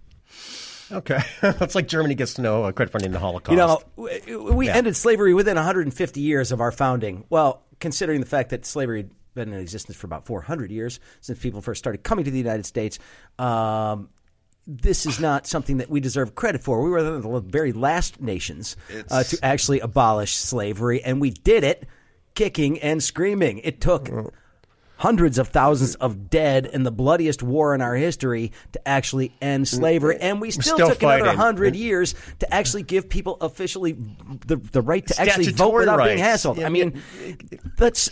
Okay, 0.92 1.20
it's 1.42 1.74
like 1.76 1.88
Germany 1.88 2.14
gets 2.16 2.38
no 2.38 2.64
uh, 2.64 2.72
credit 2.72 2.92
for 2.92 3.00
ending 3.00 3.12
the 3.12 3.20
Holocaust. 3.20 3.52
You 3.52 3.58
know, 3.58 3.82
we, 3.96 4.36
we 4.54 4.68
Yeah. 4.68 4.76
ended 4.76 4.96
slavery 4.96 5.34
within 5.34 5.56
150 5.56 6.22
years 6.22 6.52
of 6.52 6.62
our 6.62 6.72
founding. 6.72 7.26
Well, 7.30 7.64
considering 7.80 8.20
the 8.20 8.28
fact 8.28 8.50
that 8.52 8.66
slavery 8.66 9.00
had 9.00 9.10
been 9.34 9.52
in 9.54 9.60
existence 9.60 9.98
for 9.98 10.06
about 10.06 10.26
400 10.28 10.72
years 10.72 11.00
since 11.22 11.40
people 11.40 11.62
first 11.62 11.80
started 11.80 12.04
coming 12.04 12.24
to 12.26 12.32
the 12.32 12.38
United 12.38 12.66
States, 12.68 13.00
um, 13.40 14.10
this 14.68 15.06
is 15.06 15.20
not 15.20 15.46
something 15.48 15.78
that 15.78 15.90
we 15.90 16.00
deserve 16.00 16.36
credit 16.36 16.62
for. 16.64 16.82
We 16.84 16.90
were 16.90 17.20
one 17.22 17.36
of 17.36 17.46
the 17.46 17.52
very 17.52 17.72
last 17.72 18.22
nations 18.22 18.78
uh, 19.10 19.24
to 19.24 19.40
actually 19.44 19.80
abolish 19.80 20.36
slavery, 20.36 21.04
and 21.04 21.20
we 21.20 21.32
did 21.32 21.64
it 21.64 21.88
kicking 22.36 22.80
and 22.80 23.04
screaming. 23.04 23.60
It 23.60 23.82
took 23.82 24.10
hundreds 24.98 25.38
of 25.38 25.50
thousands 25.50 25.96
of 25.96 26.30
dead 26.30 26.66
in 26.66 26.84
the 26.84 26.92
bloodiest 26.92 27.44
war 27.44 27.76
in 27.76 27.82
our 27.82 27.96
history 27.96 28.52
to 28.72 28.88
actually 28.88 29.34
end 29.42 29.66
mm. 29.66 29.68
slavery, 29.68 30.18
and 30.20 30.42
we 30.42 30.52
still, 30.52 30.76
still 30.76 30.90
took 30.90 31.04
another 31.04 31.36
hundred 31.36 31.74
mm. 31.74 31.78
years 31.78 32.16
to 32.40 32.54
actually 32.54 32.84
give 32.84 33.10
people 33.10 33.38
officially 33.42 33.98
the 34.46 34.58
the 34.58 34.82
right 34.82 35.06
to 35.08 35.20
actually 35.20 35.46
vote 35.46 35.56
Statutory 35.56 35.86
without 35.86 36.04
being 36.04 36.20
hassled. 36.20 36.58
Yeah, 36.58 36.68
I 36.68 36.70
mean, 36.70 37.02
that's 37.78 38.10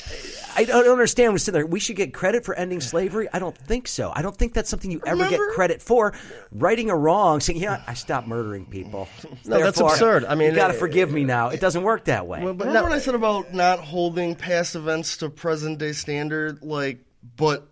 I 0.56 0.66
don't 0.66 0.88
understand. 0.88 1.34
We 1.34 1.40
sit 1.40 1.54
there. 1.54 1.66
We 1.66 1.80
should 1.80 1.96
get 1.96 2.14
credit 2.14 2.46
for 2.46 2.56
ending 2.56 2.82
slavery. 2.82 3.28
I 3.32 3.40
don't 3.40 3.58
think 3.58 3.88
so. 3.88 4.12
I 4.14 4.22
don't 4.22 4.36
think 4.36 4.54
that's 4.54 4.70
something 4.70 4.92
you 4.92 5.02
ever 5.06 5.28
get 5.30 5.40
credit 5.54 5.82
for. 5.82 6.14
Righting 6.52 6.90
a 6.90 6.96
wrong, 6.96 7.40
saying, 7.40 7.60
"Yeah, 7.60 7.82
I 7.88 7.94
stopped 7.94 8.28
murdering 8.28 8.66
people." 8.66 9.08
No, 9.46 9.60
that's 9.60 9.80
absurd. 9.80 10.26
I 10.26 10.36
mean, 10.36 10.50
you 10.50 10.56
got 10.56 10.70
to 10.70 10.76
uh, 10.76 10.80
forgive 10.80 11.12
me 11.12 11.26
now. 11.26 11.50
It 11.50 11.58
uh, 11.58 11.60
doesn't 11.60 11.84
work 11.84 12.06
that 12.06 12.28
way. 12.28 12.42
Well, 12.42 12.54
but 12.54 12.68
Remember 12.68 12.88
no- 12.88 12.94
what 12.94 12.96
I 12.96 13.00
said 13.00 13.16
about 13.16 13.54
not 13.54 13.80
holding 13.80 14.36
past 14.36 14.76
events 14.76 15.18
to 15.18 15.30
present 15.30 15.80
day 15.80 15.92
standard? 15.92 16.62
Like, 16.62 16.83
but 17.38 17.68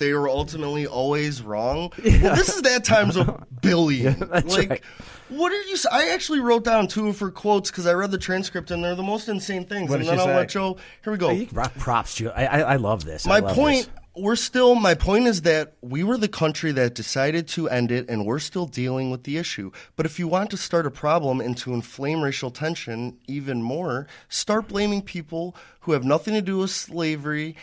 they 0.00 0.12
were 0.14 0.28
ultimately 0.28 0.86
always 0.86 1.42
wrong. 1.42 1.92
Well, 2.02 2.34
this 2.34 2.48
is 2.48 2.62
that 2.62 2.84
times 2.84 3.16
a 3.16 3.46
billion. 3.62 4.18
like, 4.18 4.70
right. 4.70 4.82
what 5.28 5.50
did 5.50 5.68
you? 5.68 5.76
Say? 5.76 5.88
I 5.92 6.08
actually 6.12 6.40
wrote 6.40 6.64
down 6.64 6.88
two 6.88 7.08
of 7.08 7.18
her 7.20 7.30
quotes 7.30 7.70
because 7.70 7.86
I 7.86 7.92
read 7.92 8.10
the 8.10 8.18
transcript 8.18 8.70
and 8.70 8.82
they're 8.82 8.94
the 8.94 9.02
most 9.02 9.28
insane 9.28 9.64
things. 9.66 9.88
What 9.90 10.00
and 10.00 10.08
then 10.08 10.18
I'll 10.18 10.26
say? 10.26 10.36
let 10.36 10.48
Joe. 10.48 10.76
Here 11.04 11.12
we 11.12 11.18
go. 11.18 11.30
You 11.30 11.46
props 11.46 12.16
to 12.16 12.24
you. 12.24 12.30
I, 12.30 12.44
I, 12.44 12.58
I 12.60 12.76
love 12.76 13.04
this. 13.04 13.26
I 13.26 13.28
My 13.28 13.38
love 13.46 13.54
point. 13.54 13.86
this. 13.86 13.90
We're 14.16 14.36
still. 14.36 14.74
My 14.74 14.94
point 14.94 15.28
is 15.28 15.42
that 15.42 15.74
we 15.82 16.02
were 16.02 16.16
the 16.16 16.28
country 16.28 16.72
that 16.72 16.94
decided 16.94 17.46
to 17.48 17.68
end 17.68 17.92
it, 17.92 18.08
and 18.08 18.26
we're 18.26 18.40
still 18.40 18.66
dealing 18.66 19.10
with 19.10 19.22
the 19.22 19.36
issue. 19.38 19.70
But 19.96 20.04
if 20.04 20.18
you 20.18 20.26
want 20.26 20.50
to 20.50 20.56
start 20.56 20.84
a 20.84 20.90
problem 20.90 21.40
and 21.40 21.56
to 21.58 21.72
inflame 21.74 22.20
racial 22.20 22.50
tension 22.50 23.18
even 23.28 23.62
more, 23.62 24.08
start 24.28 24.68
blaming 24.68 25.00
people 25.02 25.54
who 25.80 25.92
have 25.92 26.04
nothing 26.04 26.34
to 26.34 26.42
do 26.42 26.58
with 26.58 26.70
slavery 26.70 27.56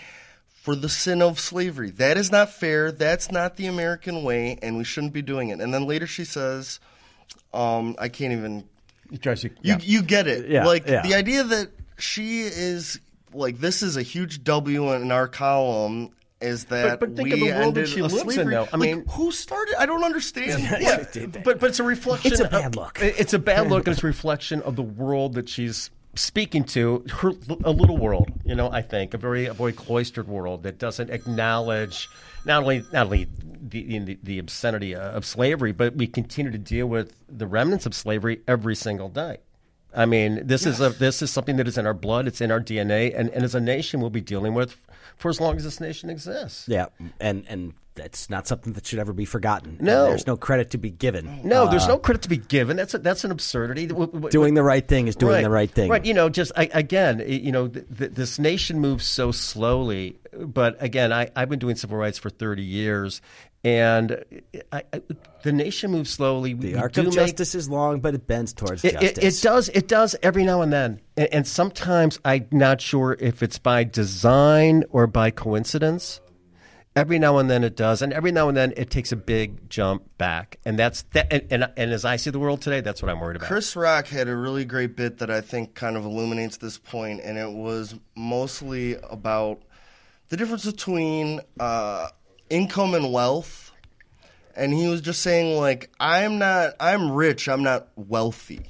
for 0.68 0.76
the 0.76 0.90
sin 0.90 1.22
of 1.22 1.40
slavery. 1.40 1.92
That 1.92 2.18
is 2.18 2.30
not 2.30 2.50
fair. 2.50 2.92
That's 2.92 3.32
not 3.32 3.56
the 3.56 3.68
American 3.68 4.24
way, 4.24 4.60
and 4.62 4.76
we 4.76 4.84
shouldn't 4.84 5.14
be 5.14 5.22
doing 5.22 5.48
it. 5.48 5.62
And 5.62 5.74
then 5.74 5.86
later 5.86 6.06
she 6.06 6.26
says, 6.26 6.82
um, 7.54 7.96
"I 7.98 8.10
can't 8.10 8.34
even 8.34 8.66
It 9.10 9.22
drives 9.22 9.46
you- 9.46 9.52
you 9.62 9.76
yeah. 9.76 9.80
you 9.82 10.02
get 10.02 10.28
it. 10.28 10.50
Yeah, 10.50 10.66
like 10.66 10.86
yeah. 10.86 11.04
the 11.04 11.14
idea 11.16 11.42
that 11.46 11.70
she 11.98 12.42
is 12.42 13.00
like 13.34 13.60
this 13.60 13.82
is 13.82 13.96
a 13.96 14.02
huge 14.02 14.44
W 14.44 14.92
in 14.92 15.10
our 15.10 15.30
column 15.30 16.10
is 16.42 16.66
that 16.66 17.00
but 17.00 17.16
think 17.16 17.28
we 17.30 17.32
of 17.32 17.40
the 17.40 17.52
world 17.54 17.76
that 17.76 17.88
she 17.88 18.02
lives 18.02 18.16
in, 18.16 18.20
slavery. 18.20 18.54
though. 18.54 18.64
I 18.74 18.76
Like, 18.76 18.80
mean- 18.80 19.06
who 19.12 19.32
started? 19.32 19.76
I 19.80 19.86
don't 19.86 20.04
understand. 20.04 20.64
Yeah, 20.82 21.06
but 21.46 21.62
but 21.62 21.70
it's 21.70 21.80
a 21.80 21.84
reflection. 21.84 22.34
It's 22.34 22.42
a 22.42 22.44
of- 22.44 22.52
bad 22.52 22.76
look. 22.76 23.00
It's 23.02 23.34
a 23.34 23.40
bad 23.40 23.70
look, 23.70 23.88
and 23.88 23.94
it's 23.96 24.04
a 24.04 24.08
reflection 24.08 24.62
of 24.64 24.76
the 24.76 24.84
world 24.84 25.36
that 25.36 25.48
she's 25.48 25.92
speaking 26.18 26.64
to. 26.66 27.06
Her 27.10 27.32
a 27.64 27.72
little 27.72 27.98
world, 27.98 28.32
you 28.44 28.56
know. 28.56 28.70
I 28.72 28.82
think 28.82 29.14
a 29.14 29.18
very 29.18 29.46
a 29.46 29.54
very 29.54 29.74
cloistered 29.74 30.28
world 30.28 30.64
that 30.64 30.78
doesn't 30.78 31.10
acknowledge 31.10 32.10
not 32.46 32.64
only 32.64 32.84
not 32.92 33.06
only 33.06 33.28
the 33.62 34.00
the, 34.00 34.20
the 34.24 34.40
obscenity 34.40 34.96
of 34.96 35.26
slavery, 35.26 35.72
but 35.72 35.96
we 35.96 36.08
continue 36.08 36.52
to 36.52 36.58
deal 36.58 36.88
with 36.88 37.14
the 37.30 37.48
remnants 37.48 37.86
of 37.86 37.94
slavery 37.94 38.42
every 38.48 38.76
single 38.76 39.10
day. 39.10 39.38
I 39.96 40.06
mean, 40.06 40.46
this 40.46 40.66
is 40.66 40.80
a 40.82 40.90
this 40.90 41.22
is 41.22 41.32
something 41.32 41.58
that 41.58 41.68
is 41.68 41.78
in 41.78 41.88
our 41.88 41.94
blood. 41.94 42.28
It's 42.28 42.42
in 42.42 42.52
our 42.52 42.62
DNA, 42.62 43.18
and, 43.18 43.30
and 43.30 43.44
as 43.44 43.56
a 43.56 43.60
nation, 43.60 44.00
we'll 44.00 44.10
be 44.10 44.22
dealing 44.22 44.54
with 44.54 44.78
for 45.18 45.30
as 45.30 45.40
long 45.42 45.56
as 45.58 45.64
this 45.64 45.80
nation 45.80 46.10
exists. 46.10 46.68
Yeah, 46.68 46.88
and 47.20 47.46
and 47.48 47.74
that's 47.98 48.30
not 48.30 48.48
something 48.48 48.74
that 48.74 48.86
should 48.86 49.00
ever 49.00 49.12
be 49.12 49.26
forgotten. 49.26 49.78
No. 49.82 50.06
there's 50.06 50.28
no 50.28 50.38
credit 50.38 50.70
to 50.72 50.78
be 50.78 50.92
given. 50.92 51.42
No, 51.44 51.70
there's 51.70 51.88
no 51.88 51.96
uh, 51.96 51.98
credit 51.98 52.22
to 52.22 52.30
be 52.30 52.38
given. 52.38 52.78
That's 52.78 52.94
a, 52.94 53.00
that's 53.00 53.24
an 53.24 53.32
absurdity. 53.32 53.88
Doing 53.88 54.54
the 54.54 54.64
right 54.64 54.88
thing 54.88 55.08
is 55.08 55.16
doing 55.16 55.44
the 55.44 55.50
right 55.50 55.70
thing. 55.70 55.90
Right. 55.90 56.06
You 56.06 56.14
know, 56.14 56.30
just 56.30 56.52
I, 56.56 56.70
again, 56.74 57.24
you 57.28 57.52
know, 57.52 57.68
th- 57.68 57.86
th- 57.98 58.12
this 58.12 58.40
nation 58.40 58.80
moves 58.80 59.06
so 59.06 59.32
slowly. 59.32 60.20
But 60.32 60.82
again, 60.82 61.12
I, 61.12 61.30
I've 61.36 61.50
been 61.50 61.60
doing 61.60 61.76
civil 61.76 61.98
rights 61.98 62.20
for 62.20 62.30
30 62.30 62.62
years, 62.62 63.22
and 63.64 64.24
I, 64.72 64.84
I, 64.94 65.02
the 65.44 65.52
nation 65.52 65.92
moves 65.92 66.10
slowly. 66.10 66.54
The 66.54 66.74
We 66.74 66.76
arc 66.76 66.94
do 66.94 67.02
of 67.02 67.08
make- 67.08 67.16
justice 67.16 67.56
is 67.56 67.70
long, 67.70 68.00
but 68.00 68.14
it 68.16 68.28
bends 68.28 68.54
towards 68.54 68.84
It, 68.86 68.94
justice. 68.94 69.18
it, 69.18 69.24
it 69.24 69.42
does. 69.42 69.70
It 69.70 69.88
does 69.88 70.16
every 70.24 70.44
now 70.44 70.62
and 70.62 70.72
then, 70.72 71.02
and, 71.16 71.28
and 71.34 71.48
sometimes 71.48 72.20
I'm 72.24 72.48
not 72.52 72.82
sure 72.82 73.18
if 73.20 73.42
it's 73.44 73.58
by 73.60 73.84
design 73.84 74.84
or 74.90 75.08
by 75.08 75.32
coincidence. 75.32 76.22
Every 76.96 77.20
now 77.20 77.38
and 77.38 77.48
then 77.48 77.64
it 77.64 77.76
does, 77.76 78.02
and 78.02 78.12
every 78.12 78.32
now 78.32 78.48
and 78.48 78.58
then 78.58 78.74
it 78.76 78.90
takes 78.90 79.12
a 79.12 79.16
big 79.16 79.70
jump 79.70 80.18
back, 80.18 80.58
and 80.66 80.80
that's 80.80 81.04
that. 81.14 81.32
And, 81.32 81.44
and, 81.52 81.70
and 81.78 81.92
as 81.94 82.04
I 82.06 82.16
see 82.16 82.32
the 82.32 82.40
world 82.40 82.60
today, 82.64 82.82
that's 82.82 83.04
what 83.04 83.12
I'm 83.12 83.20
worried 83.20 83.36
about. 83.36 83.50
Chris 83.50 83.76
Rock 83.76 84.08
had 84.08 84.28
a 84.28 84.36
really 84.36 84.66
great 84.66 84.96
bit 84.96 85.20
that 85.20 85.30
I 85.30 85.42
think 85.42 85.76
kind 85.76 85.96
of 85.96 86.06
illuminates 86.06 86.58
this 86.58 86.80
point, 86.80 87.22
and 87.24 87.38
it 87.38 87.52
was 87.52 87.94
mostly 88.16 88.96
about 89.12 89.62
the 90.30 90.38
difference 90.38 90.66
between 90.66 91.40
uh, 91.60 92.08
income 92.50 92.94
and 92.94 93.12
wealth. 93.12 93.72
And 94.56 94.74
he 94.74 94.88
was 94.88 95.02
just 95.02 95.22
saying, 95.22 95.58
like, 95.60 95.92
I'm 96.00 96.40
not, 96.40 96.74
I'm 96.80 97.12
rich, 97.12 97.48
I'm 97.48 97.62
not 97.62 97.90
wealthy. 97.96 98.62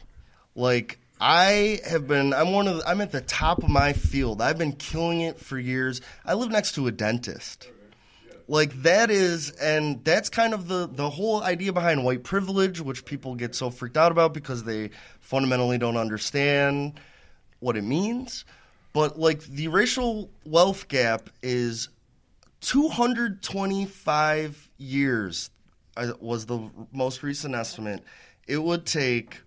Like, 0.54 1.00
I 1.20 1.80
have 1.88 2.08
been, 2.08 2.34
I'm 2.34 2.52
one 2.52 2.68
of, 2.68 2.78
the, 2.78 2.88
I'm 2.88 3.00
at 3.00 3.12
the 3.12 3.22
top 3.22 3.64
of 3.64 3.70
my 3.70 3.94
field. 3.94 4.42
I've 4.42 4.58
been 4.58 4.74
killing 4.74 5.22
it 5.22 5.40
for 5.40 5.58
years. 5.58 6.02
I 6.26 6.34
live 6.34 6.52
next 6.52 6.76
to 6.76 6.88
a 6.88 6.92
dentist 6.92 7.70
like 8.48 8.72
that 8.84 9.12
is 9.12 9.52
and 9.52 10.04
that's 10.04 10.30
kind 10.30 10.54
of 10.54 10.68
the 10.68 10.88
the 10.92 11.10
whole 11.10 11.44
idea 11.44 11.74
behind 11.74 12.04
white 12.04 12.24
privilege 12.24 12.80
which 12.80 13.06
people 13.06 13.36
get 13.36 13.54
so 13.54 13.70
freaked 13.70 13.98
out 13.98 14.12
about 14.12 14.34
because 14.34 14.64
they 14.64 14.90
fundamentally 15.20 15.78
don't 15.78 15.98
understand 15.98 17.00
what 17.60 17.76
it 17.76 17.84
means 17.84 18.46
but 18.94 19.20
like 19.20 19.42
the 19.44 19.68
racial 19.68 20.30
wealth 20.46 20.88
gap 20.88 21.30
is 21.44 21.90
225 22.62 24.70
years 24.78 25.50
uh, 25.96 26.12
was 26.20 26.46
the 26.46 26.70
most 26.92 27.24
recent 27.24 27.56
estimate 27.56 28.04
it 28.48 28.64
would 28.64 28.86
take 28.86 29.42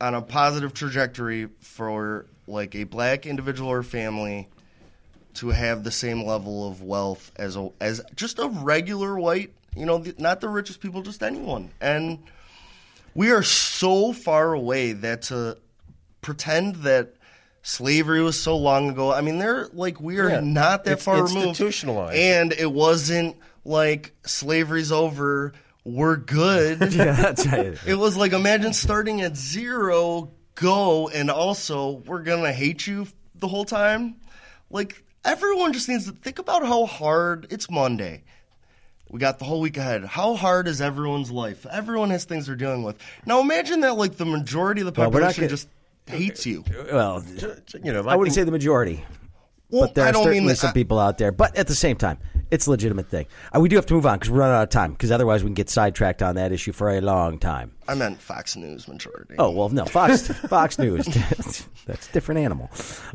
on 0.00 0.14
a 0.14 0.22
positive 0.22 0.74
trajectory 0.74 1.48
for 1.60 2.26
like 2.46 2.74
a 2.74 2.84
black 2.84 3.26
individual 3.26 3.70
or 3.70 3.82
family 3.82 4.48
to 5.34 5.50
have 5.50 5.84
the 5.84 5.90
same 5.90 6.24
level 6.24 6.68
of 6.68 6.82
wealth 6.82 7.30
as 7.36 7.56
a, 7.56 7.70
as 7.80 8.02
just 8.16 8.38
a 8.38 8.48
regular 8.48 9.18
white, 9.18 9.52
you 9.76 9.86
know, 9.86 9.98
the, 9.98 10.14
not 10.18 10.40
the 10.40 10.48
richest 10.48 10.80
people, 10.80 11.02
just 11.02 11.22
anyone. 11.22 11.70
And 11.80 12.18
we 13.14 13.30
are 13.30 13.42
so 13.42 14.12
far 14.12 14.52
away 14.52 14.92
that 14.92 15.22
to 15.22 15.58
pretend 16.22 16.76
that 16.76 17.14
slavery 17.68 18.22
was 18.22 18.40
so 18.40 18.56
long 18.56 18.88
ago. 18.90 19.12
I 19.12 19.20
mean, 19.20 19.38
they're 19.38 19.68
like 19.72 20.00
we 20.00 20.18
are 20.18 20.30
Yeah. 20.30 20.40
not 20.40 20.84
that 20.84 21.00
far 21.02 21.16
removed. 21.22 21.36
institutionalized. 21.48 22.16
and 22.18 22.52
it 22.52 22.72
wasn't 22.72 23.36
like 23.64 24.12
slavery's 24.24 24.90
over. 24.90 25.52
We're 25.84 26.16
good. 26.16 26.80
yeah, 26.94 27.12
that's 27.12 27.46
right. 27.46 27.76
It 27.86 27.94
was 27.94 28.16
like 28.16 28.32
imagine 28.32 28.72
starting 28.72 29.20
at 29.20 29.36
zero, 29.36 30.32
go, 30.54 31.08
and 31.08 31.30
also 31.30 32.02
we're 32.06 32.22
gonna 32.22 32.52
hate 32.52 32.86
you 32.86 33.06
the 33.34 33.48
whole 33.48 33.64
time. 33.66 34.16
Like 34.70 35.04
everyone 35.24 35.72
just 35.74 35.88
needs 35.88 36.06
to 36.06 36.12
think 36.12 36.38
about 36.38 36.64
how 36.66 36.86
hard 36.86 37.46
it's 37.50 37.70
Monday. 37.70 38.24
We 39.10 39.18
got 39.18 39.38
the 39.38 39.46
whole 39.46 39.60
week 39.60 39.76
ahead. 39.78 40.04
How 40.04 40.34
hard 40.36 40.68
is 40.68 40.80
everyone's 40.82 41.30
life? 41.30 41.64
Everyone 41.70 42.10
has 42.10 42.24
things 42.24 42.46
they're 42.46 42.56
dealing 42.56 42.82
with. 42.82 42.98
Now 43.24 43.40
imagine 43.40 43.80
that 43.80 43.96
like 43.96 44.16
the 44.16 44.26
majority 44.26 44.82
of 44.82 44.86
the 44.86 44.98
Well, 44.98 45.10
population 45.10 45.42
gonna- 45.42 45.50
just 45.50 45.68
hates 46.08 46.46
you. 46.46 46.64
Well, 46.92 47.24
You 47.82 47.92
know, 47.92 48.06
I 48.08 48.16
wouldn't 48.16 48.34
say 48.34 48.44
the 48.44 48.50
majority. 48.50 49.04
Well, 49.70 49.82
but 49.82 49.94
there 49.94 50.06
I 50.06 50.08
are 50.08 50.12
don't 50.12 50.22
certainly 50.24 50.40
mean 50.40 50.48
that. 50.48 50.56
some 50.56 50.72
people 50.72 50.98
out 50.98 51.18
there. 51.18 51.30
But 51.30 51.54
at 51.56 51.66
the 51.66 51.74
same 51.74 51.96
time, 51.96 52.18
it's 52.50 52.66
a 52.66 52.70
legitimate 52.70 53.08
thing. 53.10 53.26
Uh, 53.54 53.60
we 53.60 53.68
do 53.68 53.76
have 53.76 53.84
to 53.86 53.94
move 53.94 54.06
on 54.06 54.14
because 54.18 54.30
we're 54.30 54.38
running 54.38 54.56
out 54.56 54.62
of 54.62 54.70
time. 54.70 54.92
Because 54.92 55.10
otherwise, 55.10 55.42
we 55.44 55.48
can 55.48 55.54
get 55.54 55.68
sidetracked 55.68 56.22
on 56.22 56.36
that 56.36 56.52
issue 56.52 56.72
for 56.72 56.88
a 56.90 57.00
long 57.02 57.38
time. 57.38 57.72
I 57.86 57.94
meant 57.94 58.18
Fox 58.20 58.56
News 58.56 58.88
majority. 58.88 59.34
Oh 59.38 59.50
well, 59.50 59.68
no, 59.68 59.84
Fox 59.84 60.28
Fox 60.28 60.78
News. 60.78 61.04
That's 61.86 62.08
a 62.08 62.12
different 62.12 62.40
animal. 62.40 62.70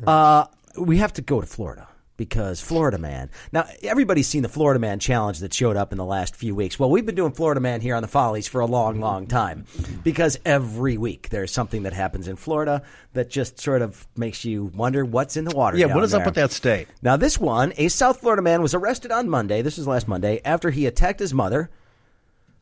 Uh, 0.06 0.46
we 0.78 0.98
have 1.00 1.14
to 1.14 1.22
go 1.24 1.42
to 1.42 1.48
Florida 1.48 1.88
because 2.18 2.62
Florida 2.62 2.98
Man. 2.98 3.30
Now 3.52 3.66
everybody's 3.82 4.28
seen 4.28 4.44
the 4.44 4.50
Florida 4.50 4.80
Man 4.80 5.00
challenge 5.00 5.40
that 5.40 5.54
showed 5.54 5.76
up 5.76 5.92
in 5.92 5.98
the 5.98 6.06
last 6.06 6.36
few 6.36 6.56
weeks. 6.56 6.78
Well, 6.78 6.90
we've 6.90 7.06
been 7.06 7.16
doing 7.16 7.32
Florida 7.34 7.60
Man 7.62 7.82
here 7.82 7.96
on 7.96 8.02
the 8.02 8.08
Follies 8.08 8.48
for 8.48 8.62
a 8.62 8.66
long, 8.66 9.00
long 9.00 9.28
time 9.28 9.66
because 10.04 10.40
every 10.46 10.98
week 10.98 11.30
there's 11.30 11.52
something 11.52 11.84
that 11.84 11.94
happens 11.94 12.28
in 12.28 12.36
Florida 12.36 12.84
that 13.14 13.30
just 13.30 13.60
sort 13.60 13.82
of 13.82 14.08
makes 14.16 14.46
you 14.46 14.66
wonder 14.76 15.04
what's 15.06 15.38
in 15.38 15.46
the 15.46 15.56
water. 15.56 15.78
yeah. 15.78 15.94
What 15.94 16.04
is 16.04 16.14
up 16.14 16.20
there. 16.20 16.26
with 16.28 16.36
that 16.36 16.52
state? 16.52 16.88
Now, 17.02 17.18
this 17.18 17.40
one, 17.40 17.74
a 17.78 17.88
South 17.88 18.20
Florida 18.20 18.42
man 18.42 18.62
was 18.62 18.74
arrested 18.74 19.12
on 19.12 19.30
Monday. 19.30 19.62
This 19.62 19.78
was 19.78 19.88
last 19.88 20.08
Monday 20.08 20.42
after 20.46 20.70
he 20.70 20.86
attacked 20.86 21.20
his 21.20 21.34
mother 21.34 21.70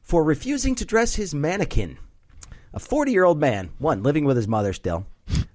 for 0.01 0.23
refusing 0.23 0.75
to 0.75 0.85
dress 0.85 1.15
his 1.15 1.33
mannequin. 1.33 1.97
A 2.73 2.79
40 2.79 3.11
year 3.11 3.25
old 3.25 3.39
man, 3.39 3.71
one, 3.79 4.01
living 4.03 4.25
with 4.25 4.37
his 4.37 4.47
mother 4.47 4.73
still, 4.73 5.05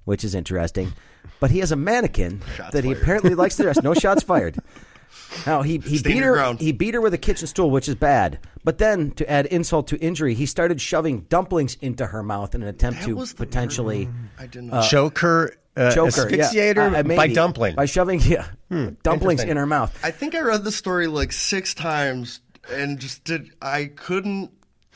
which 0.04 0.22
is 0.24 0.34
interesting, 0.34 0.92
but 1.40 1.50
he 1.50 1.58
has 1.60 1.72
a 1.72 1.76
mannequin 1.76 2.40
that 2.72 2.84
he 2.84 2.92
apparently 2.92 3.34
likes 3.34 3.56
to 3.56 3.62
dress. 3.62 3.82
No 3.82 3.94
shots 3.94 4.22
fired. 4.22 4.58
Now 5.46 5.62
he, 5.62 5.78
he 5.78 5.98
Stand 5.98 6.14
beat 6.16 6.22
her. 6.22 6.32
ground. 6.32 6.60
He 6.60 6.72
beat 6.72 6.94
her 6.94 7.00
with 7.00 7.12
a 7.14 7.18
kitchen 7.18 7.46
stool, 7.46 7.70
which 7.70 7.88
is 7.88 7.94
bad. 7.94 8.38
But 8.64 8.78
then, 8.78 9.10
to 9.12 9.30
add 9.30 9.46
insult 9.46 9.88
to 9.88 9.98
injury, 9.98 10.34
he 10.34 10.46
started 10.46 10.80
shoving 10.80 11.20
dumplings 11.28 11.76
into 11.80 12.06
her 12.06 12.22
mouth 12.22 12.54
in 12.54 12.62
an 12.62 12.68
attempt 12.68 13.00
That 13.00 13.06
to 13.06 13.34
potentially 13.34 14.08
I 14.38 14.46
didn't 14.46 14.68
know. 14.68 14.82
choke 14.82 15.18
her, 15.18 15.52
uh, 15.76 15.92
choke 15.92 16.14
her, 16.16 16.24
asphyxiate 16.26 16.76
yeah, 16.76 16.90
her 16.90 16.96
uh, 16.96 17.02
by 17.02 17.28
dumpling. 17.28 17.74
by 17.74 17.84
shoving 17.86 18.20
yeah, 18.20 18.48
dumplings 19.02 19.42
in 19.42 19.56
her 19.56 19.66
mouth. 19.66 19.98
I 20.04 20.10
think 20.10 20.34
I 20.34 20.40
read 20.40 20.64
the 20.64 20.72
story 20.72 21.06
like 21.06 21.32
six 21.32 21.74
times 21.74 22.40
and 22.70 22.98
just 22.98 23.24
did. 23.24 23.50
I 23.62 23.86
couldn't 23.94 24.50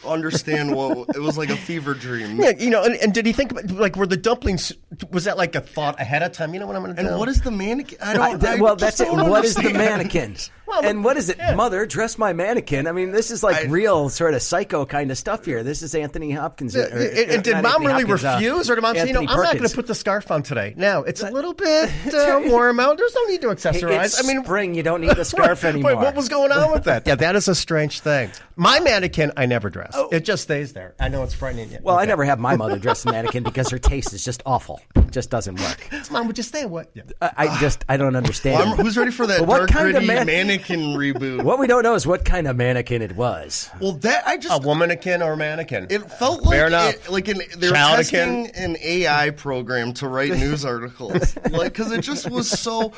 understand 0.06 0.74
what 0.74 1.08
it 1.14 1.20
was 1.20 1.36
like 1.38 1.50
a 1.50 1.56
fever 1.56 1.94
dream. 1.94 2.40
yeah, 2.40 2.50
you 2.58 2.70
know, 2.70 2.82
and, 2.84 2.94
and 2.96 3.12
did 3.14 3.26
he 3.26 3.32
think 3.32 3.52
about, 3.52 3.70
like 3.70 3.96
were 3.96 4.06
the 4.06 4.16
dumplings? 4.16 4.72
Was 5.10 5.24
that 5.24 5.36
like 5.36 5.54
a 5.54 5.60
thought 5.60 6.00
ahead 6.00 6.22
of 6.22 6.32
time? 6.32 6.54
You 6.54 6.60
know 6.60 6.66
what 6.66 6.76
I'm 6.76 6.82
going 6.84 6.96
to 6.96 7.02
do? 7.02 7.08
And 7.08 7.18
what 7.18 7.28
is 7.28 7.40
the 7.42 7.50
mannequin? 7.50 7.98
I 8.02 8.12
I, 8.12 8.14
don't. 8.16 8.40
th- 8.40 8.58
I 8.58 8.60
well, 8.60 8.76
just 8.76 8.98
that's 8.98 9.00
it. 9.10 9.14
don't 9.16 9.28
What 9.30 9.44
is 9.44 9.54
the 9.54 9.60
understand. 9.66 9.78
mannequin? 9.98 10.36
Well, 10.70 10.84
and 10.84 11.02
what 11.02 11.16
is 11.16 11.28
it? 11.28 11.36
yeah. 11.38 11.56
Mother, 11.56 11.84
dress 11.84 12.16
my 12.16 12.32
mannequin. 12.32 12.86
I 12.86 12.92
mean, 12.92 13.10
this 13.10 13.32
is 13.32 13.42
like 13.42 13.56
I- 13.56 13.62
real 13.64 14.08
sort 14.08 14.34
of 14.34 14.42
psycho 14.42 14.86
kind 14.86 15.10
of 15.10 15.18
stuff 15.18 15.44
here. 15.44 15.64
This 15.64 15.82
is 15.82 15.96
Anthony 15.96 16.30
Hopkins. 16.30 16.76
Yeah, 16.76 16.82
or- 16.82 16.96
and, 16.96 17.30
and 17.32 17.42
did 17.42 17.54
mom 17.54 17.64
Anthony 17.84 17.86
really 17.88 18.00
Hopkins, 18.04 18.24
uh, 18.24 18.34
refuse, 18.36 18.70
or 18.70 18.74
did 18.76 18.82
mom 18.82 18.94
say, 18.94 19.08
"You 19.08 19.12
know, 19.14 19.20
Anthony 19.22 19.36
I'm 19.36 19.42
not 19.46 19.56
going 19.56 19.68
to 19.68 19.74
put 19.74 19.88
the 19.88 19.96
scarf 19.96 20.30
on 20.30 20.44
today"? 20.44 20.74
No, 20.76 21.02
it's 21.02 21.24
a 21.24 21.30
little 21.32 21.54
bit 21.54 21.90
uh, 22.14 22.42
warm 22.44 22.78
out. 22.78 22.98
There's 22.98 23.12
no 23.16 23.24
need 23.24 23.40
to 23.40 23.48
accessorize. 23.48 24.04
it's 24.04 24.24
I 24.24 24.28
mean, 24.32 24.44
spring. 24.44 24.74
You 24.76 24.84
don't 24.84 25.00
need 25.04 25.16
the 25.16 25.24
scarf 25.24 25.64
Wait, 25.64 25.70
anymore. 25.70 25.96
what 25.96 26.14
was 26.14 26.28
going 26.28 26.52
on 26.52 26.70
with 26.70 26.84
that? 26.84 27.04
yeah, 27.04 27.16
that 27.16 27.34
is 27.34 27.48
a 27.48 27.54
strange 27.56 27.98
thing. 27.98 28.30
My 28.54 28.78
mannequin, 28.78 29.32
I 29.36 29.46
never 29.46 29.70
dress. 29.70 29.89
Oh. 29.94 30.08
It 30.12 30.24
just 30.24 30.42
stays 30.44 30.72
there. 30.72 30.94
I 31.00 31.08
know 31.08 31.22
it's 31.22 31.34
frightening 31.34 31.70
you. 31.70 31.78
well, 31.82 31.98
I 31.98 32.04
never 32.04 32.24
have 32.24 32.38
my 32.38 32.56
mother 32.56 32.78
dress 32.78 33.02
the 33.02 33.12
mannequin 33.12 33.42
because 33.42 33.70
her 33.70 33.78
taste 33.78 34.12
is 34.12 34.24
just 34.24 34.42
awful. 34.46 34.80
It 34.96 35.10
just 35.10 35.30
doesn't 35.30 35.60
work. 35.60 35.88
Mom, 36.10 36.26
would 36.26 36.36
you 36.38 36.44
stay 36.44 36.62
away? 36.62 36.84
Yeah. 36.94 37.02
I, 37.20 37.32
I 37.36 37.60
just 37.60 37.84
I 37.88 37.96
don't 37.96 38.16
understand. 38.16 38.58
Well, 38.58 38.76
who's 38.76 38.96
ready 38.96 39.10
for 39.10 39.26
that 39.26 39.40
But 39.40 39.48
what 39.48 39.58
dark 39.58 39.70
kind 39.70 39.96
of 39.96 40.04
man- 40.04 40.26
mannequin 40.26 40.80
reboot? 40.96 41.42
What 41.50 41.58
we 41.58 41.66
don't 41.66 41.82
know 41.82 41.94
is 41.94 42.06
what 42.06 42.24
kind 42.24 42.46
of 42.46 42.56
mannequin 42.56 43.02
it 43.02 43.16
was. 43.16 43.70
Well, 43.80 43.92
that 43.92 44.26
I 44.26 44.36
just 44.36 44.62
a 44.62 44.64
womanikin 44.66 45.24
or 45.24 45.32
a 45.32 45.36
mannequin? 45.36 45.86
It 45.90 46.10
felt 46.12 46.42
like 46.42 46.54
Fair 46.56 46.66
enough. 46.68 46.94
It, 46.94 47.10
like 47.10 47.28
an, 47.28 47.38
they're 47.58 47.72
Childikin. 47.72 47.96
testing 47.96 48.46
an 48.50 48.76
AI 48.82 49.30
program 49.30 49.92
to 49.94 50.08
write 50.08 50.30
news 50.32 50.64
articles, 50.64 51.36
like 51.50 51.72
because 51.72 51.90
it 51.92 52.02
just 52.02 52.30
was 52.30 52.48
so. 52.48 52.92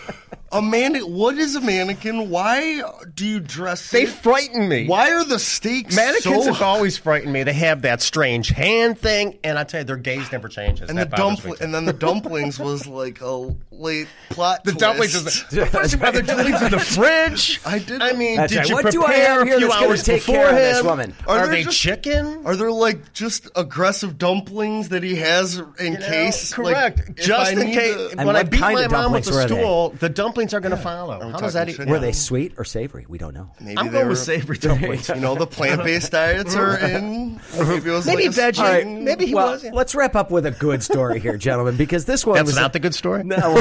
A 0.50 0.61
man, 0.61 0.96
what 1.00 1.38
is 1.38 1.57
a 1.57 1.61
mannequin? 1.62 2.28
Why 2.28 2.83
do 3.14 3.24
you 3.26 3.40
dress? 3.40 3.90
they 3.90 4.02
it? 4.02 4.09
frighten 4.11 4.68
me. 4.68 4.87
Why 4.87 5.11
are 5.12 5.24
the 5.24 5.38
stakes 5.38 5.96
Mannequins 5.96 6.44
so 6.44 6.52
have 6.52 6.57
always 6.82 6.98
frightened 6.98 7.32
me. 7.32 7.44
They 7.44 7.52
have 7.52 7.82
that 7.82 8.02
strange 8.02 8.48
hand 8.48 8.98
thing, 8.98 9.38
and 9.44 9.56
I 9.56 9.62
tell 9.62 9.82
you, 9.82 9.84
their 9.84 9.96
gaze 9.96 10.32
never 10.32 10.48
changes. 10.48 10.90
And 10.90 10.98
the 10.98 11.04
That 11.04 11.10
bothers 11.12 11.36
dumpling, 11.38 11.62
and 11.62 11.72
then 11.72 11.84
the 11.84 11.92
dumplings 11.92 12.58
was 12.58 12.88
like 12.88 13.20
a 13.20 13.54
late 13.70 14.08
plot. 14.30 14.64
The 14.64 14.72
dumplings 14.72 15.14
is 15.14 15.22
twist. 15.22 15.50
the, 15.50 15.66
first 15.66 15.94
of 15.94 16.02
all, 16.02 16.10
the 16.10 16.22
dumplings 16.24 16.60
in 16.60 16.70
the 16.72 16.80
fridge. 16.80 17.60
I 17.64 17.78
did- 17.78 18.02
I 18.02 18.14
mean, 18.14 18.36
That's 18.36 18.52
did 18.52 18.58
right. 18.58 18.68
you 18.68 18.74
What 18.74 18.84
prepare 18.86 19.38
have 19.38 19.46
here 19.46 19.56
a 19.56 19.58
few 19.60 19.70
hours 19.70 20.02
take 20.02 20.24
care 20.24 20.48
of 20.50 20.56
this 20.56 20.82
woman? 20.82 21.14
Are 21.28 21.38
Are, 21.38 21.46
they 21.46 21.62
just- 21.62 21.78
chicken? 21.78 22.42
Are 22.44 22.56
there 22.56 22.72
like 22.72 23.12
just 23.12 23.48
aggressive 23.54 24.18
dumplings 24.18 24.88
that 24.88 25.04
he 25.04 25.14
has 25.16 25.58
in 25.78 25.92
You 25.92 25.98
know, 26.00 26.06
case? 26.08 26.52
correct. 26.52 26.98
Like, 27.10 27.16
Just 27.16 27.52
in 27.52 27.70
case, 27.70 28.10
to- 28.10 28.24
when 28.26 28.35
I 28.35 28.42
beat 28.42 28.60
my 28.60 28.88
mom 28.88 29.12
with 29.12 29.24
dumplings 29.24 29.26
the 29.26 29.33
they? 29.35 29.46
stool, 29.46 29.90
the 30.00 30.08
dumplings 30.08 30.52
are 30.52 30.58
going 30.60 30.76
to 30.76 30.83
follow. 30.83 31.30
How 31.30 31.38
does 31.38 31.52
that? 31.52 31.78
Were 31.87 32.00
they 32.00 32.10
sweet 32.12 32.54
or 32.58 32.64
savory? 32.64 33.06
We 33.08 33.18
don't 33.18 33.35
know. 33.35 33.50
maybe 33.60 33.78
I'm 33.78 33.87
they 33.87 33.92
going 33.92 34.04
were, 34.06 34.10
with 34.10 34.18
savory 34.18 34.58
dumplings. 34.58 35.08
You 35.12 35.20
know, 35.20 35.35
the 35.37 35.46
plant-based 35.46 36.10
diets 36.10 36.56
are 36.56 36.71
in. 36.79 37.40
Maybe 37.58 37.90
it 37.90 37.92
was 37.92 38.06
Maybe 38.06 38.27
like 38.29 38.37
veggie. 38.37 38.54
spring- 38.56 39.04
Maybe 39.04 39.27
he 39.27 39.35
well, 39.35 39.52
was. 39.52 39.64
yeah. 39.64 39.70
let's 39.73 39.94
wrap 39.94 40.14
up 40.16 40.31
with 40.31 40.46
a 40.46 40.50
good 40.50 40.83
story 40.83 41.20
here, 41.20 41.37
gentlemen, 41.37 41.77
because 41.77 42.04
this 42.04 42.25
one 42.27 42.37
That's 42.37 42.46
was 42.46 42.56
not 42.56 42.73
the 42.73 42.79
good 42.81 42.94
story. 42.94 43.25
No, 43.25 43.37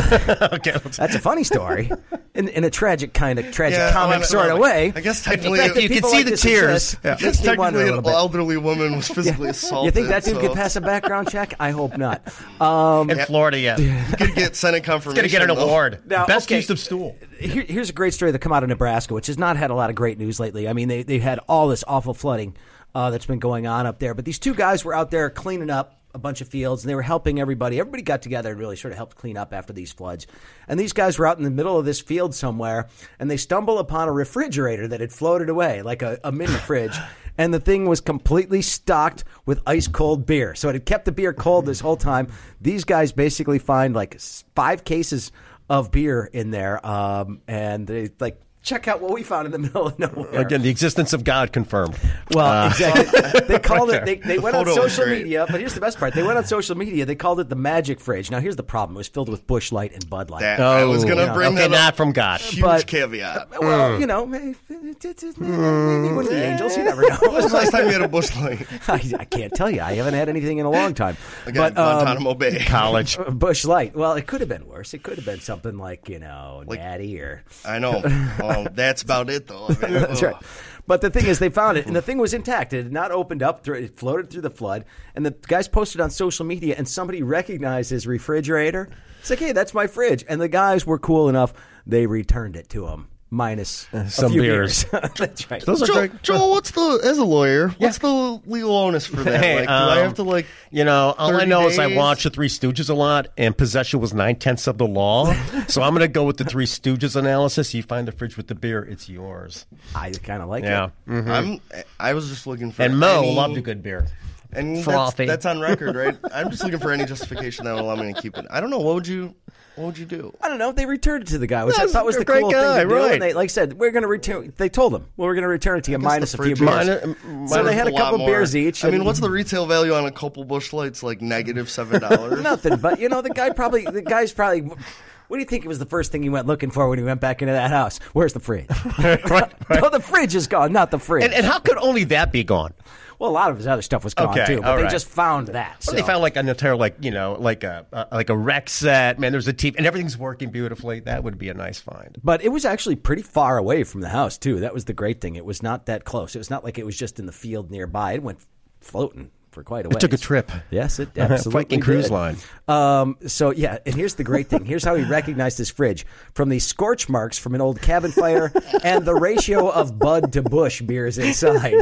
okay. 0.54 0.74
Let's, 0.74 0.98
that's 0.98 1.16
a 1.16 1.20
funny 1.20 1.44
story. 1.44 1.92
in, 2.34 2.48
in 2.48 2.64
a 2.64 2.70
tragic 2.70 3.14
kind 3.14 3.40
of 3.40 3.52
tragic 3.52 3.78
Yeah, 3.78 3.92
comic 3.92 4.16
I 4.16 4.18
mean, 4.20 4.26
sort 4.26 4.50
of 4.50 4.60
way. 4.60 4.94
I 4.96 5.02
guess 5.02 5.20
The 5.24 5.32
fact 5.32 5.44
technically- 5.44 5.84
You 5.84 5.90
can 5.90 6.04
see 6.04 6.18
like 6.18 6.26
the 6.26 6.38
tears. 6.38 6.64
exist 6.94 6.98
Yeah. 7.04 7.12
makes 7.22 7.40
me 7.40 7.46
Technically, 7.46 7.90
an 7.90 8.06
elderly 8.06 8.58
woman 8.58 8.96
was 8.96 9.08
physically 9.08 9.50
assaulted. 9.52 9.86
You 9.86 9.92
think 9.92 10.08
that 10.10 10.24
dude 10.24 10.36
so 10.36 10.40
could 10.42 10.54
pass 10.54 10.76
a 10.76 10.82
background 10.82 11.30
check? 11.30 11.54
I 11.60 11.72
hope 11.72 11.98
not. 11.98 12.22
Um, 12.62 13.10
In 13.10 13.20
Florida, 13.26 13.60
yeah. 13.60 13.78
He's 13.78 14.10
He 14.10 14.16
could 14.18 14.36
get 14.36 14.56
Senate 14.56 14.84
confirmation. 14.84 15.16
going 15.22 15.30
to 15.30 15.32
get 15.32 15.42
an 15.42 15.56
though. 15.56 15.64
award. 15.68 16.00
Now, 16.06 16.26
Best 16.26 16.48
okay. 16.48 16.58
use 16.58 16.70
of 16.70 16.80
stool. 16.80 17.16
Here, 17.40 17.64
here's 17.68 17.90
a 17.90 17.94
great 17.94 18.14
story 18.14 18.32
that 18.32 18.40
come 18.40 18.54
out 18.54 18.64
of 18.64 18.70
Nebraska, 18.70 19.14
which 19.14 19.28
has 19.28 19.38
not 19.38 19.58
had 19.58 19.72
a 19.72 19.74
lot 19.76 19.90
of 19.90 19.96
great 19.96 20.18
news 20.20 20.40
lately. 20.40 20.68
I 20.70 20.74
mean, 20.74 20.88
they 20.88 21.02
they 21.04 21.18
had 21.20 21.40
all 21.50 21.68
this 21.68 21.84
awful 21.88 22.14
flooding 22.14 22.56
uh, 22.94 23.10
that's 23.10 23.26
been 23.26 23.40
going 23.40 23.68
on 23.68 23.86
up 23.86 24.00
there, 24.00 24.14
but 24.14 24.26
these 24.26 24.40
two 24.40 24.54
guys 24.54 24.84
were 24.84 24.94
out 24.94 25.12
there 25.12 25.30
cleaning 25.30 25.70
up 25.70 26.02
a 26.14 26.20
bunch 26.20 26.42
of 26.42 26.48
fields, 26.48 26.84
and 26.84 26.90
they 26.90 26.96
were 26.96 27.02
helping 27.02 27.40
everybody. 27.40 27.80
Everybody 27.80 28.04
got 28.04 28.22
together 28.22 28.52
and 28.52 28.60
really 28.60 28.76
sort 28.76 28.92
of 28.92 28.98
helped 28.98 29.18
clean 29.18 29.38
up 29.38 29.54
after 29.54 29.74
these 29.74 29.92
floods. 29.92 30.28
And 30.68 30.80
these 30.80 30.94
guys 30.94 31.18
were 31.18 31.28
out 31.28 31.38
in 31.38 31.44
the 31.44 31.50
middle 31.52 31.78
of 31.78 31.86
this 31.86 32.02
field 32.02 32.36
somewhere, 32.36 32.88
and 33.20 33.30
they 33.30 33.38
stumble 33.38 33.80
upon 33.80 34.08
a 34.08 34.12
refrigerator 34.12 34.88
that 34.90 35.00
had 35.00 35.12
floated 35.12 35.50
away, 35.50 35.82
like 35.82 36.02
a, 36.02 36.20
a 36.24 36.32
mini 36.32 36.54
fridge. 36.54 36.96
And 37.38 37.54
the 37.54 37.62
thing 37.62 37.88
was 37.88 38.02
completely 38.02 38.62
stocked 38.62 39.24
with 39.46 39.62
ice 39.66 39.88
cold 39.88 40.26
beer. 40.26 40.54
So 40.54 40.68
it 40.68 40.74
had 40.74 40.86
kept 40.86 41.06
the 41.06 41.14
beer 41.14 41.34
cold 41.34 41.66
this 41.66 41.80
whole 41.80 41.96
time. 41.96 42.28
These 42.60 42.84
guys 42.84 43.14
basically 43.14 43.58
find 43.58 43.96
like 43.96 44.20
five 44.54 44.84
cases 44.84 45.32
of 45.70 45.92
beer 45.92 46.26
in 46.26 46.52
there, 46.52 46.86
um, 46.86 47.42
and 47.48 47.88
they 47.88 48.10
like 48.20 48.40
check 48.64 48.88
out 48.88 49.02
what 49.02 49.12
we 49.12 49.24
found 49.24 49.46
in 49.46 49.52
the 49.52 49.60
middle 49.60 49.88
of 49.88 50.00
nowhere. 50.00 50.42
Again, 50.42 50.62
the 50.62 50.70
existence 50.70 51.14
of 51.14 51.24
God 51.24 51.52
confirmed. 51.52 51.98
Well, 52.32 52.46
uh, 52.46 52.68
exactly. 52.68 53.42
They 53.52 53.60
called 53.60 53.90
it. 53.92 54.06
They, 54.06 54.16
they 54.16 54.36
The 54.36 54.42
went 54.42 54.56
on 54.56 54.66
social 54.68 55.06
media, 55.06 55.46
but 55.50 55.60
here's 55.60 55.74
the 55.74 55.82
best 55.82 55.98
part. 55.98 56.14
They 56.14 56.24
went 56.24 56.38
on 56.38 56.46
social 56.46 56.78
media. 56.78 57.06
They 57.06 57.16
called 57.16 57.40
it 57.40 57.50
the 57.50 57.56
Magic 57.56 58.00
Fridge. 58.00 58.32
Now, 58.32 58.40
here's 58.40 58.56
the 58.56 58.64
problem. 58.64 58.96
It 58.96 59.00
was 59.00 59.08
filled 59.08 59.30
with 59.30 59.46
Busch 59.48 59.72
Light 59.72 59.94
and 59.94 60.10
Bud 60.10 60.30
Light. 60.30 60.42
That, 60.42 60.60
I 60.60 60.86
was 60.86 61.04
going 61.04 61.18
to 61.18 61.26
yeah. 61.26 61.34
bring 61.34 61.54
okay, 61.54 61.64
that 61.64 61.72
not 61.72 61.90
up. 61.90 61.96
from 61.98 62.12
God. 62.14 62.40
Huge 62.40 62.62
But- 62.62 62.88
caveat. 62.88 63.38
Uh, 63.38 63.46
well, 63.60 63.90
mm. 63.92 64.00
you 64.00 64.08
know, 64.08 64.26
maybe, 64.26 64.56
maybe 64.70 64.94
mm. 64.94 66.16
one 66.16 66.26
of 66.26 66.32
the 66.32 66.46
angels. 66.46 66.78
You 66.78 66.84
never 66.84 67.02
know. 67.02 67.18
When 67.22 67.34
was 67.34 67.52
the 67.52 67.58
last 67.58 67.72
time 67.72 67.86
you 67.88 67.94
had 67.94 68.02
a 68.02 68.08
busch 68.08 68.36
light? 68.36 68.66
I, 68.88 69.02
I 69.20 69.26
can't 69.26 69.54
tell 69.54 69.70
you. 69.70 69.82
I 69.82 69.94
haven't 69.94 70.14
had 70.14 70.30
anything 70.30 70.58
in 70.58 70.66
a 70.66 70.72
long 70.72 70.94
time. 70.94 71.18
Again, 71.46 71.74
but 71.74 71.78
um, 71.78 72.06
Guantanamo 72.06 72.34
Bay. 72.34 72.64
College. 72.66 73.18
Busch 73.30 73.66
Light. 73.66 73.96
Well, 73.96 74.14
it 74.14 74.28
could 74.28 74.42
have 74.42 74.50
been 74.50 74.68
worse. 74.68 74.94
It 74.94 75.04
could 75.04 75.18
have 75.18 75.26
been 75.26 75.40
something 75.40 75.78
like 75.78 76.10
you 76.10 76.20
know, 76.20 76.64
Natty 76.68 77.20
or 77.20 77.44
I 77.66 77.80
know. 77.80 78.02
Oh, 78.04 78.51
Oh, 78.58 78.68
that's 78.72 79.02
about 79.02 79.30
it, 79.30 79.48
though. 79.48 79.68
I 79.68 79.70
mean, 79.70 79.94
That's 80.02 80.24
ugh. 80.24 80.34
right. 80.34 80.36
Oh. 80.42 80.48
But 80.88 81.02
the 81.02 81.10
thing 81.10 81.28
is, 81.28 81.40
they 81.40 81.50
found 81.50 81.78
it, 81.78 81.86
and 81.86 81.96
the 81.96 82.02
thing 82.02 82.18
was 82.18 82.34
intact. 82.34 82.74
It 82.74 82.84
had 82.84 82.92
not 82.92 83.12
opened 83.12 83.44
up. 83.44 83.64
Through, 83.64 83.76
it 83.76 83.96
floated 83.96 84.30
through 84.30 84.42
the 84.42 84.50
flood, 84.50 84.86
and 85.16 85.26
the 85.26 85.32
guys 85.48 85.68
posted 85.68 86.02
on 86.02 86.10
social 86.10 86.46
media, 86.46 86.76
and 86.78 86.88
somebody 86.88 87.22
recognized 87.24 87.92
his 87.92 88.08
refrigerator. 88.08 88.90
It's 89.20 89.30
like, 89.30 89.40
hey, 89.40 89.52
that's 89.52 89.74
my 89.74 89.86
fridge. 89.88 90.26
And 90.28 90.42
the 90.42 90.48
guys 90.50 90.86
were 90.86 90.98
cool 90.98 91.30
enough; 91.30 91.54
they 91.86 92.08
returned 92.08 92.56
it 92.56 92.68
to 92.70 92.88
him, 92.88 93.08
minus 93.32 93.88
a 93.94 94.08
some 94.10 94.32
few 94.34 94.42
beers. 94.42 94.86
that's 95.18 95.50
right. 95.50 95.66
Those 95.66 95.82
are 95.82 95.86
Joel, 95.88 95.96
great. 96.08 96.22
Joel, 96.22 96.50
what's 96.52 96.72
the 96.72 97.00
as 97.04 97.18
a 97.18 97.24
lawyer? 97.24 97.70
What's 97.80 97.98
the 97.98 98.42
legal 98.46 98.76
onus 98.76 99.08
for 99.08 99.24
that? 99.24 99.42
Hey, 99.44 99.56
like, 99.60 99.68
do 99.68 99.74
I 99.74 99.98
um, 100.00 100.04
have 100.04 100.14
to 100.16 100.24
like? 100.24 100.46
You 100.70 100.84
know, 100.84 101.16
all 101.18 101.30
I 101.36 101.40
30 101.40 101.46
know 101.50 101.68
is 101.68 101.80
I 101.80 101.88
days? 101.88 101.98
watched 101.98 102.24
the 102.24 102.30
Three 102.30 102.50
Stooges 102.50 102.90
a 102.90 102.94
lot, 102.94 103.30
and 103.38 103.58
possession 103.58 104.00
was 104.00 104.14
nine 104.14 104.36
tenths 104.36 104.68
of 104.68 104.78
the 104.78 104.86
law. 104.88 105.34
so 105.68 105.82
I'm 105.82 105.92
going 105.94 106.02
to 106.02 106.08
go 106.08 106.24
with 106.26 106.38
the 106.38 106.44
Three 106.46 106.66
Stooges 106.66 107.16
analysis. 107.16 107.74
You 107.74 107.82
find 107.84 108.08
the 108.08 108.12
fridge 108.12 108.38
with 108.38 108.48
the 108.48 108.56
beer, 108.56 108.84
it's 108.84 109.10
yours. 109.10 109.66
I 109.96 110.12
kind 110.12 110.44
of 110.44 110.50
like 110.50 110.64
Yeah. 110.64 110.86
it. 111.08 111.10
Mm. 111.10 111.28
I'm. 111.30 111.84
I 112.00 112.14
was 112.14 112.30
just 112.30 112.46
looking 112.46 112.72
for 112.72 112.84
And 112.84 113.00
Moe 113.00 113.20
any- 113.24 113.36
loved 113.36 113.58
a 113.58 113.62
good 113.62 113.82
beer. 113.82 114.08
And 114.54 114.76
that's, 114.78 114.86
Frothy. 114.86 115.26
that's 115.26 115.46
on 115.46 115.60
record, 115.60 115.96
right? 115.96 116.18
I'm 116.34 116.50
just 116.52 116.64
looking 116.64 116.80
for 116.80 116.92
any 116.92 117.06
justification 117.06 117.66
that 117.66 117.74
will 117.74 117.82
allow 117.82 117.96
me 117.96 118.14
to 118.14 118.22
keep 118.22 118.38
it. 118.38 118.46
I 118.50 118.60
don't 118.62 118.70
know. 118.70 118.80
What 118.80 118.96
would 118.96 119.08
you? 119.08 119.36
What 119.76 119.86
would 119.86 119.98
you 119.98 120.06
do? 120.06 120.34
I 120.42 120.50
don't 120.50 120.58
know. 120.60 120.74
They 120.74 120.86
returned 120.86 121.24
it 121.24 121.28
to 121.28 121.38
the 121.38 121.48
guy, 121.48 121.64
which 121.64 121.76
I 121.80 121.84
That's 121.84 121.94
thought 121.94 122.06
was 122.06 122.18
a 122.18 122.20
the 122.20 122.26
great 122.26 122.42
cool 122.42 122.52
guy, 122.52 122.80
thing 122.80 122.90
to 122.90 122.94
do. 122.94 123.00
right. 123.02 123.14
And 123.14 123.22
they, 123.22 123.32
like 123.34 123.46
I 123.46 123.48
said, 123.48 123.74
we're 123.74 123.92
going 123.92 124.02
to 124.04 124.10
return. 124.10 124.52
They 124.58 124.68
told 124.68 124.94
him, 124.94 125.08
well, 125.16 125.28
we're 125.28 125.34
going 125.34 125.44
to 125.44 125.48
return 125.48 125.78
it 125.78 125.86
to 125.86 125.92
you 125.92 125.98
guess 125.98 126.04
minus 126.04 126.32
the 126.34 126.42
a 126.42 126.46
few 126.46 126.56
fridge 126.58 126.70
beers. 126.70 126.88
is- 126.90 127.16
Minus- 127.26 127.52
so 127.52 127.64
they 127.64 127.74
had 127.74 127.88
a 127.88 127.92
lot 127.92 128.02
couple 128.02 128.18
more. 128.20 128.28
beers 128.28 128.54
each. 128.56 128.84
I 128.84 128.88
mean, 128.90 128.96
and- 128.96 129.06
what's 129.06 129.22
the 129.22 129.30
retail 129.30 129.66
value 129.66 129.94
on 129.94 130.06
a 130.06 130.12
couple 130.12 130.44
busch 130.44 130.74
lights? 130.74 131.04
Like 131.04 131.22
negative 131.22 131.70
seven 131.70 132.02
dollars. 132.02 132.42
Nothing, 132.44 132.78
but 132.80 133.00
you 133.00 133.08
know, 133.08 133.22
the 133.22 133.30
guy 133.30 133.50
probably, 133.52 133.86
the 133.86 134.02
guy's 134.02 134.34
probably. 134.34 134.62
What 134.62 135.38
do 135.38 135.40
you 135.40 135.46
think 135.48 135.64
it 135.64 135.70
was 135.70 135.80
the 135.80 135.86
first 135.86 136.12
thing 136.12 136.22
he 136.24 136.28
went 136.30 136.46
looking 136.48 136.72
for 136.72 136.90
when 136.90 137.00
he 137.00 137.06
went 137.06 137.22
back 137.22 137.42
into 137.42 137.54
that 137.54 137.72
house? 137.72 138.00
Where's 138.12 138.34
the 138.34 138.42
fridge? 138.42 138.68
no, 139.00 139.90
the 139.90 140.02
fridge 140.04 140.36
is 140.36 140.48
gone, 140.48 140.74
not 140.74 140.92
the 140.92 141.00
fridge. 141.00 141.24
And, 141.24 141.34
and 141.34 141.46
how 141.46 141.60
could 141.60 141.78
only 141.78 142.04
that 142.06 142.34
be 142.34 142.44
gone? 142.44 142.74
Well, 143.22 143.30
a 143.30 143.32
lot 143.32 143.52
of 143.52 143.58
his 143.58 143.68
other 143.68 143.84
stuff 143.84 144.04
was 144.04 144.16
gone 144.16 144.30
Okay, 144.30 144.56
too, 144.56 144.62
but 144.62 144.78
they 144.78 144.82
right. 144.82 144.92
just 144.92 145.08
found 145.08 145.50
that. 145.50 145.84
So. 145.84 145.92
They 145.92 146.02
found 146.02 146.24
like 146.24 146.38
an 146.38 146.50
entire, 146.50 146.76
like 146.76 146.96
you 147.02 147.12
know, 147.12 147.38
like 147.40 147.64
a 147.64 147.86
uh, 147.94 148.06
like 148.12 148.32
a 148.32 148.36
rec 148.36 148.68
set. 148.68 149.20
Man, 149.20 149.32
there's 149.32 149.48
a 149.48 149.54
TV, 149.54 149.76
and 149.78 149.86
everything's 149.86 150.18
working 150.18 150.50
beautifully. 150.50 151.02
That 151.02 151.24
would 151.24 151.38
be 151.38 151.50
a 151.50 151.54
nice 151.54 151.80
find. 151.80 152.18
But 152.24 152.42
it 152.42 152.50
was 152.50 152.66
actually 152.66 152.96
pretty 152.96 153.22
far 153.22 153.60
away 153.60 153.84
from 153.84 154.02
the 154.02 154.10
house 154.10 154.40
too. 154.40 154.60
That 154.62 154.74
was 154.74 154.86
the 154.86 154.94
great 154.94 155.22
thing. 155.22 155.36
It 155.36 155.46
was 155.46 155.62
not 155.62 155.86
that 155.86 156.04
close. 156.04 156.36
It 156.36 156.40
was 156.40 156.50
not 156.50 156.64
like 156.64 156.80
it 156.80 156.86
was 156.86 156.98
just 156.98 157.20
in 157.20 157.28
the 157.28 157.32
field 157.32 157.70
nearby. 157.70 158.14
It 158.14 158.24
went 158.24 158.40
floating 158.80 159.30
for 159.52 159.64
quite 159.64 159.86
a 159.86 159.90
way. 159.90 159.96
took 160.00 160.14
a 160.14 160.18
trip. 160.18 160.50
Yes, 160.70 161.00
it 161.00 161.10
absolutely 161.18 161.62
Viking 161.64 161.80
cruise 161.82 162.06
did. 162.06 162.14
line. 162.14 162.38
Um, 162.68 163.18
so 163.28 163.52
yeah, 163.52 163.80
and 163.86 163.94
here's 163.94 164.16
the 164.16 164.24
great 164.24 164.48
thing. 164.48 164.64
Here's 164.66 164.84
how 164.84 164.96
he 164.96 165.04
recognized 165.04 165.58
his 165.58 165.70
fridge 165.70 166.06
from 166.34 166.50
the 166.50 166.60
scorch 166.60 167.10
marks 167.10 167.38
from 167.38 167.54
an 167.56 167.62
old 167.62 167.82
cabin 167.82 168.12
fire 168.12 168.52
and 168.84 169.06
the 169.06 169.14
ratio 169.16 169.70
of 169.70 170.00
Bud 170.00 170.32
to 170.34 170.42
Busch 170.42 170.82
beers 170.82 171.18
inside. 171.18 171.76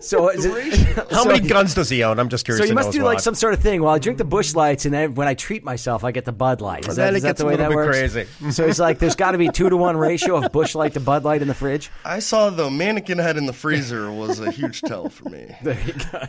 So 0.00 0.28
is 0.30 0.44
it- 0.44 0.52
How 1.12 1.22
so- 1.22 1.28
many 1.28 1.46
guns 1.46 1.74
does 1.74 1.88
he 1.88 2.02
own? 2.02 2.18
I'm 2.18 2.28
just 2.28 2.44
curious. 2.44 2.64
So 2.64 2.68
you 2.68 2.74
must 2.74 2.90
do 2.92 3.02
like 3.04 3.16
well. 3.16 3.22
some 3.22 3.34
sort 3.34 3.54
of 3.54 3.60
thing. 3.60 3.82
Well, 3.82 3.94
I 3.94 3.98
drink 3.98 4.18
the 4.18 4.24
Busch 4.24 4.54
Lights, 4.54 4.84
and 4.84 4.92
then 4.92 5.14
when 5.14 5.28
I 5.28 5.34
treat 5.34 5.62
myself, 5.62 6.02
I 6.04 6.10
get 6.10 6.24
the 6.24 6.32
Bud 6.32 6.60
Light. 6.60 6.88
Is 6.88 6.96
Then 6.96 7.06
that, 7.06 7.12
it 7.14 7.16
is 7.18 7.22
that 7.22 7.36
the 7.36 7.44
a 7.44 7.46
way 7.46 7.56
that 7.56 7.68
bit 7.68 7.74
works? 7.76 7.96
crazy. 7.98 8.26
So 8.50 8.66
he's 8.66 8.80
like, 8.80 8.98
there's 8.98 9.14
got 9.16 9.32
to 9.32 9.38
be 9.38 9.48
two 9.48 9.68
to 9.70 9.76
one 9.76 9.96
ratio 9.96 10.42
of 10.42 10.50
Busch 10.50 10.74
Light 10.74 10.94
to 10.94 11.00
Bud 11.00 11.22
Light 11.24 11.40
in 11.42 11.46
the 11.48 11.54
fridge. 11.54 11.90
I 12.04 12.18
saw 12.18 12.50
the 12.50 12.68
mannequin 12.70 13.18
head 13.18 13.36
in 13.36 13.46
the 13.46 13.52
freezer 13.52 14.10
was 14.10 14.40
a 14.40 14.50
huge 14.50 14.80
tell 14.80 15.08
for 15.08 15.28
me. 15.28 15.54
There 15.62 15.80
you 15.86 15.92
go. 16.10 16.22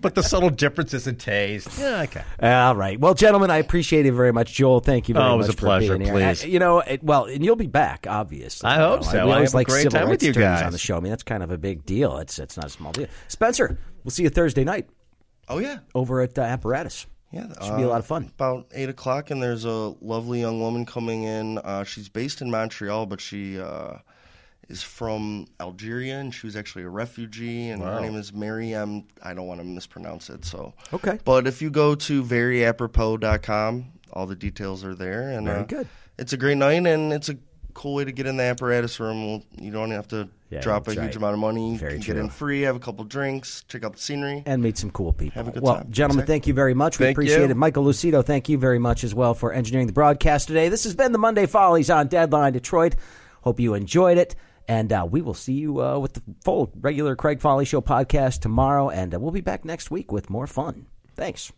But 0.00 0.14
the 0.16 0.22
subtle 0.24 0.50
differences 0.50 1.06
in 1.06 1.14
taste. 1.14 1.68
Yeah, 1.78 2.02
okay. 2.02 2.22
All 2.42 2.74
right. 2.74 2.98
Well, 2.98 3.14
gentlemen, 3.14 3.50
I 3.50 3.58
appreciate 3.58 4.04
it 4.06 4.12
very 4.12 4.32
much. 4.32 4.52
Joel, 4.52 4.80
thank 4.80 5.08
you 5.08 5.14
very 5.14 5.24
much. 5.24 5.30
Oh, 5.30 5.34
it 5.34 5.38
much 5.38 5.46
was 5.46 5.54
a 5.54 5.58
pleasure. 5.58 5.96
Please. 5.98 6.44
Uh, 6.44 6.48
you 6.48 6.58
know, 6.58 6.80
it, 6.80 7.04
well, 7.04 7.26
and 7.26 7.44
you'll 7.44 7.54
be 7.54 7.68
back, 7.68 8.06
obviously. 8.08 8.68
I 8.68 8.76
hope 8.78 9.00
You 9.02 9.06
know, 9.06 9.12
so. 9.12 9.26
We 9.26 9.30
I 9.30 9.34
always 9.34 9.50
have 9.50 9.54
a 9.54 9.56
like 9.58 9.66
great 9.68 9.82
civil 9.82 9.98
time 10.00 10.08
with 10.08 10.22
rights 10.22 10.24
you 10.24 10.42
guys. 10.42 10.62
on 10.62 10.72
the 10.72 10.78
show. 10.78 10.96
I 10.96 11.00
mean, 11.00 11.10
that's 11.10 11.22
kind 11.22 11.42
of 11.44 11.52
a 11.52 11.58
big 11.58 11.84
deal. 11.86 12.16
It's 12.18 12.38
it's 12.40 12.56
not 12.56 12.66
a 12.66 12.70
small 12.70 12.90
deal. 12.92 13.06
Spencer, 13.28 13.78
we'll 14.02 14.10
see 14.10 14.24
you 14.24 14.30
Thursday 14.30 14.64
night 14.64 14.88
Oh 15.48 15.58
yeah, 15.58 15.78
over 15.94 16.22
at 16.22 16.36
uh, 16.38 16.42
Apparatus. 16.42 17.06
yeah. 17.30 17.46
Should 17.62 17.76
be 17.76 17.82
a 17.82 17.86
uh, 17.86 17.90
lot 17.90 18.00
of 18.00 18.06
fun. 18.06 18.32
About 18.34 18.66
eight 18.74 18.88
o'clock, 18.88 19.30
and 19.30 19.40
there's 19.42 19.64
a 19.64 19.94
lovely 20.00 20.40
young 20.40 20.60
woman 20.60 20.84
coming 20.86 21.22
in. 21.22 21.58
Uh, 21.58 21.84
she's 21.84 22.08
based 22.08 22.40
in 22.40 22.50
Montreal, 22.50 23.06
but 23.06 23.20
she 23.20 23.60
uh, 23.60 23.98
is 24.68 24.82
from 24.82 25.46
Algeria, 25.60 26.18
and 26.18 26.34
she 26.34 26.46
was 26.46 26.56
actually 26.56 26.82
a 26.84 26.88
refugee. 26.88 27.68
And 27.70 27.82
her 27.82 28.00
name 28.00 28.16
is 28.16 28.32
Miriam. 28.32 29.04
I 29.22 29.32
don't 29.34 29.46
want 29.46 29.60
to 29.60 29.66
mispronounce 29.66 30.28
it, 30.30 30.44
so 30.44 30.74
Okay. 30.92 31.18
But 31.24 31.46
if 31.46 31.62
you 31.62 31.70
go 31.70 31.94
to 31.94 32.22
veryapropos.com, 32.90 33.92
all 34.12 34.26
the 34.26 34.36
details 34.36 34.84
are 34.84 34.94
there. 34.94 35.30
And 35.30 35.46
Very 35.46 35.60
uh, 35.60 35.64
good. 35.64 35.88
It's 36.18 36.32
a 36.32 36.36
great 36.36 36.56
night, 36.56 36.86
and 36.86 37.12
it's 37.12 37.28
a 37.28 37.36
cool 37.74 37.94
way 37.94 38.04
to 38.04 38.12
get 38.12 38.26
in 38.26 38.36
the 38.38 38.42
apparatus 38.44 38.98
room. 39.00 39.42
You 39.60 39.70
don't 39.70 39.90
have 39.90 40.08
to 40.08 40.28
Yeah, 40.48 40.60
drop 40.62 40.88
a 40.88 40.92
that's 40.94 41.00
huge 41.06 41.16
amount 41.16 41.34
of 41.34 41.40
money. 41.40 41.72
You 41.72 41.78
Very 41.78 41.92
can 41.94 42.00
true. 42.00 42.14
get 42.14 42.20
in 42.22 42.30
free, 42.30 42.62
have 42.62 42.74
a 42.74 42.78
couple 42.78 43.04
drinks, 43.04 43.64
check 43.68 43.84
out 43.84 43.92
the 43.92 43.98
scenery. 44.00 44.42
and 44.46 44.62
meet 44.62 44.78
some 44.78 44.90
cool 44.90 45.12
people. 45.12 45.34
Have 45.34 45.48
a 45.48 45.50
good 45.52 45.62
well, 45.62 45.74
time. 45.76 45.90
gentlemen, 45.90 46.22
Exactly. 46.22 46.32
thank 46.34 46.46
you 46.46 46.54
very 46.54 46.72
much. 46.74 46.98
We 46.98 47.04
Thank 47.06 47.16
appreciate 47.16 47.38
you. 47.44 47.50
it. 47.50 47.56
Michael 47.56 47.84
Lucido, 47.84 48.24
thank 48.24 48.48
you 48.48 48.56
very 48.56 48.78
much 48.78 49.04
as 49.04 49.14
well 49.14 49.34
for 49.34 49.52
engineering 49.52 49.86
the 49.88 49.92
broadcast 49.92 50.48
today. 50.48 50.70
This 50.70 50.84
has 50.84 50.94
been 50.94 51.12
the 51.12 51.18
Monday 51.18 51.44
Follies 51.46 51.90
on 51.90 52.08
Deadline 52.08 52.54
Detroit. 52.54 52.94
Hope 53.42 53.60
you 53.60 53.74
enjoyed 53.74 54.16
it. 54.16 54.34
And 54.68 54.92
uh, 54.92 55.06
we 55.08 55.22
will 55.22 55.34
see 55.34 55.52
you 55.54 55.80
uh, 55.80 55.98
with 55.98 56.14
the 56.14 56.22
full 56.44 56.72
regular 56.80 57.14
Craig 57.14 57.40
Fahle 57.40 57.64
Show 57.64 57.80
podcast 57.80 58.40
tomorrow. 58.40 58.90
And 58.90 59.14
uh, 59.14 59.20
we'll 59.20 59.30
be 59.30 59.40
back 59.40 59.64
next 59.64 59.90
week 59.90 60.10
with 60.10 60.30
more 60.30 60.46
fun. 60.46 60.86
Thanks. 61.14 61.52